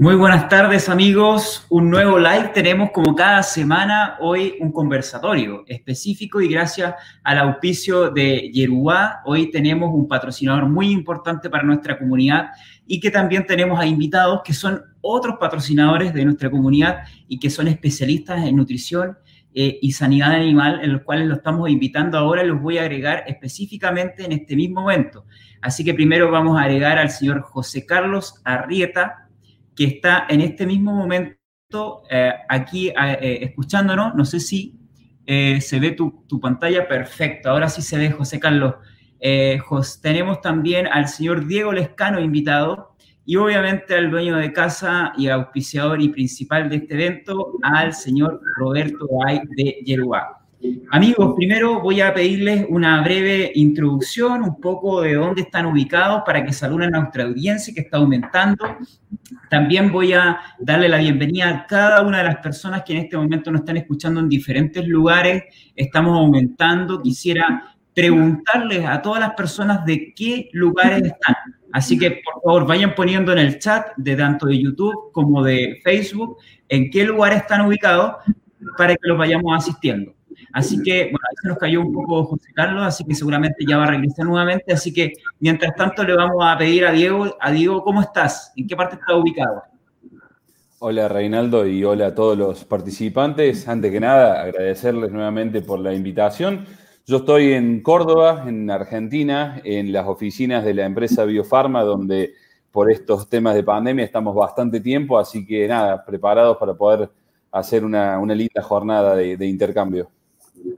Muy 0.00 0.14
buenas 0.14 0.48
tardes 0.48 0.88
amigos, 0.88 1.66
un 1.68 1.90
nuevo 1.90 2.18
live 2.18 2.52
tenemos 2.54 2.90
como 2.90 3.14
cada 3.14 3.42
semana 3.42 4.16
hoy 4.20 4.54
un 4.58 4.72
conversatorio 4.72 5.62
específico 5.66 6.40
y 6.40 6.48
gracias 6.48 6.94
al 7.22 7.36
auspicio 7.36 8.10
de 8.10 8.50
Yerubá, 8.50 9.20
hoy 9.26 9.50
tenemos 9.50 9.90
un 9.92 10.08
patrocinador 10.08 10.70
muy 10.70 10.90
importante 10.90 11.50
para 11.50 11.64
nuestra 11.64 11.98
comunidad 11.98 12.48
y 12.86 12.98
que 12.98 13.10
también 13.10 13.44
tenemos 13.44 13.78
a 13.78 13.84
invitados 13.84 14.40
que 14.42 14.54
son 14.54 14.82
otros 15.02 15.36
patrocinadores 15.38 16.14
de 16.14 16.24
nuestra 16.24 16.50
comunidad 16.50 17.00
y 17.28 17.38
que 17.38 17.50
son 17.50 17.68
especialistas 17.68 18.42
en 18.46 18.56
nutrición 18.56 19.18
eh, 19.52 19.78
y 19.82 19.92
sanidad 19.92 20.32
animal, 20.32 20.80
en 20.82 20.94
los 20.94 21.02
cuales 21.02 21.28
los 21.28 21.36
estamos 21.36 21.68
invitando 21.68 22.16
ahora, 22.16 22.42
los 22.42 22.62
voy 22.62 22.78
a 22.78 22.82
agregar 22.84 23.24
específicamente 23.26 24.24
en 24.24 24.32
este 24.32 24.56
mismo 24.56 24.80
momento. 24.80 25.26
Así 25.60 25.84
que 25.84 25.92
primero 25.92 26.30
vamos 26.30 26.58
a 26.58 26.62
agregar 26.62 26.96
al 26.96 27.10
señor 27.10 27.42
José 27.42 27.84
Carlos 27.84 28.40
Arrieta, 28.44 29.26
que 29.80 29.86
está 29.86 30.26
en 30.28 30.42
este 30.42 30.66
mismo 30.66 30.92
momento 30.92 32.02
eh, 32.10 32.34
aquí 32.50 32.88
eh, 32.88 33.38
escuchándonos. 33.40 34.14
No 34.14 34.26
sé 34.26 34.38
si 34.38 34.76
se 35.26 35.78
ve 35.80 35.92
tu, 35.92 36.26
tu, 36.28 36.38
pantalla. 36.38 36.86
Perfecto, 36.86 37.48
ahora 37.48 37.70
sí 37.70 37.80
se 37.80 37.96
ve, 37.96 38.10
José 38.10 38.38
Carlos. 38.38 38.74
tenemos 40.02 40.42
también 40.42 40.86
al 40.86 41.08
señor 41.08 41.46
Diego 41.46 41.72
Lescano 41.72 42.20
invitado, 42.20 42.96
y 43.24 43.36
obviamente 43.36 43.94
al 43.94 44.10
dueño 44.10 44.36
de 44.36 44.52
casa 44.52 45.12
y 45.16 45.28
auspiciador 45.28 46.02
y 46.02 46.08
principal 46.08 46.68
de 46.68 46.76
este 46.76 46.94
evento, 46.94 47.52
al 47.62 47.94
señor 47.94 48.42
Roberto 48.58 49.06
Ay 49.24 49.40
de 49.56 49.78
Yerubá. 49.86 50.39
Amigos, 50.90 51.34
primero 51.36 51.80
voy 51.80 52.00
a 52.00 52.12
pedirles 52.12 52.66
una 52.68 53.02
breve 53.02 53.50
introducción, 53.54 54.42
un 54.42 54.60
poco 54.60 55.00
de 55.00 55.14
dónde 55.14 55.42
están 55.42 55.66
ubicados 55.66 56.22
para 56.26 56.44
que 56.44 56.52
saluden 56.52 56.94
a 56.94 57.00
nuestra 57.00 57.24
audiencia 57.24 57.72
que 57.72 57.80
está 57.80 57.96
aumentando. 57.96 58.76
También 59.48 59.90
voy 59.90 60.12
a 60.12 60.38
darle 60.58 60.88
la 60.88 60.98
bienvenida 60.98 61.48
a 61.48 61.66
cada 61.66 62.02
una 62.02 62.18
de 62.18 62.24
las 62.24 62.36
personas 62.38 62.82
que 62.84 62.92
en 62.92 62.98
este 63.04 63.16
momento 63.16 63.50
nos 63.50 63.60
están 63.60 63.78
escuchando 63.78 64.20
en 64.20 64.28
diferentes 64.28 64.86
lugares. 64.86 65.44
Estamos 65.74 66.16
aumentando. 66.18 67.00
Quisiera 67.00 67.74
preguntarles 67.94 68.84
a 68.84 69.00
todas 69.00 69.20
las 69.20 69.34
personas 69.34 69.84
de 69.84 70.12
qué 70.14 70.48
lugares 70.52 71.02
están 71.02 71.36
Así 71.72 71.98
que 71.98 72.22
por 72.24 72.42
favor 72.42 72.66
vayan 72.66 72.94
poniendo 72.94 73.32
en 73.32 73.38
el 73.38 73.58
chat 73.58 73.88
de 73.96 74.16
tanto 74.16 74.46
de 74.46 74.60
YouTube 74.60 75.12
como 75.12 75.42
de 75.42 75.80
Facebook 75.84 76.38
en 76.68 76.90
qué 76.90 77.04
lugar 77.04 77.32
están 77.32 77.60
ubicados 77.62 78.16
para 78.76 78.94
que 78.94 79.08
los 79.08 79.16
vayamos 79.16 79.56
asistiendo. 79.56 80.14
Así 80.52 80.82
que, 80.82 81.04
bueno, 81.04 81.18
ahí 81.28 81.36
se 81.42 81.48
nos 81.48 81.58
cayó 81.58 81.80
un 81.80 81.92
poco 81.92 82.24
José 82.24 82.48
Carlos, 82.54 82.82
así 82.82 83.04
que 83.04 83.14
seguramente 83.14 83.64
ya 83.68 83.76
va 83.76 83.84
a 83.84 83.90
regresar 83.90 84.26
nuevamente. 84.26 84.72
Así 84.72 84.92
que, 84.92 85.12
mientras 85.38 85.74
tanto, 85.76 86.02
le 86.04 86.14
vamos 86.14 86.38
a 86.40 86.56
pedir 86.58 86.86
a 86.86 86.92
Diego, 86.92 87.36
a 87.40 87.50
Diego, 87.50 87.82
¿cómo 87.82 88.00
estás? 88.00 88.52
¿En 88.56 88.66
qué 88.66 88.76
parte 88.76 88.96
estás 88.96 89.16
ubicado? 89.16 89.62
Hola 90.82 91.08
Reinaldo 91.08 91.66
y 91.66 91.84
hola 91.84 92.06
a 92.06 92.14
todos 92.14 92.38
los 92.38 92.64
participantes. 92.64 93.68
Antes 93.68 93.92
que 93.92 94.00
nada, 94.00 94.40
agradecerles 94.40 95.12
nuevamente 95.12 95.60
por 95.60 95.78
la 95.78 95.92
invitación. 95.92 96.64
Yo 97.06 97.18
estoy 97.18 97.52
en 97.52 97.82
Córdoba, 97.82 98.44
en 98.46 98.70
Argentina, 98.70 99.60
en 99.64 99.92
las 99.92 100.06
oficinas 100.06 100.64
de 100.64 100.72
la 100.72 100.86
empresa 100.86 101.24
Biofarma, 101.24 101.82
donde 101.82 102.32
por 102.70 102.90
estos 102.90 103.28
temas 103.28 103.54
de 103.54 103.64
pandemia 103.64 104.04
estamos 104.04 104.34
bastante 104.34 104.80
tiempo, 104.80 105.18
así 105.18 105.44
que 105.44 105.66
nada, 105.66 106.04
preparados 106.04 106.56
para 106.56 106.72
poder 106.74 107.10
hacer 107.50 107.84
una, 107.84 108.16
linda 108.26 108.62
jornada 108.62 109.16
de, 109.16 109.46
intercambio. 109.46 110.10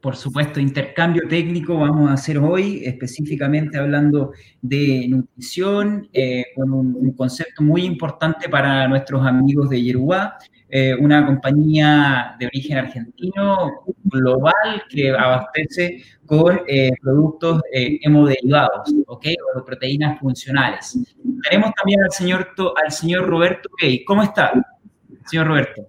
Por 0.00 0.16
supuesto, 0.16 0.58
intercambio 0.58 1.22
técnico 1.28 1.78
vamos 1.78 2.10
a 2.10 2.14
hacer 2.14 2.38
hoy, 2.38 2.82
específicamente 2.84 3.78
hablando 3.78 4.32
de 4.60 5.06
nutrición, 5.08 6.08
eh, 6.12 6.46
con 6.56 6.72
un, 6.72 7.12
concepto 7.12 7.62
muy 7.62 7.84
importante 7.84 8.48
para 8.48 8.88
nuestros 8.88 9.24
amigos 9.24 9.70
de 9.70 9.82
Yerubá, 9.82 10.38
eh, 10.74 10.94
una 10.94 11.26
compañía 11.26 12.34
de 12.38 12.46
origen 12.46 12.78
argentino 12.78 13.84
global 14.04 14.82
que 14.88 15.10
abastece 15.10 16.02
con 16.24 16.60
eh, 16.66 16.90
productos 17.02 17.60
eh, 17.72 17.98
hemoderivados, 18.00 18.90
¿ok? 19.06 19.26
O 19.54 19.64
proteínas 19.66 20.18
funcionales. 20.18 20.98
Tenemos 21.48 21.72
también 21.74 22.02
al 22.02 22.10
señor, 22.10 22.48
al 22.82 22.90
señor 22.90 23.28
Roberto 23.28 23.68
Gay. 23.80 24.02
¿Cómo 24.04 24.22
está, 24.22 24.52
señor 25.26 25.48
Roberto? 25.48 25.86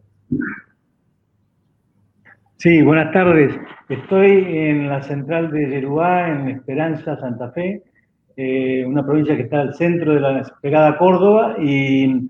Sí, 2.64 2.82
buenas 2.82 3.12
tardes. 3.12 3.54
Estoy 3.90 4.46
en 4.48 4.88
la 4.88 5.02
central 5.02 5.52
de 5.52 5.70
Yerubá, 5.70 6.30
en 6.30 6.48
Esperanza, 6.48 7.20
Santa 7.20 7.52
Fe, 7.52 7.84
una 8.88 9.06
provincia 9.06 9.36
que 9.36 9.42
está 9.42 9.60
al 9.60 9.76
centro 9.76 10.14
de 10.14 10.22
la 10.22 10.50
pegada 10.62 10.98
Córdoba 10.98 11.58
y 11.60 12.30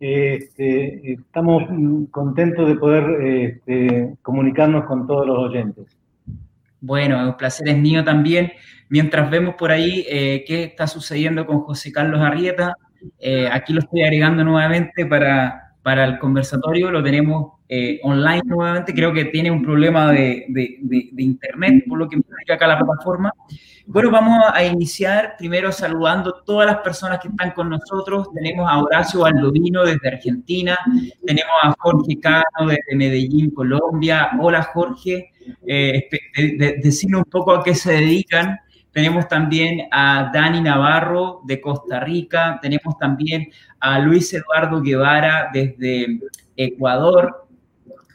este, 0.00 1.12
estamos 1.12 1.64
contentos 2.10 2.66
de 2.66 2.76
poder 2.76 3.26
este, 3.26 4.14
comunicarnos 4.22 4.86
con 4.86 5.06
todos 5.06 5.26
los 5.26 5.38
oyentes. 5.50 5.84
Bueno, 6.80 7.22
un 7.22 7.36
placer 7.36 7.68
es 7.68 7.76
mío 7.76 8.02
también. 8.02 8.52
Mientras 8.88 9.30
vemos 9.30 9.54
por 9.56 9.70
ahí 9.70 10.06
eh, 10.08 10.44
qué 10.46 10.64
está 10.64 10.86
sucediendo 10.86 11.44
con 11.44 11.60
José 11.60 11.92
Carlos 11.92 12.22
Arrieta, 12.22 12.72
eh, 13.18 13.50
aquí 13.52 13.74
lo 13.74 13.80
estoy 13.80 14.02
agregando 14.02 14.44
nuevamente 14.44 15.04
para, 15.04 15.74
para 15.82 16.06
el 16.06 16.18
conversatorio, 16.18 16.90
lo 16.90 17.02
tenemos 17.02 17.53
eh, 17.66 17.98
online 18.02 18.42
nuevamente, 18.44 18.92
creo 18.92 19.12
que 19.12 19.24
tiene 19.26 19.50
un 19.50 19.62
problema 19.62 20.12
de, 20.12 20.46
internet, 21.16 21.84
por 21.88 21.98
lo 21.98 22.08
que 22.08 22.16
indica 22.16 22.54
acá 22.54 22.66
la 22.66 22.78
plataforma. 22.78 23.32
Bueno, 23.86 24.10
vamos 24.10 24.44
a 24.52 24.64
iniciar 24.64 25.34
primero 25.38 25.72
saludando 25.72 26.42
todas 26.44 26.66
las 26.66 26.78
personas 26.78 27.20
que 27.20 27.28
están 27.28 27.52
con 27.52 27.70
nosotros. 27.70 28.28
Tenemos 28.34 28.70
a 28.70 28.82
Horacio 28.82 29.20
Baldovino 29.20 29.84
desde 29.84 30.08
Argentina, 30.08 30.78
tenemos 31.24 31.52
a 31.62 31.74
Jorge 31.78 32.18
Cano 32.20 32.68
desde 32.68 32.96
Medellín, 32.96 33.50
Colombia. 33.50 34.30
Hola 34.40 34.62
Jorge, 34.62 35.30
eh, 35.66 36.08
un 37.14 37.24
poco 37.24 37.52
a 37.52 37.62
qué 37.62 37.74
se 37.74 37.92
dedican. 37.92 38.58
Tenemos 38.92 39.26
también 39.26 39.88
a 39.90 40.30
Dani 40.32 40.60
Navarro 40.60 41.40
de 41.44 41.60
Costa 41.60 41.98
Rica, 42.00 42.58
tenemos 42.62 42.96
también 42.96 43.48
a 43.80 43.98
Luis 43.98 44.32
Eduardo 44.32 44.80
Guevara 44.80 45.50
desde 45.52 46.20
Ecuador, 46.56 47.43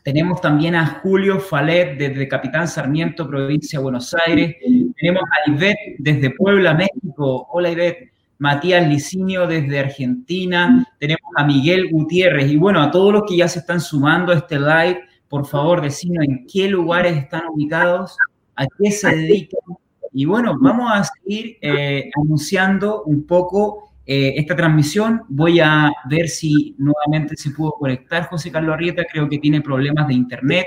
tenemos 0.10 0.42
también 0.42 0.74
a 0.74 0.88
Julio 1.04 1.40
Falet 1.40 1.96
desde 1.96 2.28
Capitán 2.28 2.68
Sarmiento, 2.68 3.30
provincia 3.30 3.78
de 3.78 3.84
Buenos 3.84 4.16
Aires. 4.26 4.56
Tenemos 5.00 5.22
a 5.22 5.52
Ivette 5.52 5.98
desde 6.00 6.32
Puebla, 6.32 6.74
México. 6.74 7.48
Hola 7.52 7.70
Ivette. 7.70 8.12
Matías 8.40 8.88
Licinio 8.88 9.46
desde 9.46 9.78
Argentina. 9.78 10.84
Tenemos 10.98 11.32
a 11.36 11.44
Miguel 11.44 11.92
Gutiérrez. 11.92 12.50
Y 12.50 12.56
bueno, 12.56 12.82
a 12.82 12.90
todos 12.90 13.14
los 13.14 13.24
que 13.28 13.38
ya 13.38 13.48
se 13.48 13.60
están 13.60 13.80
sumando 13.80 14.32
a 14.32 14.38
este 14.38 14.58
live, 14.58 15.00
por 15.28 15.46
favor, 15.46 15.80
decimos 15.80 16.26
en 16.28 16.48
qué 16.52 16.68
lugares 16.70 17.16
están 17.16 17.44
ubicados, 17.54 18.18
a 18.56 18.66
qué 18.66 18.90
se 18.90 19.16
dedican. 19.16 19.78
Y 20.12 20.26
bueno, 20.26 20.58
vamos 20.60 20.92
a 20.92 21.04
seguir 21.04 21.58
eh, 21.62 22.10
anunciando 22.20 23.04
un 23.04 23.28
poco 23.28 23.89
eh, 24.12 24.34
esta 24.38 24.56
transmisión. 24.56 25.22
Voy 25.28 25.60
a 25.60 25.92
ver 26.10 26.30
si 26.30 26.74
nuevamente 26.80 27.38
se 27.38 27.52
pudo 27.52 27.74
conectar 27.74 28.24
José 28.24 28.52
Carlos 28.52 28.74
Arrieta, 28.74 29.06
creo 29.06 29.30
que 29.30 29.38
tiene 29.38 29.62
problemas 29.62 30.08
de 30.08 30.16
internet, 30.16 30.66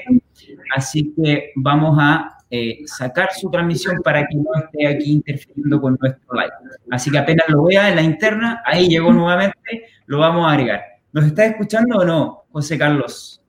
así 0.76 1.12
que 1.12 1.50
vamos 1.56 1.98
a 2.00 2.38
eh, 2.48 2.82
sacar 2.86 3.32
su 3.32 3.50
transmisión 3.50 3.96
para 4.04 4.28
que 4.28 4.36
no 4.36 4.44
esté 4.54 4.86
aquí 4.86 5.10
interfiriendo 5.10 5.80
con 5.80 5.98
nuestro 6.00 6.34
live. 6.34 6.52
Así 6.92 7.10
que 7.10 7.18
apenas 7.18 7.48
lo 7.48 7.64
vea 7.64 7.88
en 7.88 7.96
la 7.96 8.02
interna, 8.02 8.62
ahí 8.64 8.86
llegó 8.86 9.12
nuevamente, 9.12 9.86
lo 10.06 10.18
vamos 10.18 10.46
a 10.46 10.52
agregar. 10.52 10.80
¿Nos 11.12 11.24
está 11.24 11.44
escuchando 11.44 11.98
o 11.98 12.04
no, 12.04 12.44
José 12.52 12.78
Carlos? 12.78 13.42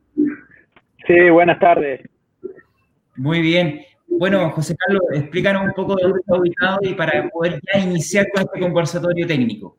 Sí, 1.05 1.29
buenas 1.29 1.59
tardes. 1.59 2.01
Muy 3.15 3.41
bien. 3.43 3.81
Bueno, 4.07 4.49
José 4.49 4.75
Carlos, 4.75 5.03
explícanos 5.13 5.65
un 5.65 5.73
poco 5.73 5.95
de 5.97 6.01
dónde 6.01 6.19
está 6.19 6.35
ubicado 6.35 6.79
y 6.81 6.95
para 6.95 7.29
poder 7.29 7.61
ya 7.71 7.79
iniciar 7.79 8.25
con 8.33 8.41
este 8.41 8.59
conversatorio 8.59 9.27
técnico. 9.27 9.77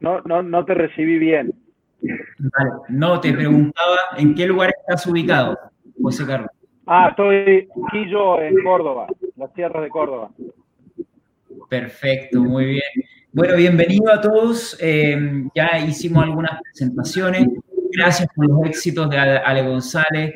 No, 0.00 0.20
no, 0.22 0.42
no 0.42 0.64
te 0.64 0.74
recibí 0.74 1.18
bien. 1.18 1.52
Vale, 2.02 2.70
no, 2.88 3.20
te 3.20 3.32
preguntaba 3.32 3.96
en 4.16 4.34
qué 4.34 4.46
lugar 4.46 4.72
estás 4.80 5.06
ubicado, 5.06 5.58
José 6.00 6.26
Carlos. 6.26 6.50
Ah, 6.86 7.08
estoy 7.10 7.68
aquí 7.86 8.08
yo 8.10 8.40
en 8.40 8.62
Córdoba, 8.64 9.06
las 9.36 9.52
tierras 9.52 9.82
de 9.82 9.90
Córdoba. 9.90 10.30
Perfecto, 11.68 12.40
muy 12.40 12.64
bien. 12.64 12.82
Bueno, 13.32 13.56
bienvenido 13.56 14.10
a 14.12 14.20
todos. 14.20 14.76
Eh, 14.80 15.44
ya 15.54 15.78
hicimos 15.78 16.24
algunas 16.24 16.60
presentaciones. 16.62 17.46
Gracias 17.92 18.28
por 18.34 18.48
los 18.48 18.66
éxitos 18.66 19.08
de 19.10 19.18
Ale 19.18 19.62
González. 19.62 20.32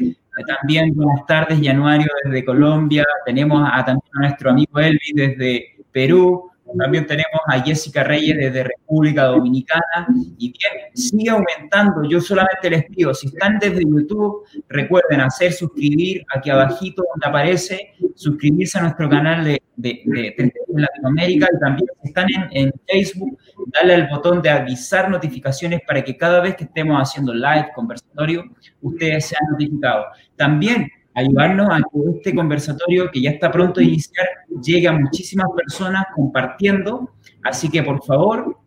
También 0.46 0.94
buenas 0.94 1.26
tardes, 1.26 1.58
Januario 1.62 2.06
desde 2.24 2.44
Colombia. 2.44 3.04
Tenemos 3.24 3.68
a, 3.72 3.84
también 3.84 4.10
a 4.14 4.20
nuestro 4.20 4.50
amigo 4.50 4.78
Elvis 4.78 5.12
desde 5.14 5.76
Perú. 5.90 6.50
También 6.78 7.06
tenemos 7.06 7.40
a 7.46 7.60
Jessica 7.60 8.04
Reyes 8.04 8.36
desde 8.36 8.64
República 8.64 9.24
Dominicana. 9.24 10.06
Y 10.38 10.52
bien, 10.52 10.94
sigue 10.94 11.30
aumentando. 11.30 12.08
Yo 12.08 12.20
solamente 12.20 12.70
les 12.70 12.84
pido, 12.86 13.14
si 13.14 13.28
están 13.28 13.58
desde 13.58 13.82
YouTube, 13.82 14.44
recuerden 14.68 15.20
hacer 15.20 15.52
suscribir 15.52 16.24
aquí 16.34 16.50
abajito 16.50 17.04
donde 17.12 17.26
aparece, 17.26 17.94
suscribirse 18.14 18.78
a 18.78 18.82
nuestro 18.82 19.08
canal 19.08 19.44
de, 19.44 19.60
de, 19.76 20.02
de, 20.04 20.52
Latinoamérica 20.76 21.46
y 21.54 21.60
también 21.60 21.88
si 22.02 22.08
están 22.08 22.26
en, 22.30 22.48
en 22.50 22.72
Facebook, 22.88 23.38
darle 23.66 23.94
al 23.94 24.08
botón 24.08 24.42
de 24.42 24.50
avisar 24.50 25.08
notificaciones 25.08 25.80
para 25.86 26.02
que 26.02 26.16
cada 26.16 26.40
vez 26.40 26.56
que 26.56 26.64
estemos 26.64 27.00
haciendo 27.00 27.32
live, 27.32 27.70
conversatorio, 27.74 28.44
ustedes 28.82 29.26
sean 29.26 29.42
notificados. 29.52 30.06
También 30.36 30.88
ayudarnos 31.14 31.68
a 31.70 31.78
que 31.78 32.16
este 32.16 32.34
conversatorio, 32.34 33.10
que 33.10 33.20
ya 33.20 33.30
está 33.30 33.50
pronto 33.50 33.80
a 33.80 33.82
iniciar, 33.82 34.26
llegue 34.62 34.88
a 34.88 34.92
muchísimas 34.92 35.46
personas 35.56 36.04
compartiendo. 36.14 37.10
Así 37.42 37.70
que, 37.70 37.82
por 37.82 38.04
favor, 38.04 38.58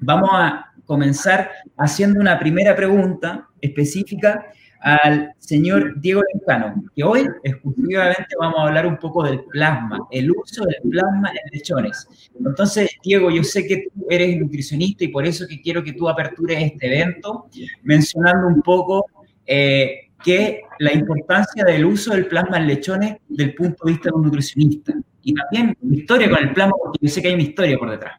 vamos 0.00 0.30
a 0.32 0.72
comenzar 0.84 1.50
haciendo 1.76 2.20
una 2.20 2.38
primera 2.38 2.74
pregunta 2.76 3.48
específica 3.60 4.46
al 4.84 5.32
señor 5.38 5.98
Diego 5.98 6.20
Lescano, 6.34 6.84
que 6.94 7.02
hoy 7.02 7.26
exclusivamente 7.42 8.36
vamos 8.38 8.58
a 8.58 8.62
hablar 8.64 8.86
un 8.86 8.98
poco 8.98 9.22
del 9.22 9.42
plasma, 9.44 9.98
el 10.10 10.30
uso 10.30 10.62
del 10.64 10.90
plasma 10.90 11.30
en 11.30 11.58
lechones. 11.58 12.30
Entonces, 12.38 12.90
Diego, 13.02 13.30
yo 13.30 13.42
sé 13.42 13.66
que 13.66 13.86
tú 13.94 14.06
eres 14.10 14.38
nutricionista 14.38 15.04
y 15.04 15.08
por 15.08 15.24
eso 15.24 15.46
que 15.48 15.62
quiero 15.62 15.82
que 15.82 15.94
tú 15.94 16.06
apertures 16.06 16.62
este 16.62 16.86
evento, 16.86 17.46
mencionando 17.82 18.46
un 18.46 18.60
poco 18.60 19.06
eh, 19.46 20.03
que 20.24 20.62
la 20.78 20.92
importancia 20.92 21.64
del 21.64 21.84
uso 21.84 22.14
del 22.14 22.26
plasma 22.26 22.56
en 22.56 22.66
lechones 22.66 23.18
desde 23.28 23.44
el 23.44 23.54
punto 23.54 23.84
de 23.84 23.92
vista 23.92 24.08
de 24.08 24.16
un 24.16 24.22
nutricionista. 24.22 24.94
Y 25.22 25.34
también 25.34 25.76
mi 25.82 25.98
historia 25.98 26.28
con 26.30 26.38
el 26.38 26.52
plasma, 26.52 26.74
porque 26.82 26.98
yo 27.00 27.08
sé 27.08 27.22
que 27.22 27.28
hay 27.28 27.34
una 27.34 27.42
historia 27.42 27.78
por 27.78 27.90
detrás. 27.90 28.18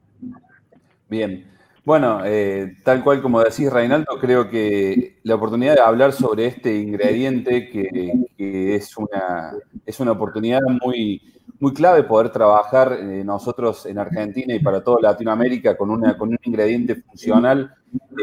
Bien. 1.10 1.46
Bueno, 1.84 2.22
eh, 2.26 2.78
tal 2.84 3.04
cual 3.04 3.22
como 3.22 3.44
decís, 3.44 3.72
Reinaldo, 3.72 4.18
creo 4.20 4.50
que 4.50 5.18
la 5.24 5.36
oportunidad 5.36 5.76
de 5.76 5.82
hablar 5.82 6.14
sobre 6.14 6.48
este 6.48 6.76
ingrediente, 6.76 7.70
que, 7.70 8.76
es, 8.76 8.98
una, 8.98 9.54
es 9.86 10.00
una 10.00 10.14
oportunidad 10.14 10.62
muy, 10.82 11.22
muy 11.60 11.74
clave 11.74 12.04
poder 12.04 12.30
trabajar 12.30 12.98
eh, 13.00 13.24
nosotros 13.24 13.86
en 13.86 14.00
Argentina 14.00 14.56
y 14.56 14.60
para 14.60 14.84
toda 14.84 14.98
Latinoamérica 15.00 15.78
con, 15.78 15.92
una, 15.92 16.18
con 16.18 16.30
un 16.30 16.40
ingrediente 16.44 16.96
funcional. 16.96 17.72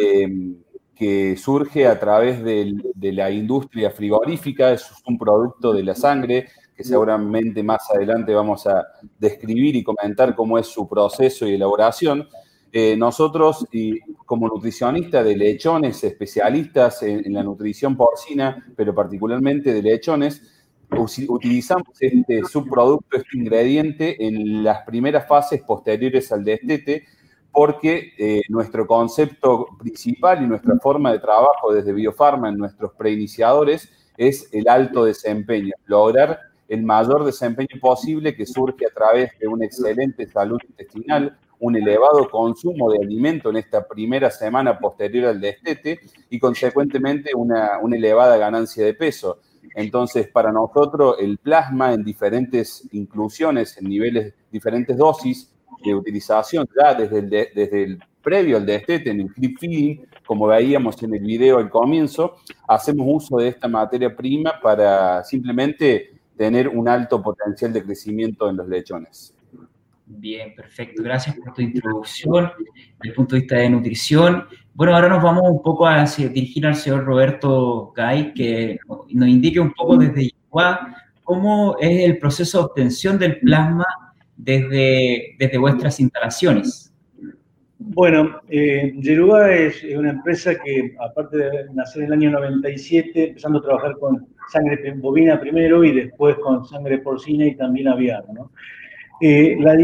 Eh, 0.03 0.57
que 0.95 1.37
surge 1.37 1.87
a 1.87 1.99
través 1.99 2.43
de, 2.45 2.75
la 3.13 3.31
industria 3.31 3.91
frigorífica, 3.91 4.73
es 4.73 4.91
un 5.07 5.19
producto 5.19 5.73
de 5.73 5.83
la 5.83 5.95
sangre, 5.95 6.49
que 6.77 6.85
seguramente 6.85 7.63
más 7.63 7.91
adelante 7.91 8.35
vamos 8.35 8.67
a 8.67 8.85
describir 9.19 9.77
y 9.77 9.83
comentar 9.83 10.35
cómo 10.35 10.59
es 10.59 10.67
su 10.67 10.89
proceso 10.89 11.47
y 11.47 11.55
elaboración. 11.55 12.29
Eh, 12.75 12.97
nosotros, 12.97 13.67
como 14.25 14.49
nutricionistas 14.49 15.25
de 15.25 15.37
lechones, 15.37 16.03
especialistas 16.05 17.03
en, 17.03 17.33
la 17.33 17.43
nutrición 17.43 17.97
porcina, 17.97 18.67
pero 18.77 18.95
particularmente 18.95 19.75
de 19.75 19.83
lechones, 19.83 20.43
utilizamos 21.29 21.89
este 22.01 22.43
subproducto, 22.45 23.17
este 23.17 23.37
ingrediente, 23.37 24.27
en 24.27 24.63
las 24.63 24.83
primeras 24.85 25.27
fases 25.27 25.63
posteriores 25.63 26.33
al 26.33 26.45
destete, 26.45 27.05
porque 27.53 28.15
eh, 28.19 28.43
nuestro 28.49 28.87
concepto 28.87 29.67
principal 29.79 30.43
y 30.43 30.47
nuestra 30.47 30.75
forma 30.79 31.13
de 31.13 31.19
trabajo 31.19 31.73
desde 31.73 31.93
Biofarma 31.93 32.49
en 32.49 32.57
nuestros 32.57 32.93
preiniciadores 32.95 33.91
es 34.17 34.49
el 34.53 34.69
alto 34.69 35.05
desempeño, 35.05 35.73
lograr 35.85 36.41
el 36.69 36.83
mayor 36.83 37.25
desempeño 37.25 37.79
posible 37.81 38.35
que 38.35 38.47
surge 38.47 38.87
a 38.87 38.95
través 38.95 39.39
de 39.39 39.47
una 39.47 39.67
excelente 39.67 40.27
salud 40.27 40.59
intestinal, 40.67 41.37
un 41.59 41.77
elevado 41.77 42.29
consumo 42.31 42.91
de 42.91 42.99
alimento 43.05 43.51
en 43.51 43.57
esta 43.57 43.87
primera 43.87 44.31
semana 44.31 44.79
posterior 44.79 45.27
al 45.27 45.41
destete 45.41 46.01
y 46.31 46.39
consecuentemente 46.39 47.33
una, 47.35 47.79
una 47.81 47.97
elevada 47.97 48.39
ganancia 48.39 48.85
de 48.85 48.95
peso. 48.95 49.41
Entonces, 49.75 50.29
para 50.29 50.51
nosotros, 50.51 51.17
el 51.21 51.39
plasma 51.39 51.93
en 51.93 52.05
diferentes 52.05 52.89
inclusiones, 52.93 53.77
en 53.79 53.89
niveles, 53.89 54.35
diferentes 54.51 54.97
dosis, 54.97 55.52
de 55.85 55.95
utilización 55.95 56.69
ya 56.77 56.95
desde 56.95 57.19
el, 57.19 57.31
desde 57.31 57.83
el 57.83 57.99
previo 58.23 58.57
al 58.57 58.67
destete, 58.67 59.11
en 59.11 59.21
el 59.21 59.33
clip 59.33 59.59
feeding, 59.59 60.07
como 60.25 60.47
veíamos 60.47 61.03
en 61.03 61.15
el 61.15 61.21
video 61.21 61.59
al 61.59 61.69
comienzo, 61.69 62.37
hacemos 62.69 63.07
uso 63.09 63.39
de 63.39 63.49
esta 63.49 63.69
materia 63.69 64.15
prima 64.17 64.61
para 64.63 65.25
simplemente 65.25 66.13
tener 66.37 66.69
un 66.69 66.89
alto 66.89 67.23
potencial 67.23 67.73
de 67.73 67.83
crecimiento 67.83 68.49
en 68.49 68.57
los 68.57 68.69
lechones. 68.69 69.35
Bien, 70.07 70.55
perfecto. 70.55 71.03
Gracias 71.03 71.37
por 71.37 71.55
tu 71.55 71.63
introducción 71.63 72.51
desde 72.59 73.09
el 73.09 73.15
punto 73.15 73.35
de 73.35 73.41
vista 73.41 73.57
de 73.57 73.71
nutrición. 73.71 74.45
Bueno, 74.75 74.95
ahora 74.95 75.09
nos 75.09 75.23
vamos 75.23 75.45
un 75.47 75.63
poco 75.63 75.87
a 75.87 76.05
dirigir 76.05 76.67
al 76.67 76.77
señor 76.77 77.05
Roberto 77.05 77.93
Gay, 77.97 78.33
que 78.35 78.79
nos 78.89 79.29
indique 79.29 79.59
un 79.61 79.73
poco 79.73 79.97
desde 79.97 80.25
Iguá 80.25 80.97
cómo 81.25 81.77
es 81.81 82.05
el 82.05 82.19
proceso 82.19 82.59
de 82.59 82.65
obtención 82.65 83.19
del 83.19 83.39
plasma 83.41 84.12
desde, 84.45 85.37
desde 85.39 85.59
vuestras 85.59 86.01
instalaciones? 86.01 86.93
Bueno, 87.79 88.41
eh, 88.49 88.93
Yeruba 88.97 89.53
es 89.53 89.83
una 89.97 90.11
empresa 90.11 90.55
que, 90.55 90.95
aparte 91.01 91.37
de 91.37 91.51
nacer 91.75 92.03
en 92.03 92.07
el 92.09 92.13
año 92.13 92.31
97, 92.31 93.29
empezando 93.29 93.59
a 93.59 93.63
trabajar 93.63 93.99
con 93.99 94.27
sangre 94.51 94.93
bovina 94.97 95.41
primero 95.41 95.83
y 95.85 95.93
después 95.93 96.37
con 96.37 96.65
sangre 96.65 96.99
porcina 96.99 97.47
y 97.47 97.57
también 97.57 97.89
aviar. 97.89 98.25
¿no? 98.33 98.53
Eh, 99.21 99.57
la, 99.61 99.77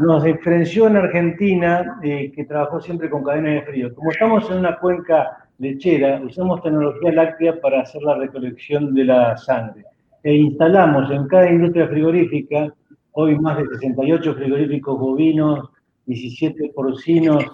nos 0.00 0.24
diferenció 0.24 0.88
en 0.88 0.96
Argentina, 0.96 1.98
eh, 2.02 2.32
que 2.34 2.44
trabajó 2.44 2.80
siempre 2.80 3.08
con 3.08 3.22
cadena 3.22 3.50
de 3.50 3.62
frío. 3.62 3.94
Como 3.94 4.10
estamos 4.10 4.50
en 4.50 4.58
una 4.58 4.78
cuenca 4.78 5.48
lechera, 5.58 6.20
usamos 6.24 6.62
tecnología 6.62 7.12
láctea 7.12 7.60
para 7.60 7.82
hacer 7.82 8.02
la 8.02 8.16
recolección 8.16 8.94
de 8.94 9.04
la 9.04 9.36
sangre. 9.36 9.84
E 10.22 10.34
instalamos 10.34 11.10
en 11.10 11.28
cada 11.28 11.50
industria 11.50 11.86
frigorífica 11.86 12.72
hoy 13.14 13.38
más 13.38 13.56
de 13.58 13.66
68 13.66 14.34
frigoríficos 14.34 14.98
bovinos, 14.98 15.70
17 16.06 16.72
porcinos 16.74 17.44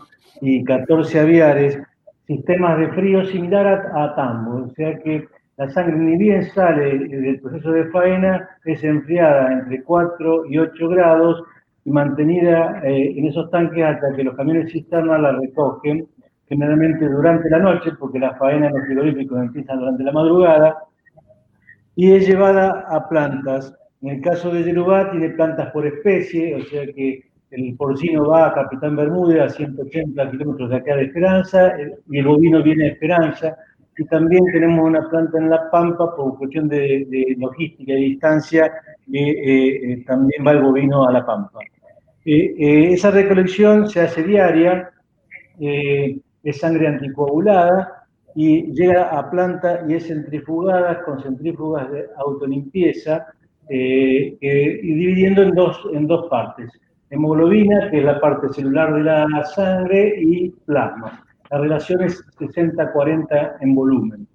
y 0.40 0.64
14 0.64 1.20
aviares, 1.20 1.78
sistemas 2.26 2.78
de 2.78 2.88
frío 2.88 3.24
similar 3.26 3.92
a, 3.94 4.14
tambo, 4.14 4.66
o 4.66 4.70
sea 4.70 4.98
que 4.98 5.28
la 5.56 5.70
sangre 5.70 5.96
ni 5.96 6.16
bien 6.16 6.44
sale 6.54 6.98
del 6.98 7.40
proceso 7.40 7.70
de 7.72 7.84
faena, 7.90 8.48
es 8.64 8.82
enfriada 8.82 9.52
entre 9.52 9.82
4 9.82 10.46
y 10.46 10.58
8 10.58 10.88
grados 10.88 11.42
y 11.84 11.90
mantenida 11.90 12.80
eh, 12.82 13.12
en 13.16 13.26
esos 13.26 13.50
tanques 13.50 13.84
hasta 13.84 14.14
que 14.16 14.24
los 14.24 14.36
camiones 14.36 14.72
cisterna 14.72 15.18
la 15.18 15.32
recogen, 15.32 16.06
generalmente 16.48 17.06
durante 17.06 17.50
la 17.50 17.58
noche, 17.58 17.92
porque 17.98 18.18
la 18.18 18.34
faena 18.36 18.68
en 18.68 18.74
los 18.74 18.86
frigoríficos 18.86 19.38
empieza 19.38 19.74
durante 19.74 20.02
la 20.02 20.12
madrugada, 20.12 20.78
y 21.94 22.12
es 22.12 22.26
llevada 22.26 22.86
a 22.88 23.06
plantas 23.08 23.74
en 24.02 24.08
el 24.08 24.20
caso 24.22 24.50
de 24.50 24.64
Yerubá 24.64 25.10
tiene 25.10 25.30
plantas 25.30 25.70
por 25.72 25.86
especie, 25.86 26.54
o 26.54 26.62
sea 26.62 26.86
que 26.86 27.30
el 27.50 27.76
porcino 27.76 28.28
va 28.28 28.46
a 28.46 28.54
Capitán 28.54 28.96
Bermúdez 28.96 29.40
a 29.40 29.48
180 29.48 30.30
kilómetros 30.30 30.70
de 30.70 30.76
acá 30.76 30.96
de 30.96 31.04
Esperanza 31.04 31.72
y 32.08 32.18
el 32.18 32.26
bovino 32.26 32.62
viene 32.62 32.84
de 32.84 32.90
Esperanza. 32.90 33.56
Y 33.98 34.04
también 34.04 34.42
tenemos 34.52 34.86
una 34.86 35.06
planta 35.10 35.36
en 35.38 35.50
La 35.50 35.70
Pampa 35.70 36.14
por 36.16 36.38
cuestión 36.38 36.68
de, 36.68 37.36
logística 37.38 37.92
y 37.92 38.10
distancia, 38.10 38.72
eh, 39.12 39.92
eh, 39.92 40.04
también 40.06 40.46
va 40.46 40.52
el 40.52 40.62
bovino 40.62 41.06
a 41.06 41.12
La 41.12 41.26
Pampa. 41.26 41.58
Eh, 42.24 42.92
esa 42.92 43.10
recolección 43.10 43.88
se 43.88 44.00
hace 44.00 44.22
diaria, 44.22 44.90
es 45.58 46.58
sangre 46.58 46.88
anticoagulada 46.88 48.06
y 48.34 48.72
llega 48.72 49.10
a 49.10 49.28
planta 49.30 49.84
y 49.86 49.94
es 49.94 50.06
centrifugada 50.06 51.02
con 51.02 51.20
centrífugas 51.20 51.90
de 51.90 52.06
autolimpieza 52.16 53.26
eh, 53.72 54.36
eh, 54.40 54.80
y 54.82 54.94
dividiendo 54.94 55.42
en 55.42 55.54
dos, 55.54 55.80
en 55.92 56.08
dos 56.08 56.28
partes. 56.28 56.68
Hemoglobina, 57.10 57.88
que 57.90 57.98
es 57.98 58.04
la 58.04 58.20
parte 58.20 58.52
celular 58.52 58.92
de 58.94 59.04
la 59.04 59.44
sangre, 59.54 60.14
y 60.20 60.50
plasma. 60.66 61.24
La 61.50 61.58
relación 61.58 62.02
es 62.02 62.20
60-40 62.38 63.58
en 63.60 63.74
volumen. 63.76 64.26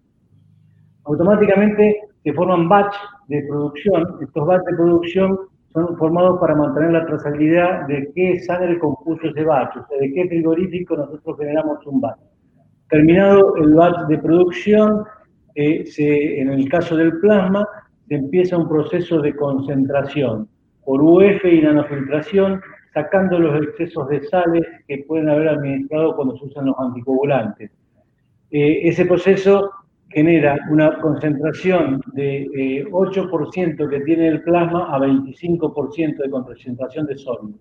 Automáticamente 1.03 1.99
se 2.23 2.31
forman 2.31 2.69
batch 2.69 2.95
de 3.27 3.45
producción. 3.49 4.17
Estos 4.21 4.47
batch 4.47 4.63
de 4.69 4.75
producción 4.77 5.39
son 5.73 5.97
formados 5.97 6.39
para 6.39 6.55
mantener 6.55 6.93
la 6.93 7.05
trazabilidad 7.05 7.87
de 7.87 8.09
qué 8.15 8.39
sangre 8.39 8.79
compuso 8.79 9.27
ese 9.27 9.43
batch, 9.43 9.75
o 9.75 9.85
sea, 9.85 9.99
de 9.99 10.13
qué 10.13 10.29
frigorífico 10.29 10.95
nosotros 10.95 11.37
generamos 11.37 11.85
un 11.85 11.99
batch. 11.99 12.19
Terminado 12.89 13.57
el 13.57 13.73
batch 13.73 14.07
de 14.07 14.17
producción, 14.17 15.03
eh, 15.55 15.85
se, 15.85 16.39
en 16.39 16.51
el 16.51 16.69
caso 16.69 16.95
del 16.95 17.19
plasma, 17.19 17.67
empieza 18.09 18.57
un 18.57 18.67
proceso 18.67 19.21
de 19.21 19.35
concentración 19.35 20.47
por 20.83 21.01
UF 21.01 21.43
y 21.45 21.61
nanofiltración, 21.61 22.61
sacando 22.93 23.39
los 23.39 23.61
excesos 23.63 24.07
de 24.09 24.23
sales 24.23 24.63
que 24.87 25.03
pueden 25.07 25.29
haber 25.29 25.49
administrado 25.49 26.15
cuando 26.15 26.37
se 26.37 26.45
usan 26.45 26.67
los 26.67 26.75
anticoagulantes. 26.79 27.71
Eh, 28.51 28.87
ese 28.87 29.05
proceso 29.05 29.71
genera 30.09 30.57
una 30.69 30.97
concentración 31.01 32.01
de 32.13 32.85
8% 32.89 33.85
eh, 33.85 33.89
que 33.89 33.99
tiene 34.01 34.27
el 34.27 34.43
plasma 34.43 34.95
a 34.95 34.99
25% 34.99 36.17
de 36.17 36.29
concentración 36.29 37.05
de 37.07 37.17
sodio. 37.17 37.55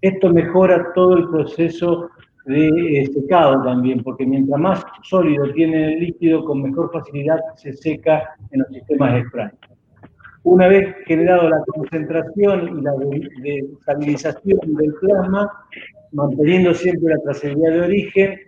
Esto 0.00 0.32
mejora 0.32 0.92
todo 0.94 1.18
el 1.18 1.28
proceso 1.28 2.10
de 2.46 2.68
eh, 2.68 3.06
secado 3.06 3.62
también, 3.62 4.02
porque 4.02 4.26
mientras 4.26 4.60
más 4.60 4.84
sólido 5.02 5.50
tiene 5.52 5.94
el 5.94 6.00
líquido, 6.00 6.44
con 6.44 6.62
mejor 6.62 6.90
facilidad 6.92 7.38
se 7.56 7.72
seca 7.72 8.34
en 8.50 8.60
los 8.60 8.68
sistemas 8.68 9.14
de 9.14 9.24
spray. 9.24 9.50
Una 10.44 10.68
vez 10.68 10.94
generado 11.06 11.48
la 11.48 11.62
concentración 11.66 12.78
y 12.78 12.82
la 12.82 12.92
estabilización 13.80 14.58
del 14.74 14.94
plasma, 15.00 15.50
manteniendo 16.12 16.74
siempre 16.74 17.14
la 17.14 17.22
trazabilidad 17.22 17.72
de 17.72 17.80
origen, 17.80 18.38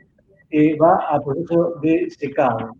eh, 0.51 0.77
va 0.79 0.99
a 1.11 1.21
proceso 1.21 1.75
de 1.83 2.09
secado. 2.11 2.77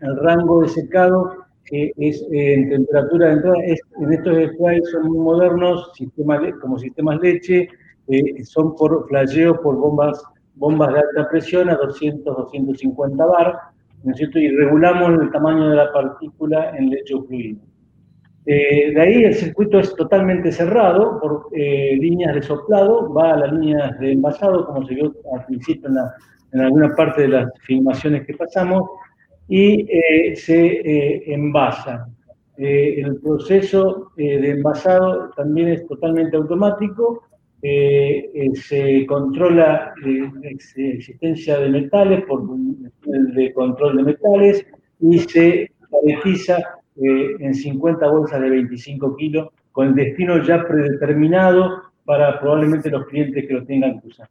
El 0.00 0.16
rango 0.18 0.60
de 0.62 0.68
secado 0.68 1.44
que 1.64 1.92
es 1.96 2.22
eh, 2.30 2.54
en 2.54 2.68
temperatura 2.68 3.28
de 3.28 3.32
entrada, 3.32 3.56
en 3.64 4.12
estos 4.12 4.52
sprays 4.52 4.90
son 4.90 5.06
muy 5.06 5.18
modernos, 5.18 5.92
sistemas 5.94 6.40
como 6.60 6.78
sistemas 6.78 7.18
leche, 7.20 7.68
son 8.42 8.76
por 8.76 9.08
flasheo 9.08 9.58
por 9.62 9.76
bombas 9.76 10.22
bombas 10.56 10.92
de 10.92 10.98
alta 11.00 11.28
presión 11.30 11.70
a 11.70 11.76
200, 11.76 12.36
250 12.36 13.24
bar, 13.24 13.58
¿no 14.02 14.12
es 14.12 14.18
cierto? 14.18 14.38
Y 14.38 14.48
regulamos 14.48 15.22
el 15.22 15.30
tamaño 15.30 15.70
de 15.70 15.76
la 15.76 15.92
partícula 15.92 16.76
en 16.76 16.90
lecho 16.90 17.22
fluido. 17.24 17.60
Eh, 18.46 18.92
de 18.92 19.00
ahí 19.00 19.24
el 19.24 19.34
circuito 19.34 19.78
es 19.78 19.94
totalmente 19.94 20.52
cerrado 20.52 21.18
por 21.20 21.48
eh, 21.52 21.96
líneas 21.98 22.34
de 22.34 22.42
soplado, 22.42 23.12
va 23.12 23.32
a 23.32 23.36
las 23.38 23.52
líneas 23.52 23.98
de 23.98 24.12
envasado, 24.12 24.66
como 24.66 24.86
se 24.86 24.94
vio 24.94 25.14
al 25.34 25.46
principio 25.46 25.90
en, 26.52 26.60
alguna 26.60 26.94
parte 26.94 27.22
de 27.22 27.28
las 27.28 27.48
filmaciones 27.62 28.26
que 28.26 28.34
pasamos, 28.34 28.88
y 29.48 29.86
eh, 29.90 30.36
se 30.36 31.32
envasa. 31.32 32.06
el 32.56 33.16
proceso 33.20 34.12
de 34.16 34.50
envasado 34.50 35.30
también 35.36 35.68
es 35.68 35.86
totalmente 35.86 36.36
automático, 36.36 37.22
eh, 37.66 38.30
eh, 38.34 38.50
se 38.56 39.06
controla 39.06 39.94
eh, 40.04 40.30
la 40.42 40.50
existencia 40.50 41.58
de 41.58 41.70
metales 41.70 42.22
por 42.26 42.42
el 43.06 43.34
de 43.34 43.54
control 43.54 43.96
de 43.96 44.02
metales 44.02 44.66
y 45.00 45.18
se 45.20 45.72
paletiza 45.90 46.58
en 46.96 47.54
50 47.54 48.06
bolsas 48.06 48.40
de 48.40 48.50
25 48.50 49.16
kilos 49.16 49.48
con 49.72 49.88
el 49.88 49.94
destino 49.94 50.42
ya 50.42 50.66
predeterminado 50.66 51.82
para 52.04 52.38
probablemente 52.38 52.90
los 52.90 53.06
clientes 53.06 53.46
que 53.46 53.54
lo 53.54 53.64
tengan 53.64 54.00
que 54.00 54.08
usar. 54.08 54.28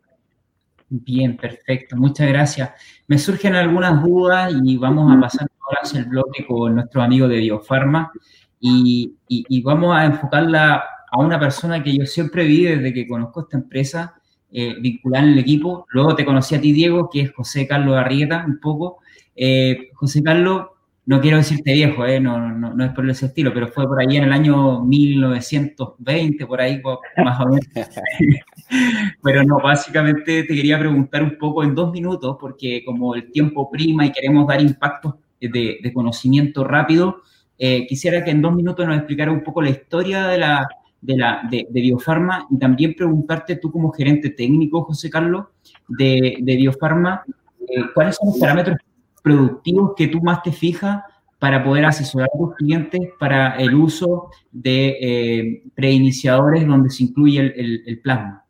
Bien, 0.90 1.36
perfecto. 1.36 1.96
Muchas 1.96 2.28
gracias. 2.28 2.72
Me 3.08 3.18
surgen 3.18 3.56
algunas 3.56 4.02
dudas 4.04 4.54
y 4.64 4.78
vamos 4.78 5.12
a 5.12 5.20
pasar 5.20 5.48
ahora 5.60 5.80
hacia 5.82 6.02
el 6.02 6.06
bloque 6.06 6.46
con 6.46 6.76
nuestro 6.76 7.02
amigo 7.02 7.28
de 7.28 7.38
Biofarma 7.38 8.12
y, 8.60 9.16
y 9.28 9.62
vamos 9.62 9.96
a 9.96 10.06
enfocarla 10.06 10.84
a 11.14 11.20
una 11.20 11.40
persona 11.40 11.84
que 11.84 11.96
yo 11.96 12.08
siempre 12.08 12.44
vi 12.44 12.64
desde 12.64 12.92
que 12.92 13.08
conozco 13.08 13.42
esta 13.42 13.58
empresa, 13.58 14.16
eh, 14.52 14.76
vinculada 14.80 15.26
en 15.26 15.34
el 15.34 15.40
equipo. 15.40 15.86
Luego 15.90 16.16
te 16.16 16.26
conocí 16.26 16.56
a 16.56 16.62
ti, 16.62 16.72
Diego, 16.72 17.08
que 17.08 17.22
es 17.22 17.34
José 17.34 17.68
Carlos 17.68 17.96
Arrieta, 17.96 18.44
un 18.48 18.60
poco. 18.60 18.98
Eh, 19.36 19.90
José 19.94 20.24
Carlos, 20.24 20.70
no 21.06 21.20
quiero 21.20 21.38
decirte 21.38 21.74
viejo, 21.74 22.06
eh, 22.06 22.20
no, 22.20 22.40
no, 22.50 22.74
no, 22.74 22.86
es 22.86 22.92
por 22.94 23.10
ese 23.10 23.26
estilo, 23.26 23.54
pero 23.54 23.68
fue 23.68 23.86
por 23.86 24.00
ahí 24.00 24.16
en 24.16 24.24
el 24.24 24.32
año 24.32 24.82
1920, 24.84 26.46
por 26.46 26.62
ahí 26.62 26.82
más 27.18 27.40
o 27.42 27.46
menos. 27.48 27.68
pero 29.22 29.44
no, 29.44 29.60
básicamente 29.60 30.44
te 30.44 30.56
quería 30.56 30.80
preguntar 30.80 31.24
un 31.24 31.38
poco 31.38 31.64
en 31.64 31.76
dos 31.76 31.92
minutos, 31.92 32.38
porque 32.40 32.84
como 32.86 33.16
el 33.16 33.32
tiempo 33.32 33.70
prima 33.70 34.06
y 34.06 34.12
queremos 34.12 34.48
dar 34.48 34.62
impactos 34.62 35.16
de, 35.42 35.80
de 35.84 35.94
conocimiento 35.94 36.64
rápido, 36.64 37.22
eh, 37.58 37.86
quisiera 37.88 38.24
que 38.24 38.32
en 38.32 38.42
dos 38.42 38.56
minutos 38.56 38.88
nos 38.88 38.98
explicara 38.98 39.32
un 39.32 39.44
poco 39.44 39.62
la 39.62 39.70
historia 39.70 40.28
de 40.28 40.38
la, 40.38 40.68
de, 41.02 41.18
la, 41.18 41.42
de, 41.50 41.68
Biofarma 41.70 42.48
y 42.50 42.58
también 42.58 42.96
preguntarte 42.96 43.58
tú 43.58 43.72
como 43.72 43.92
gerente 43.92 44.30
técnico, 44.30 44.84
José 44.84 45.10
Carlos, 45.10 45.48
de, 45.88 46.38
de 46.40 46.56
Biofarma, 46.56 47.24
eh, 47.68 47.84
¿cuáles 47.94 48.16
son 48.16 48.30
los 48.30 48.40
parámetros 48.40 48.78
productivos 49.24 49.94
que 49.96 50.08
tú 50.08 50.22
más 50.22 50.44
te 50.44 50.52
fijas 50.52 51.02
para 51.40 51.64
poder 51.64 51.86
asesorar 51.86 52.30
a 52.34 52.38
tus 52.38 52.56
clientes 52.56 53.02
para 53.20 53.56
el 53.58 53.74
uso 53.74 54.30
de 54.52 54.98
eh, 55.02 55.64
preiniciadores 55.76 56.68
donde 56.68 56.90
se 56.90 57.04
incluye 57.04 57.40
el, 57.40 58.00
plasma? 58.02 58.44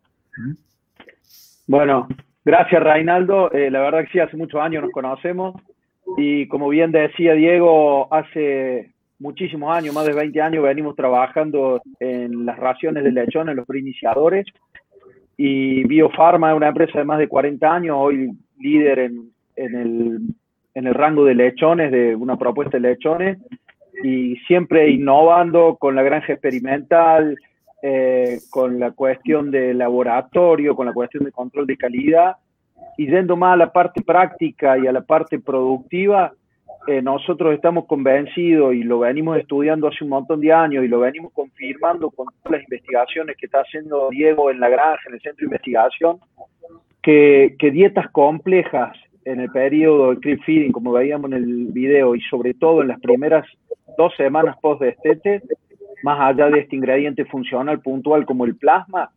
Bueno, 1.66 2.06
gracias 2.44 2.82
Reinaldo. 2.82 3.50
Eh, 3.52 3.70
la 3.70 3.80
verdad 3.80 4.02
que 4.02 4.12
sí, 4.12 4.18
hace 4.20 4.36
muchos 4.36 4.60
años 4.60 4.82
nos 4.82 4.92
conocemos 4.92 5.54
y 6.16 6.46
como 6.48 6.68
bien 6.68 6.92
decía 6.92 7.32
Diego, 7.32 8.12
hace 8.12 8.94
muchísimos 9.18 9.74
años, 9.74 9.94
más 9.94 10.06
de 10.06 10.12
20 10.12 10.40
años, 10.40 10.62
venimos 10.62 10.94
trabajando 10.94 11.80
en 11.98 12.44
las 12.44 12.58
raciones 12.58 13.04
de 13.04 13.12
lechón, 13.12 13.48
en 13.48 13.56
los 13.56 13.66
preiniciadores. 13.66 14.46
Y 15.36 15.84
Biofarma 15.84 16.50
es 16.50 16.56
una 16.56 16.68
empresa 16.68 16.98
de 16.98 17.04
más 17.04 17.18
de 17.18 17.28
40 17.28 17.74
años, 17.74 17.96
hoy 17.98 18.30
líder 18.58 18.98
en, 19.00 19.30
en, 19.56 19.74
el, 19.74 20.18
en 20.74 20.86
el 20.86 20.94
rango 20.94 21.24
de 21.24 21.34
lechones, 21.34 21.92
de 21.92 22.14
una 22.14 22.36
propuesta 22.36 22.78
de 22.78 22.88
lechones, 22.88 23.38
y 24.02 24.36
siempre 24.48 24.90
innovando 24.90 25.76
con 25.76 25.94
la 25.94 26.02
granja 26.02 26.32
experimental, 26.32 27.36
eh, 27.82 28.38
con 28.50 28.80
la 28.80 28.90
cuestión 28.90 29.50
de 29.50 29.72
laboratorio, 29.74 30.74
con 30.74 30.86
la 30.86 30.92
cuestión 30.92 31.24
de 31.24 31.32
control 31.32 31.66
de 31.66 31.76
calidad, 31.76 32.36
y 32.96 33.06
yendo 33.06 33.36
más 33.36 33.54
a 33.54 33.56
la 33.56 33.72
parte 33.72 34.02
práctica 34.02 34.78
y 34.78 34.86
a 34.86 34.92
la 34.92 35.02
parte 35.02 35.38
productiva, 35.38 36.32
eh, 36.86 37.00
nosotros 37.00 37.54
estamos 37.54 37.86
convencidos 37.86 38.74
y 38.74 38.82
lo 38.82 38.98
venimos 38.98 39.38
estudiando 39.38 39.88
hace 39.88 40.04
un 40.04 40.10
montón 40.10 40.40
de 40.40 40.52
años 40.52 40.84
y 40.84 40.88
lo 40.88 41.00
venimos 41.00 41.32
confirmando 41.32 42.10
con 42.10 42.26
todas 42.42 42.58
las 42.58 42.62
investigaciones 42.62 43.36
que 43.38 43.46
está 43.46 43.60
haciendo 43.60 44.10
Diego 44.10 44.50
en 44.50 44.60
la 44.60 44.68
granja, 44.68 45.00
en 45.08 45.14
el 45.14 45.20
centro 45.20 45.40
de 45.40 45.46
investigación, 45.46 46.18
que, 47.02 47.56
que 47.58 47.70
dietas 47.70 48.10
complejas 48.10 48.96
en 49.24 49.40
el 49.40 49.50
periodo 49.50 50.10
de 50.10 50.20
creep 50.20 50.42
feeding, 50.44 50.72
como 50.72 50.92
veíamos 50.92 51.30
en 51.32 51.36
el 51.38 51.66
video, 51.72 52.14
y 52.14 52.20
sobre 52.22 52.54
todo 52.54 52.82
en 52.82 52.88
las 52.88 53.00
primeras 53.00 53.46
dos 53.96 54.14
semanas 54.16 54.56
post 54.60 54.82
destete, 54.82 55.42
más 56.02 56.20
allá 56.20 56.50
de 56.50 56.60
este 56.60 56.76
ingrediente 56.76 57.24
funcional 57.24 57.80
puntual 57.80 58.26
como 58.26 58.44
el 58.44 58.56
plasma, 58.56 59.10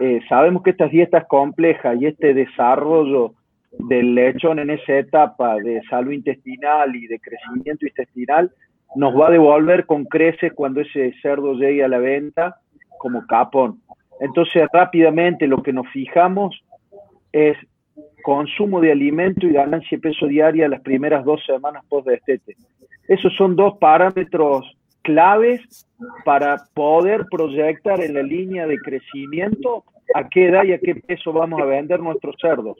eh, 0.00 0.20
sabemos 0.28 0.62
que 0.62 0.70
estas 0.70 0.90
dietas 0.90 1.26
complejas 1.26 1.96
y 1.98 2.06
este 2.06 2.34
desarrollo 2.34 3.32
del 3.78 4.14
lechón 4.14 4.58
en 4.58 4.70
esa 4.70 4.98
etapa 4.98 5.56
de 5.56 5.82
salud 5.88 6.12
intestinal 6.12 6.94
y 6.94 7.06
de 7.06 7.18
crecimiento 7.18 7.86
intestinal 7.86 8.50
nos 8.94 9.18
va 9.18 9.28
a 9.28 9.30
devolver 9.30 9.86
con 9.86 10.04
creces 10.04 10.52
cuando 10.54 10.80
ese 10.80 11.14
cerdo 11.22 11.54
llegue 11.54 11.84
a 11.84 11.88
la 11.88 11.98
venta 11.98 12.56
como 12.98 13.26
capón. 13.26 13.80
Entonces 14.20 14.66
rápidamente 14.72 15.46
lo 15.46 15.62
que 15.62 15.72
nos 15.72 15.88
fijamos 15.88 16.62
es 17.32 17.56
consumo 18.26 18.80
de 18.80 18.90
alimento 18.90 19.46
y 19.46 19.52
ganancia 19.52 19.96
de 19.96 20.02
peso 20.02 20.26
diaria 20.26 20.68
las 20.68 20.80
primeras 20.80 21.24
dos 21.24 21.40
semanas 21.46 21.84
post 21.88 22.08
destete. 22.08 22.56
Esos 23.06 23.32
son 23.36 23.54
dos 23.54 23.78
parámetros 23.78 24.66
claves 25.02 25.86
para 26.24 26.56
poder 26.74 27.26
proyectar 27.30 28.00
en 28.00 28.14
la 28.14 28.24
línea 28.24 28.66
de 28.66 28.78
crecimiento 28.78 29.84
a 30.12 30.28
qué 30.28 30.48
edad 30.48 30.64
y 30.64 30.72
a 30.72 30.80
qué 30.80 30.96
peso 30.96 31.32
vamos 31.32 31.62
a 31.62 31.66
vender 31.66 32.00
nuestros 32.00 32.34
cerdos. 32.40 32.76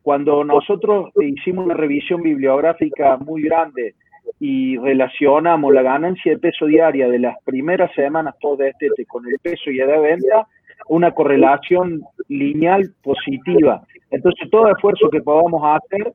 Cuando 0.00 0.42
nosotros 0.44 1.10
hicimos 1.20 1.66
una 1.66 1.74
revisión 1.74 2.22
bibliográfica 2.22 3.18
muy 3.18 3.42
grande 3.42 3.96
y 4.40 4.78
relacionamos 4.78 5.74
la 5.74 5.82
ganancia 5.82 6.32
de 6.32 6.38
peso 6.38 6.64
diaria 6.64 7.06
de 7.06 7.18
las 7.18 7.36
primeras 7.44 7.92
semanas 7.94 8.34
post 8.40 8.62
este 8.62 9.04
con 9.04 9.26
el 9.26 9.38
peso 9.40 9.70
y 9.70 9.78
edad 9.78 10.00
de 10.00 10.08
venta, 10.08 10.46
una 10.88 11.12
correlación 11.12 12.02
lineal 12.28 12.90
positiva. 13.02 13.82
Entonces, 14.10 14.48
todo 14.50 14.70
esfuerzo 14.70 15.08
que 15.10 15.20
podamos 15.20 15.62
hacer 15.64 16.12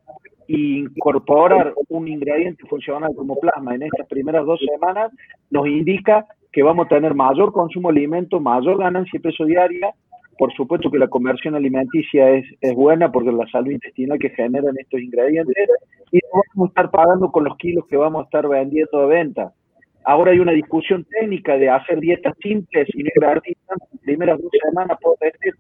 e 0.48 0.54
incorporar 0.54 1.74
un 1.90 2.08
ingrediente 2.08 2.66
funcional 2.68 3.12
como 3.16 3.40
plasma 3.40 3.76
en 3.76 3.84
estas 3.84 4.08
primeras 4.08 4.46
dos 4.46 4.60
semanas 4.60 5.12
nos 5.50 5.68
indica 5.68 6.26
que 6.52 6.64
vamos 6.64 6.86
a 6.86 6.90
tener 6.90 7.14
mayor 7.14 7.54
consumo 7.54 7.92
de 7.92 8.00
alimento, 8.00 8.40
mayor 8.40 8.78
ganancia 8.78 9.12
de 9.14 9.30
peso 9.30 9.46
diaria 9.46 9.94
por 10.42 10.52
supuesto 10.54 10.90
que 10.90 10.98
la 10.98 11.08
conversión 11.08 11.54
alimenticia 11.54 12.32
es, 12.32 12.46
es 12.62 12.74
buena 12.74 13.12
porque 13.12 13.32
la 13.32 13.46
salud 13.52 13.70
intestinal 13.70 14.18
que 14.18 14.32
generan 14.32 14.74
estos 14.76 15.00
ingredientes 15.00 15.70
y 16.12 16.20
vamos 16.34 16.70
a 16.70 16.72
estar 16.72 16.90
pagando 16.90 17.32
con 17.32 17.44
los 17.44 17.56
kilos 17.58 17.86
que 17.88 17.96
vamos 17.96 18.22
a 18.22 18.24
estar 18.24 18.48
vendiendo 18.48 19.02
de 19.02 19.06
venta. 19.06 19.54
Ahora 20.04 20.32
hay 20.32 20.40
una 20.40 20.52
discusión 20.52 21.06
técnica 21.06 21.58
de 21.58 21.70
hacer 21.70 22.00
dietas 22.00 22.34
simples 22.42 22.88
y 22.94 23.04
no 23.04 23.10
invertir 23.16 23.58
las 23.70 24.00
primeras 24.02 24.42
dos 24.42 24.52
semanas 24.64 24.98
por 25.02 25.18
este 25.22 25.52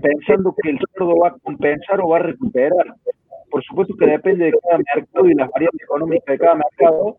pensando 0.00 0.54
que 0.62 0.70
el 0.70 0.78
cerdo 0.92 1.16
va 1.16 1.28
a 1.28 1.36
compensar 1.42 2.00
o 2.00 2.08
va 2.08 2.18
a 2.18 2.22
recuperar. 2.22 2.94
Por 3.50 3.62
supuesto 3.64 3.94
que 3.96 4.06
depende 4.06 4.46
de 4.46 4.52
cada 4.62 4.82
mercado 4.94 5.28
y 5.28 5.34
las 5.34 5.50
variables 5.50 5.82
económicas 5.82 6.26
de 6.26 6.38
cada 6.38 6.54
mercado, 6.54 7.16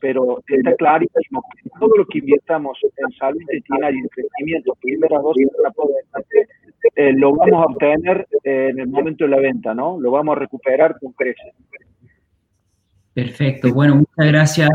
pero 0.00 0.38
está 0.46 0.74
clarísimo 0.74 1.42
que 1.62 1.70
todo 1.78 1.96
lo 1.96 2.06
que 2.06 2.18
invirtamos 2.18 2.78
en 2.82 3.12
salud 3.12 3.40
intestinal 3.40 3.94
y 3.94 3.98
en 3.98 4.08
crecimiento, 4.08 4.76
primeras 4.80 5.22
dos 5.22 5.36
eh, 6.96 7.12
lo 7.12 7.34
vamos 7.34 7.62
a 7.62 7.66
obtener 7.66 8.26
eh, 8.44 8.68
en 8.70 8.80
el 8.80 8.88
momento 8.88 9.24
de 9.24 9.30
la 9.30 9.38
venta, 9.38 9.72
¿no? 9.74 10.00
Lo 10.00 10.10
vamos 10.10 10.36
a 10.36 10.40
recuperar 10.40 10.98
con 10.98 11.12
creces. 11.12 11.54
Perfecto. 13.14 13.72
Bueno, 13.72 13.96
muchas 13.96 14.32
gracias, 14.32 14.70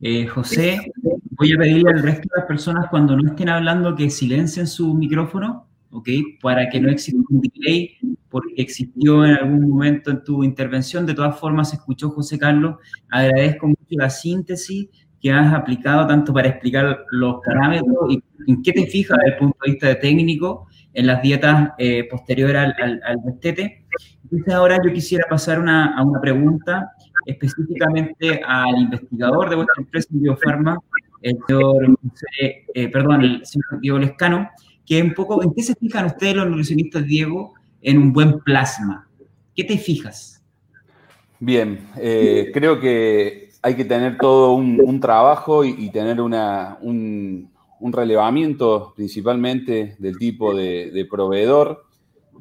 eh, 0.00 0.26
José. 0.26 0.92
Voy 1.30 1.52
a 1.52 1.58
pedirle 1.58 1.90
al 1.90 2.02
resto 2.02 2.28
de 2.34 2.40
las 2.40 2.46
personas 2.46 2.86
cuando 2.90 3.16
no 3.16 3.28
estén 3.28 3.48
hablando 3.48 3.94
que 3.94 4.08
silencien 4.10 4.66
su 4.66 4.94
micrófono 4.94 5.66
¿ok? 5.96 6.08
Para 6.42 6.68
que 6.68 6.80
no 6.80 6.90
exista 6.90 7.22
un 7.30 7.40
delay, 7.40 7.96
porque 8.28 8.54
existió 8.56 9.24
en 9.24 9.32
algún 9.32 9.68
momento 9.68 10.10
en 10.10 10.22
tu 10.22 10.44
intervención. 10.44 11.06
De 11.06 11.14
todas 11.14 11.38
formas, 11.38 11.72
escuchó 11.72 12.10
José 12.10 12.38
Carlos. 12.38 12.76
Agradezco 13.10 13.68
mucho 13.68 13.80
la 13.90 14.10
síntesis 14.10 14.88
que 15.20 15.32
has 15.32 15.54
aplicado 15.54 16.06
tanto 16.06 16.32
para 16.34 16.48
explicar 16.48 17.04
los 17.10 17.36
parámetros 17.44 17.96
y 18.10 18.22
en 18.46 18.62
qué 18.62 18.72
te 18.72 18.86
fijas 18.86 19.16
desde 19.18 19.32
el 19.32 19.38
punto 19.38 19.58
de 19.64 19.70
vista 19.72 19.88
de 19.88 19.94
técnico 19.96 20.68
en 20.92 21.06
las 21.06 21.22
dietas 21.22 21.70
eh, 21.78 22.06
posteriores 22.10 22.56
al, 22.56 22.74
al, 22.82 23.00
al 23.02 23.16
destete. 23.24 23.86
Entonces 24.22 24.52
ahora 24.52 24.78
yo 24.84 24.92
quisiera 24.92 25.24
pasar 25.28 25.58
una, 25.58 25.96
a 25.96 26.02
una 26.02 26.20
pregunta 26.20 26.92
específicamente 27.26 28.40
al 28.46 28.78
investigador 28.78 29.50
de 29.50 29.56
vuestra 29.56 29.82
empresa 29.82 30.08
Biofarma, 30.10 30.78
el 31.22 31.36
señor, 31.46 31.98
eh, 32.40 32.88
perdón, 32.88 33.22
el 33.22 33.44
señor 33.44 33.80
Diego 33.80 33.98
Lescano, 33.98 34.48
que 34.86 35.02
un 35.02 35.12
poco, 35.12 35.42
¿en 35.42 35.52
qué 35.52 35.62
se 35.62 35.74
fijan 35.74 36.06
ustedes 36.06 36.36
los 36.36 36.46
nutricionistas, 36.46 37.04
Diego, 37.04 37.54
en 37.82 37.98
un 37.98 38.12
buen 38.12 38.40
plasma? 38.40 39.08
¿Qué 39.54 39.64
te 39.64 39.76
fijas? 39.76 40.44
Bien, 41.40 41.80
eh, 41.96 42.50
creo 42.54 42.78
que 42.78 43.50
hay 43.60 43.74
que 43.74 43.84
tener 43.84 44.16
todo 44.16 44.52
un, 44.52 45.00
trabajo 45.00 45.64
y, 45.64 45.90
tener 45.90 46.20
una, 46.20 46.78
un, 46.80 47.50
relevamiento 47.92 48.92
principalmente 48.94 49.96
del 49.98 50.16
tipo 50.16 50.54
de 50.54 51.06
proveedor 51.10 51.85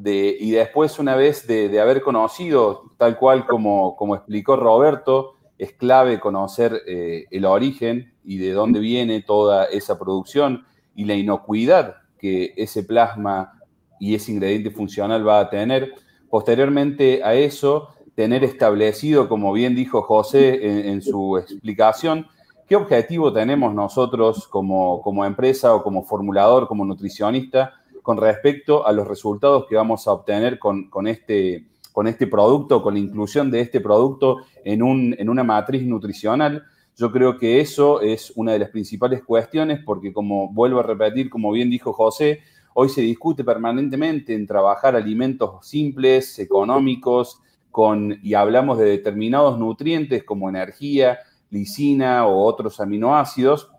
y 0.03 0.51
después 0.51 0.99
una 0.99 1.15
vez 1.15 1.47
de, 1.47 1.69
de, 1.69 1.79
haber 1.79 2.01
conocido, 2.01 2.91
tal 2.97 3.17
cual 3.17 3.45
como, 3.45 3.95
como 3.95 4.15
explicó 4.15 4.55
Roberto, 4.55 5.35
es 5.57 5.73
clave 5.73 6.19
conocer 6.19 6.81
eh, 6.87 7.25
el 7.31 7.45
origen 7.45 8.13
y 8.23 8.37
de 8.37 8.51
dónde 8.51 8.79
viene 8.79 9.21
toda 9.21 9.65
esa 9.65 9.97
producción 9.97 10.65
y 10.95 11.05
la 11.05 11.15
inocuidad 11.15 11.95
que 12.17 12.53
ese 12.57 12.83
plasma 12.83 13.53
y 13.99 14.15
ese 14.15 14.31
ingrediente 14.31 14.71
funcional 14.71 15.27
va 15.27 15.39
a 15.39 15.49
tener. 15.49 15.93
Posteriormente 16.29 17.23
a 17.23 17.35
eso, 17.35 17.89
tener 18.15 18.43
establecido, 18.43 19.29
como 19.29 19.53
bien 19.53 19.75
dijo 19.75 20.01
José 20.01 20.65
en, 20.65 20.85
en 20.89 21.01
su 21.01 21.37
explicación, 21.37 22.27
qué 22.67 22.75
objetivo 22.75 23.31
tenemos 23.31 23.73
nosotros 23.73 24.47
como, 24.47 25.01
como 25.01 25.23
empresa 25.23 25.73
o 25.73 25.83
como 25.83 26.03
formulador, 26.03 26.67
como 26.67 26.83
nutricionista, 26.83 27.73
con 28.05 28.17
respecto 28.17 28.85
a 28.85 28.91
los 28.91 29.07
resultados 29.07 29.65
que 29.67 29.75
vamos 29.75 30.07
a 30.07 30.12
obtener 30.12 30.59
con, 30.59 31.07
este, 31.07 31.65
este 32.05 32.27
producto, 32.27 32.83
con 32.83 32.93
la 32.93 33.00
inclusión 33.00 33.50
de 33.50 33.62
este 33.62 33.81
producto 33.81 34.41
en, 34.63 34.83
un, 34.83 35.15
en 35.17 35.27
una 35.27 35.43
matriz 35.43 35.81
nutricional. 35.81 36.63
Yo 36.95 37.12
creo 37.12 37.39
que 37.39 37.59
eso 37.59 38.01
es 38.01 38.31
una 38.35 38.51
de 38.51 38.59
las 38.59 38.69
principales 38.69 39.24
cuestiones 39.24 39.79
porque, 39.83 40.13
como 40.13 40.53
vuelvo 40.53 40.81
a 40.81 40.83
repetir, 40.83 41.31
como 41.31 41.51
bien 41.51 41.71
dijo 41.71 41.93
José, 41.93 42.41
hoy 42.75 42.89
se 42.89 43.01
discute 43.01 43.43
permanentemente 43.43 44.35
en 44.35 44.45
trabajar 44.45 44.95
alimentos 44.95 45.67
simples, 45.67 46.38
económicos, 46.38 47.41
con, 47.71 48.19
y 48.21 48.35
hablamos 48.35 48.77
de 48.77 48.85
determinados 48.85 49.57
nutrientes 49.57 50.24
como 50.24 50.47
energía, 50.47 51.17
lisina 51.50 52.27
o 52.27 52.45
otros 52.45 52.79
aminoácidos, 52.79 53.71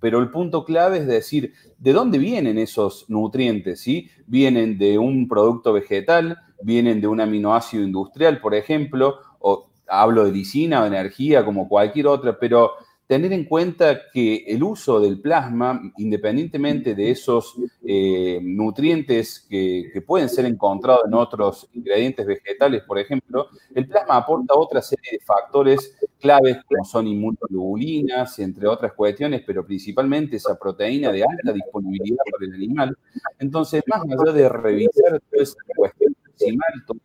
pero 0.00 0.18
el 0.18 0.30
punto 0.30 0.64
clave 0.64 0.98
es 0.98 1.06
decir, 1.06 1.52
¿de 1.78 1.92
dónde 1.92 2.18
vienen 2.18 2.58
esos 2.58 3.08
nutrientes? 3.08 3.80
¿sí? 3.80 4.10
Vienen 4.26 4.78
de 4.78 4.98
un 4.98 5.28
producto 5.28 5.72
vegetal, 5.72 6.38
vienen 6.62 7.00
de 7.00 7.06
un 7.06 7.20
aminoácido 7.20 7.84
industrial, 7.84 8.40
por 8.40 8.54
ejemplo, 8.54 9.18
o 9.40 9.70
hablo 9.86 10.24
de 10.24 10.32
lisina 10.32 10.82
o 10.82 10.86
energía 10.86 11.44
como 11.44 11.68
cualquier 11.68 12.06
otra, 12.08 12.38
pero 12.38 12.72
tener 13.06 13.32
en 13.32 13.44
cuenta 13.44 14.00
que 14.12 14.44
el 14.48 14.62
uso 14.62 14.98
del 14.98 15.20
plasma, 15.20 15.80
independientemente 15.96 16.94
de 16.94 17.10
esos 17.10 17.54
eh, 17.86 18.40
nutrientes 18.42 19.46
que, 19.48 19.90
que, 19.92 20.02
pueden 20.02 20.28
ser 20.28 20.44
encontrados 20.44 21.02
en 21.06 21.14
otros 21.14 21.68
ingredientes 21.72 22.26
vegetales, 22.26 22.82
por 22.82 22.98
ejemplo, 22.98 23.48
el 23.74 23.86
plasma 23.86 24.16
aporta 24.16 24.54
otra 24.54 24.82
serie 24.82 25.12
de 25.12 25.20
factores 25.20 25.96
claves 26.26 26.58
como 26.64 26.84
son 26.84 27.06
inmunoglobulinas, 27.06 28.38
entre 28.40 28.66
otras 28.66 28.92
cuestiones, 28.92 29.42
pero 29.46 29.64
principalmente 29.64 30.36
esa 30.36 30.58
proteína 30.58 31.12
de 31.12 31.22
alta 31.22 31.52
disponibilidad 31.52 32.24
para 32.30 32.46
el 32.46 32.54
animal. 32.54 32.98
Entonces, 33.38 33.82
más 33.86 34.02
allá 34.02 34.32
de 34.32 34.48
revisar 34.48 35.20
toda 35.30 35.42
esa 35.42 35.56
cuestión 35.76 36.16
decimal, 36.32 36.72
toda 36.86 37.00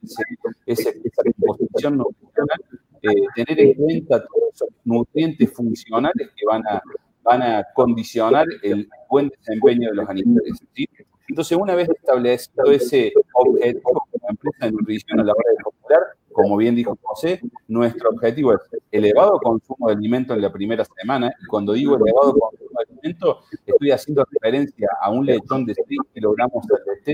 esa, 0.66 0.90
esa, 0.90 1.24
composición 1.40 1.98
nutricional, 1.98 2.62
eh, 3.04 3.10
tener 3.36 3.60
en 3.60 3.74
cuenta 3.76 4.26
todos 4.26 4.54
esos 4.54 4.70
nutrientes 4.86 5.54
funcionales 5.54 6.30
que 6.36 6.46
van 6.46 6.66
a, 6.68 6.82
van 7.24 7.42
a 7.44 7.64
condicionar 7.76 8.48
el 8.64 8.90
buen 9.10 9.30
desempeño 9.30 9.90
de 9.90 9.96
los 9.96 10.10
animales. 10.10 10.54
¿sí? 10.74 10.88
Entonces, 11.28 11.58
una 11.58 11.76
vez 11.76 11.90
establecido 11.90 12.72
ese 12.72 13.14
objetivo 13.34 14.04
como 14.12 14.30
empresa 14.30 14.66
de 14.66 14.72
nutrición 14.72 15.20
a 15.20 15.24
la 15.24 15.32
hora 15.32 15.52
de 15.52 15.64
popular, 15.64 16.02
como 16.32 16.58
bien 16.58 16.76
dijo 16.76 16.98
José, 17.02 17.42
nuestro 17.68 18.10
objetivo 18.10 18.54
es 18.54 18.60
elevado 18.92 19.40
consumo 19.40 19.88
de 19.88 19.94
alimento 19.94 20.34
en 20.34 20.42
la 20.42 20.52
primera 20.52 20.86
semana. 20.86 21.34
Y 21.42 21.46
cuando 21.46 21.74
digo 21.74 21.96
elevado 21.96 22.34
consumo 22.34 22.71
alimento, 22.80 23.42
estoy 23.52 23.92
haciendo 23.92 24.26
referencia 24.32 24.88
a 25.02 25.10
un 25.10 25.26
lechón 25.26 25.66
de 25.66 25.76
6 25.76 25.88
kilogramos 26.14 26.66
de 27.06 27.14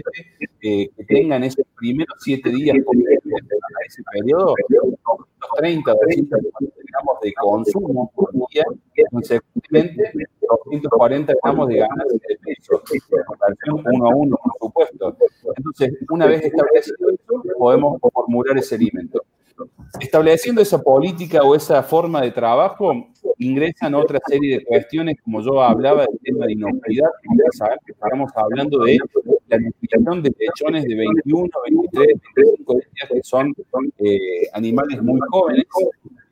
eh, 0.61 0.89
que 0.95 1.03
tengan 1.05 1.43
esos 1.43 1.65
primeros 1.77 2.15
7 2.19 2.49
días 2.49 2.77
a 2.77 3.85
ese 3.85 4.03
periodo, 4.11 4.53
30 5.57 5.91
200 5.91 6.39
gramos 6.41 7.21
de 7.21 7.33
consumo 7.33 8.11
por 8.15 8.31
día, 8.33 8.63
consecuentemente 9.11 10.11
240 10.47 11.33
gramos 11.43 11.67
de 11.69 11.77
ganancia 11.77 12.19
de 12.27 12.37
peso, 12.37 12.81
relación 13.41 13.83
uno 13.93 14.05
a 14.07 14.15
uno, 14.15 14.37
por 14.43 14.53
supuesto. 14.59 15.17
Entonces, 15.55 15.93
una 16.09 16.25
vez 16.25 16.43
establecido 16.43 17.09
podemos 17.57 17.99
formular 18.13 18.57
ese 18.57 18.75
alimento. 18.75 19.23
Estableciendo 19.99 20.61
esa 20.61 20.81
política 20.81 21.43
o 21.43 21.55
esa 21.55 21.81
forma 21.83 22.21
de 22.21 22.31
trabajo, 22.31 23.07
ingresan 23.37 23.95
otra 23.95 24.19
serie 24.27 24.59
de 24.59 24.65
cuestiones, 24.65 25.17
como 25.23 25.41
yo 25.41 25.61
hablaba 25.61 26.01
del 26.01 26.19
tema 26.23 26.45
de 26.45 26.53
inocuidad, 26.53 27.09
que 27.85 27.91
estamos 27.91 28.31
hablando 28.35 28.79
de 28.79 28.97
la 29.47 29.59
nutrición 29.59 30.23
de 30.23 30.33
lechones 30.37 30.83
de 30.85 30.95
21, 30.95 31.49
23, 31.91 32.07
25 32.35 32.73
días, 32.73 33.09
que 33.11 33.23
son 33.23 33.53
eh, 33.99 34.47
animales 34.53 35.01
muy 35.01 35.19
jóvenes, 35.29 35.65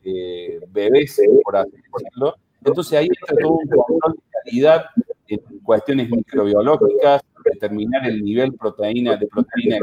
eh, 0.04 0.60
bebés, 0.72 1.20
por 1.44 1.58
así 1.58 1.72
decirlo. 1.72 2.36
Entonces 2.64 2.94
ahí 3.00 3.10
está 3.12 3.36
todo 3.36 3.54
un 3.54 3.68
control 3.68 4.14
de 4.14 4.40
calidad 4.44 4.86
en 5.28 5.40
cuestiones 5.64 6.10
microbiológicas, 6.10 7.22
determinar 7.54 8.08
el 8.08 8.24
nivel 8.24 8.54
proteína, 8.54 9.16
de 9.18 9.28
proteína 9.28 9.78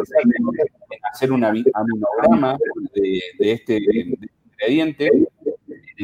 hacer 1.12 1.32
un 1.32 1.44
aminograma 1.44 2.56
de, 2.94 3.52
este, 3.52 3.74
de 3.74 4.16
ingrediente, 4.50 5.10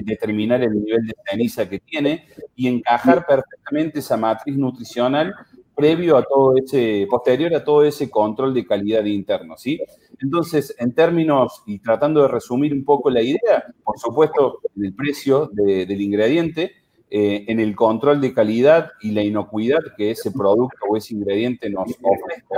determinar 0.05 0.63
el 0.63 0.83
nivel 0.83 1.07
de 1.07 1.15
ceniza 1.29 1.69
que 1.69 1.81
tiene 1.81 2.27
y 2.55 2.69
encajar 2.69 3.27
perfectamente 3.27 3.99
esa 3.99 4.17
matriz 4.17 4.57
nutricional 4.57 5.35
previo 5.75 6.17
a 6.17 6.25
todo 6.25 6.57
ese, 6.57 7.07
posterior 7.09 7.55
a 7.55 7.63
todo 7.63 7.85
ese 7.85 8.11
control 8.11 8.53
de 8.53 8.67
calidad 8.67 9.05
interno, 9.05 9.57
¿sí? 9.57 9.81
Entonces, 10.21 10.75
en 10.77 10.93
términos, 10.93 11.63
y 11.67 11.79
tratando 11.79 12.23
de 12.23 12.29
resumir 12.29 12.73
un 12.73 12.85
poco 12.85 13.11
la 13.11 13.23
idea, 13.23 13.65
por 13.85 13.97
supuesto, 13.97 14.59
el 14.77 14.93
precio 14.93 15.49
de, 15.53 15.87
del 15.87 16.01
ingrediente, 16.01 16.73
eh, 17.11 17.45
en 17.49 17.59
el 17.59 17.75
control 17.75 18.21
de 18.21 18.35
calidad 18.35 18.93
y 19.01 19.13
la 19.13 19.23
inocuidad 19.23 19.81
que 19.97 20.11
ese 20.11 20.31
producto 20.31 20.77
o 20.89 20.97
ese 20.97 21.15
ingrediente 21.15 21.71
nos 21.71 21.89
ofrezca, 22.03 22.57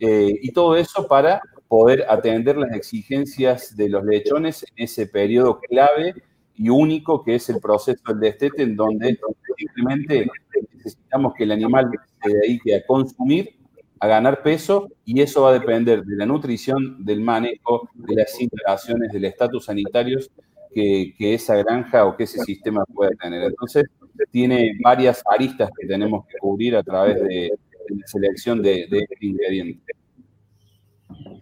eh, 0.00 0.32
y 0.40 0.52
todo 0.52 0.76
eso 0.76 1.06
para 1.06 1.42
poder 1.68 2.06
atender 2.08 2.56
las 2.56 2.72
exigencias 2.72 3.76
de 3.76 3.90
los 3.90 4.02
lechones 4.04 4.64
en 4.74 4.84
ese 4.84 5.06
periodo 5.06 5.60
clave 5.60 6.14
y 6.54 6.70
único 6.70 7.22
que 7.22 7.34
es 7.34 7.48
el 7.50 7.60
proceso 7.60 8.00
del 8.08 8.20
destete, 8.20 8.62
en 8.62 8.74
donde 8.74 9.18
simplemente 9.56 10.30
necesitamos 10.72 11.34
que 11.34 11.44
el 11.44 11.52
animal 11.52 11.90
se 12.22 12.32
dedique 12.32 12.74
a 12.74 12.86
consumir, 12.86 13.56
a 13.98 14.06
ganar 14.06 14.42
peso, 14.42 14.88
y 15.04 15.20
eso 15.20 15.42
va 15.42 15.50
a 15.50 15.58
depender 15.58 16.02
de 16.04 16.16
la 16.16 16.24
nutrición, 16.24 17.04
del 17.04 17.20
manejo, 17.20 17.88
de 17.94 18.14
las 18.14 18.40
instalaciones, 18.40 19.12
del 19.12 19.26
estatus 19.26 19.66
sanitarios 19.66 20.30
que, 20.72 21.14
que, 21.16 21.34
esa 21.34 21.56
granja 21.56 22.04
o 22.06 22.16
que 22.16 22.24
ese 22.24 22.38
sistema 22.40 22.84
pueda 22.84 23.10
tener. 23.20 23.42
Entonces, 23.44 23.84
tiene 24.30 24.72
varias 24.82 25.22
aristas 25.30 25.70
que 25.78 25.86
tenemos 25.86 26.26
que 26.26 26.38
cubrir 26.38 26.76
a 26.76 26.82
través 26.82 27.20
de, 27.20 27.28
de 27.28 27.96
la 27.96 28.06
selección 28.06 28.62
de, 28.62 28.86
de 28.90 28.98
este 28.98 29.26
ingrediente. 29.26 29.94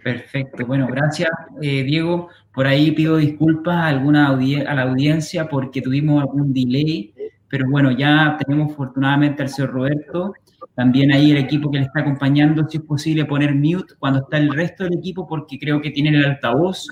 Perfecto, 0.02 0.64
bueno, 0.66 0.86
gracias 0.86 1.28
eh, 1.60 1.82
Diego. 1.82 2.28
Por 2.54 2.66
ahí 2.66 2.92
pido 2.92 3.16
disculpas 3.16 3.76
a, 3.76 3.86
alguna 3.88 4.28
a 4.28 4.74
la 4.74 4.82
audiencia 4.82 5.48
porque 5.48 5.82
tuvimos 5.82 6.22
algún 6.22 6.52
delay, 6.52 7.12
pero 7.48 7.68
bueno, 7.68 7.90
ya 7.90 8.36
tenemos 8.38 8.72
afortunadamente 8.72 9.42
al 9.42 9.48
señor 9.48 9.72
Roberto, 9.72 10.34
también 10.74 11.12
ahí 11.12 11.30
el 11.30 11.38
equipo 11.38 11.70
que 11.70 11.78
le 11.78 11.84
está 11.84 12.00
acompañando, 12.00 12.66
si 12.68 12.78
es 12.78 12.84
posible 12.84 13.24
poner 13.24 13.54
mute 13.54 13.94
cuando 13.98 14.20
está 14.20 14.38
el 14.38 14.50
resto 14.50 14.84
del 14.84 14.98
equipo 14.98 15.26
porque 15.26 15.58
creo 15.58 15.80
que 15.80 15.90
tienen 15.90 16.14
el 16.14 16.24
altavoz 16.24 16.86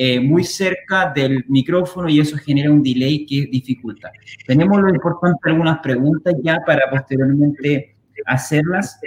eh, 0.00 0.20
muy 0.20 0.44
cerca 0.44 1.12
del 1.12 1.44
micrófono 1.48 2.08
y 2.08 2.20
eso 2.20 2.36
genera 2.36 2.70
un 2.70 2.84
delay 2.84 3.26
que 3.26 3.48
dificulta. 3.50 4.12
Tenemos 4.46 4.80
lo 4.80 4.90
importante 4.90 5.50
algunas 5.50 5.80
preguntas 5.80 6.34
ya 6.40 6.60
para 6.64 6.88
posteriormente 6.88 7.96
hacerlas. 8.24 9.00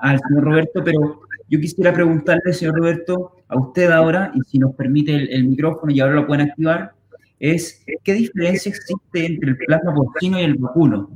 al 0.00 0.20
señor 0.20 0.44
Roberto, 0.44 0.82
pero 0.82 1.20
yo 1.50 1.60
quisiera 1.60 1.92
preguntarle, 1.92 2.54
señor 2.54 2.76
Roberto, 2.76 3.36
a 3.48 3.58
usted 3.58 3.90
ahora, 3.90 4.32
y 4.34 4.40
si 4.40 4.58
nos 4.58 4.74
permite 4.74 5.14
el, 5.14 5.44
micrófono 5.44 5.92
y 5.92 6.00
ahora 6.00 6.14
lo 6.14 6.26
pueden 6.26 6.48
activar, 6.48 6.94
es 7.38 7.84
¿qué 8.04 8.14
diferencia 8.14 8.70
existe 8.70 9.26
entre 9.26 9.50
el 9.50 9.58
plasma 9.58 9.94
porcino 9.94 10.40
y 10.40 10.44
el 10.44 10.54
vacuno? 10.54 11.10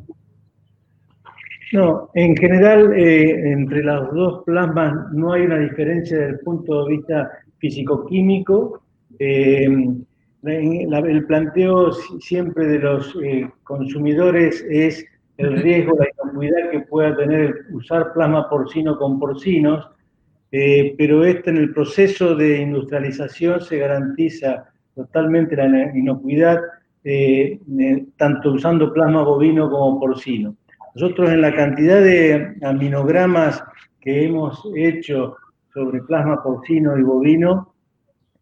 No, 1.72 2.11
en 2.12 2.37
general, 2.37 2.92
eh, 2.92 3.51
entre 3.53 3.83
los 3.83 4.12
dos 4.12 4.44
plasmas 4.44 5.11
no 5.14 5.33
hay 5.33 5.46
una 5.46 5.59
diferencia 5.59 6.18
desde 6.18 6.33
el 6.33 6.40
punto 6.40 6.85
de 6.85 6.96
vista 6.96 7.31
físico-químico. 7.66 8.83
Eh, 9.18 9.68
el 10.42 11.26
planteo 11.26 11.92
siempre 12.20 12.66
de 12.66 12.79
los 12.79 13.16
eh, 13.22 13.50
consumidores 13.64 14.64
es 14.70 15.05
el 15.38 15.61
riesgo, 15.61 15.96
la 15.98 16.07
inocuidad 16.22 16.70
que 16.70 16.81
pueda 16.81 17.16
tener 17.16 17.66
usar 17.72 18.12
plasma 18.12 18.48
porcino 18.48 18.96
con 18.96 19.18
porcinos, 19.18 19.90
pero 20.50 21.24
este 21.24 21.50
en 21.50 21.59
el 21.59 21.74
proceso 21.74 22.35
de 22.35 22.62
industrialización 22.62 23.61
se 23.61 23.76
garantiza 23.79 24.64
totalmente 24.94 25.57
la 25.57 25.94
inocuidad, 25.94 26.59
tanto 28.16 28.52
usando 28.52 28.94
plasma 28.94 29.24
bovino 29.24 29.68
como 29.68 30.00
porcino. 30.00 30.57
Nosotros 30.94 31.29
en 31.29 31.42
la 31.42 31.55
cantidad 31.55 32.00
de 32.00 32.57
aminogramas 32.62 33.62
que 34.00 34.24
hemos 34.24 34.66
hecho 34.74 35.37
sobre 35.77 36.01
plasma 36.05 36.43
porcino 36.43 36.97
y 36.97 37.03
bovino, 37.03 37.75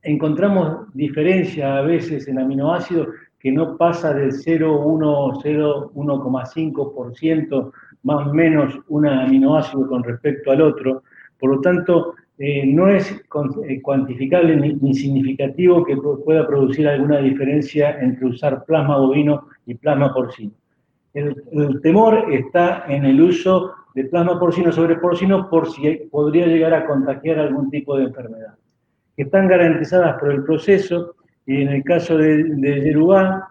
encontramos 0.02 0.86
diferencia 0.94 1.78
a 1.78 1.82
veces 1.82 2.28
en 2.28 2.38
aminoácidos 2.38 3.08
que 3.40 3.50
no 3.50 3.76
pasa 3.76 4.14
del 4.14 4.30
0,1 4.30 5.42
0,1,5% 5.42 7.72
más 8.04 8.28
o 8.28 8.32
menos 8.32 8.78
un 8.86 9.08
aminoácido 9.08 9.88
con 9.88 10.04
respecto 10.04 10.52
al 10.52 10.60
otro. 10.60 11.02
Por 11.40 11.56
lo 11.56 11.60
tanto, 11.60 12.14
eh, 12.38 12.64
no 12.66 12.88
es 12.88 13.10
eh, 13.10 13.82
cuantificable 13.82 14.54
ni, 14.56 14.94
significativo 14.94 15.84
que 15.84 15.96
pueda 15.96 16.46
producir 16.46 16.86
alguna 16.86 17.18
diferencia 17.18 17.98
entre 18.00 18.26
usar 18.26 18.64
plasma 18.64 18.98
bovino 18.98 19.48
y 19.66 19.74
plasma 19.74 20.14
porcino. 20.14 20.52
El, 21.14 21.34
temor 21.82 22.32
está 22.32 22.84
en 22.88 23.04
el 23.04 23.20
uso 23.20 23.72
de 23.94 24.04
plasma 24.04 24.38
porcino 24.38 24.72
sobre 24.72 24.96
porcino 24.96 25.48
por 25.48 25.70
si 25.70 26.08
podría 26.10 26.46
llegar 26.46 26.74
a 26.74 26.86
contagiar 26.86 27.38
algún 27.38 27.70
tipo 27.70 27.96
de 27.96 28.04
enfermedad. 28.04 28.54
Están 29.16 29.48
garantizadas 29.48 30.18
por 30.18 30.32
el 30.32 30.42
proceso 30.42 31.14
y 31.46 31.62
en 31.62 31.68
el 31.68 31.84
caso 31.84 32.18
de, 32.18 32.44
de 32.44 32.80
Yerubá, 32.80 33.48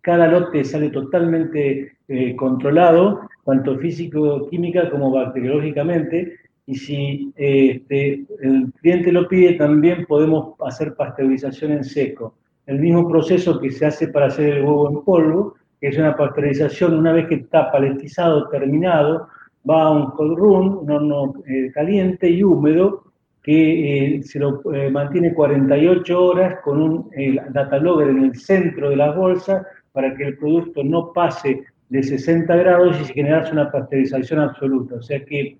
cada 0.00 0.28
lote 0.28 0.62
sale 0.64 0.90
totalmente 0.90 1.96
eh, 2.06 2.36
controlado, 2.36 3.28
tanto 3.44 3.76
físico-química 3.78 4.88
como 4.90 5.10
bacteriológicamente, 5.10 6.36
y 6.66 6.74
si 6.76 7.32
este, 7.34 8.24
el 8.40 8.72
cliente 8.80 9.10
lo 9.10 9.26
pide, 9.26 9.54
también 9.54 10.06
podemos 10.06 10.54
hacer 10.60 10.94
pasteurización 10.94 11.72
en 11.72 11.84
seco. 11.84 12.34
El 12.66 12.78
mismo 12.78 13.08
proceso 13.08 13.58
que 13.60 13.70
se 13.70 13.86
hace 13.86 14.08
para 14.08 14.26
hacer 14.26 14.58
el 14.58 14.64
huevo 14.64 14.90
en 14.90 15.04
polvo, 15.04 15.54
que 15.80 15.88
es 15.88 15.98
una 15.98 16.16
pasteurización, 16.16 16.94
una 16.94 17.12
vez 17.12 17.26
que 17.26 17.36
está 17.36 17.72
paletizado, 17.72 18.48
terminado, 18.48 19.28
va 19.68 19.82
a 19.82 19.90
un 19.90 20.10
cold 20.12 20.38
room, 20.38 20.78
un 20.82 20.90
horno 20.90 21.34
eh, 21.46 21.70
caliente 21.72 22.30
y 22.30 22.42
húmedo, 22.42 23.04
que 23.42 24.16
eh, 24.16 24.22
se 24.22 24.38
lo 24.38 24.60
eh, 24.72 24.90
mantiene 24.90 25.32
48 25.32 26.24
horas 26.24 26.60
con 26.64 26.82
un 26.82 27.10
data 27.52 27.78
logger 27.78 28.08
en 28.08 28.24
el 28.24 28.36
centro 28.36 28.90
de 28.90 28.96
la 28.96 29.12
bolsa 29.12 29.64
para 29.92 30.14
que 30.16 30.24
el 30.24 30.38
producto 30.38 30.82
no 30.82 31.12
pase 31.12 31.64
de 31.88 32.02
60 32.02 32.54
grados 32.56 33.00
y 33.00 33.04
se 33.04 33.12
generase 33.12 33.52
una 33.52 33.70
pasteurización 33.70 34.40
absoluta. 34.40 34.96
O 34.96 35.02
sea 35.02 35.24
que 35.24 35.58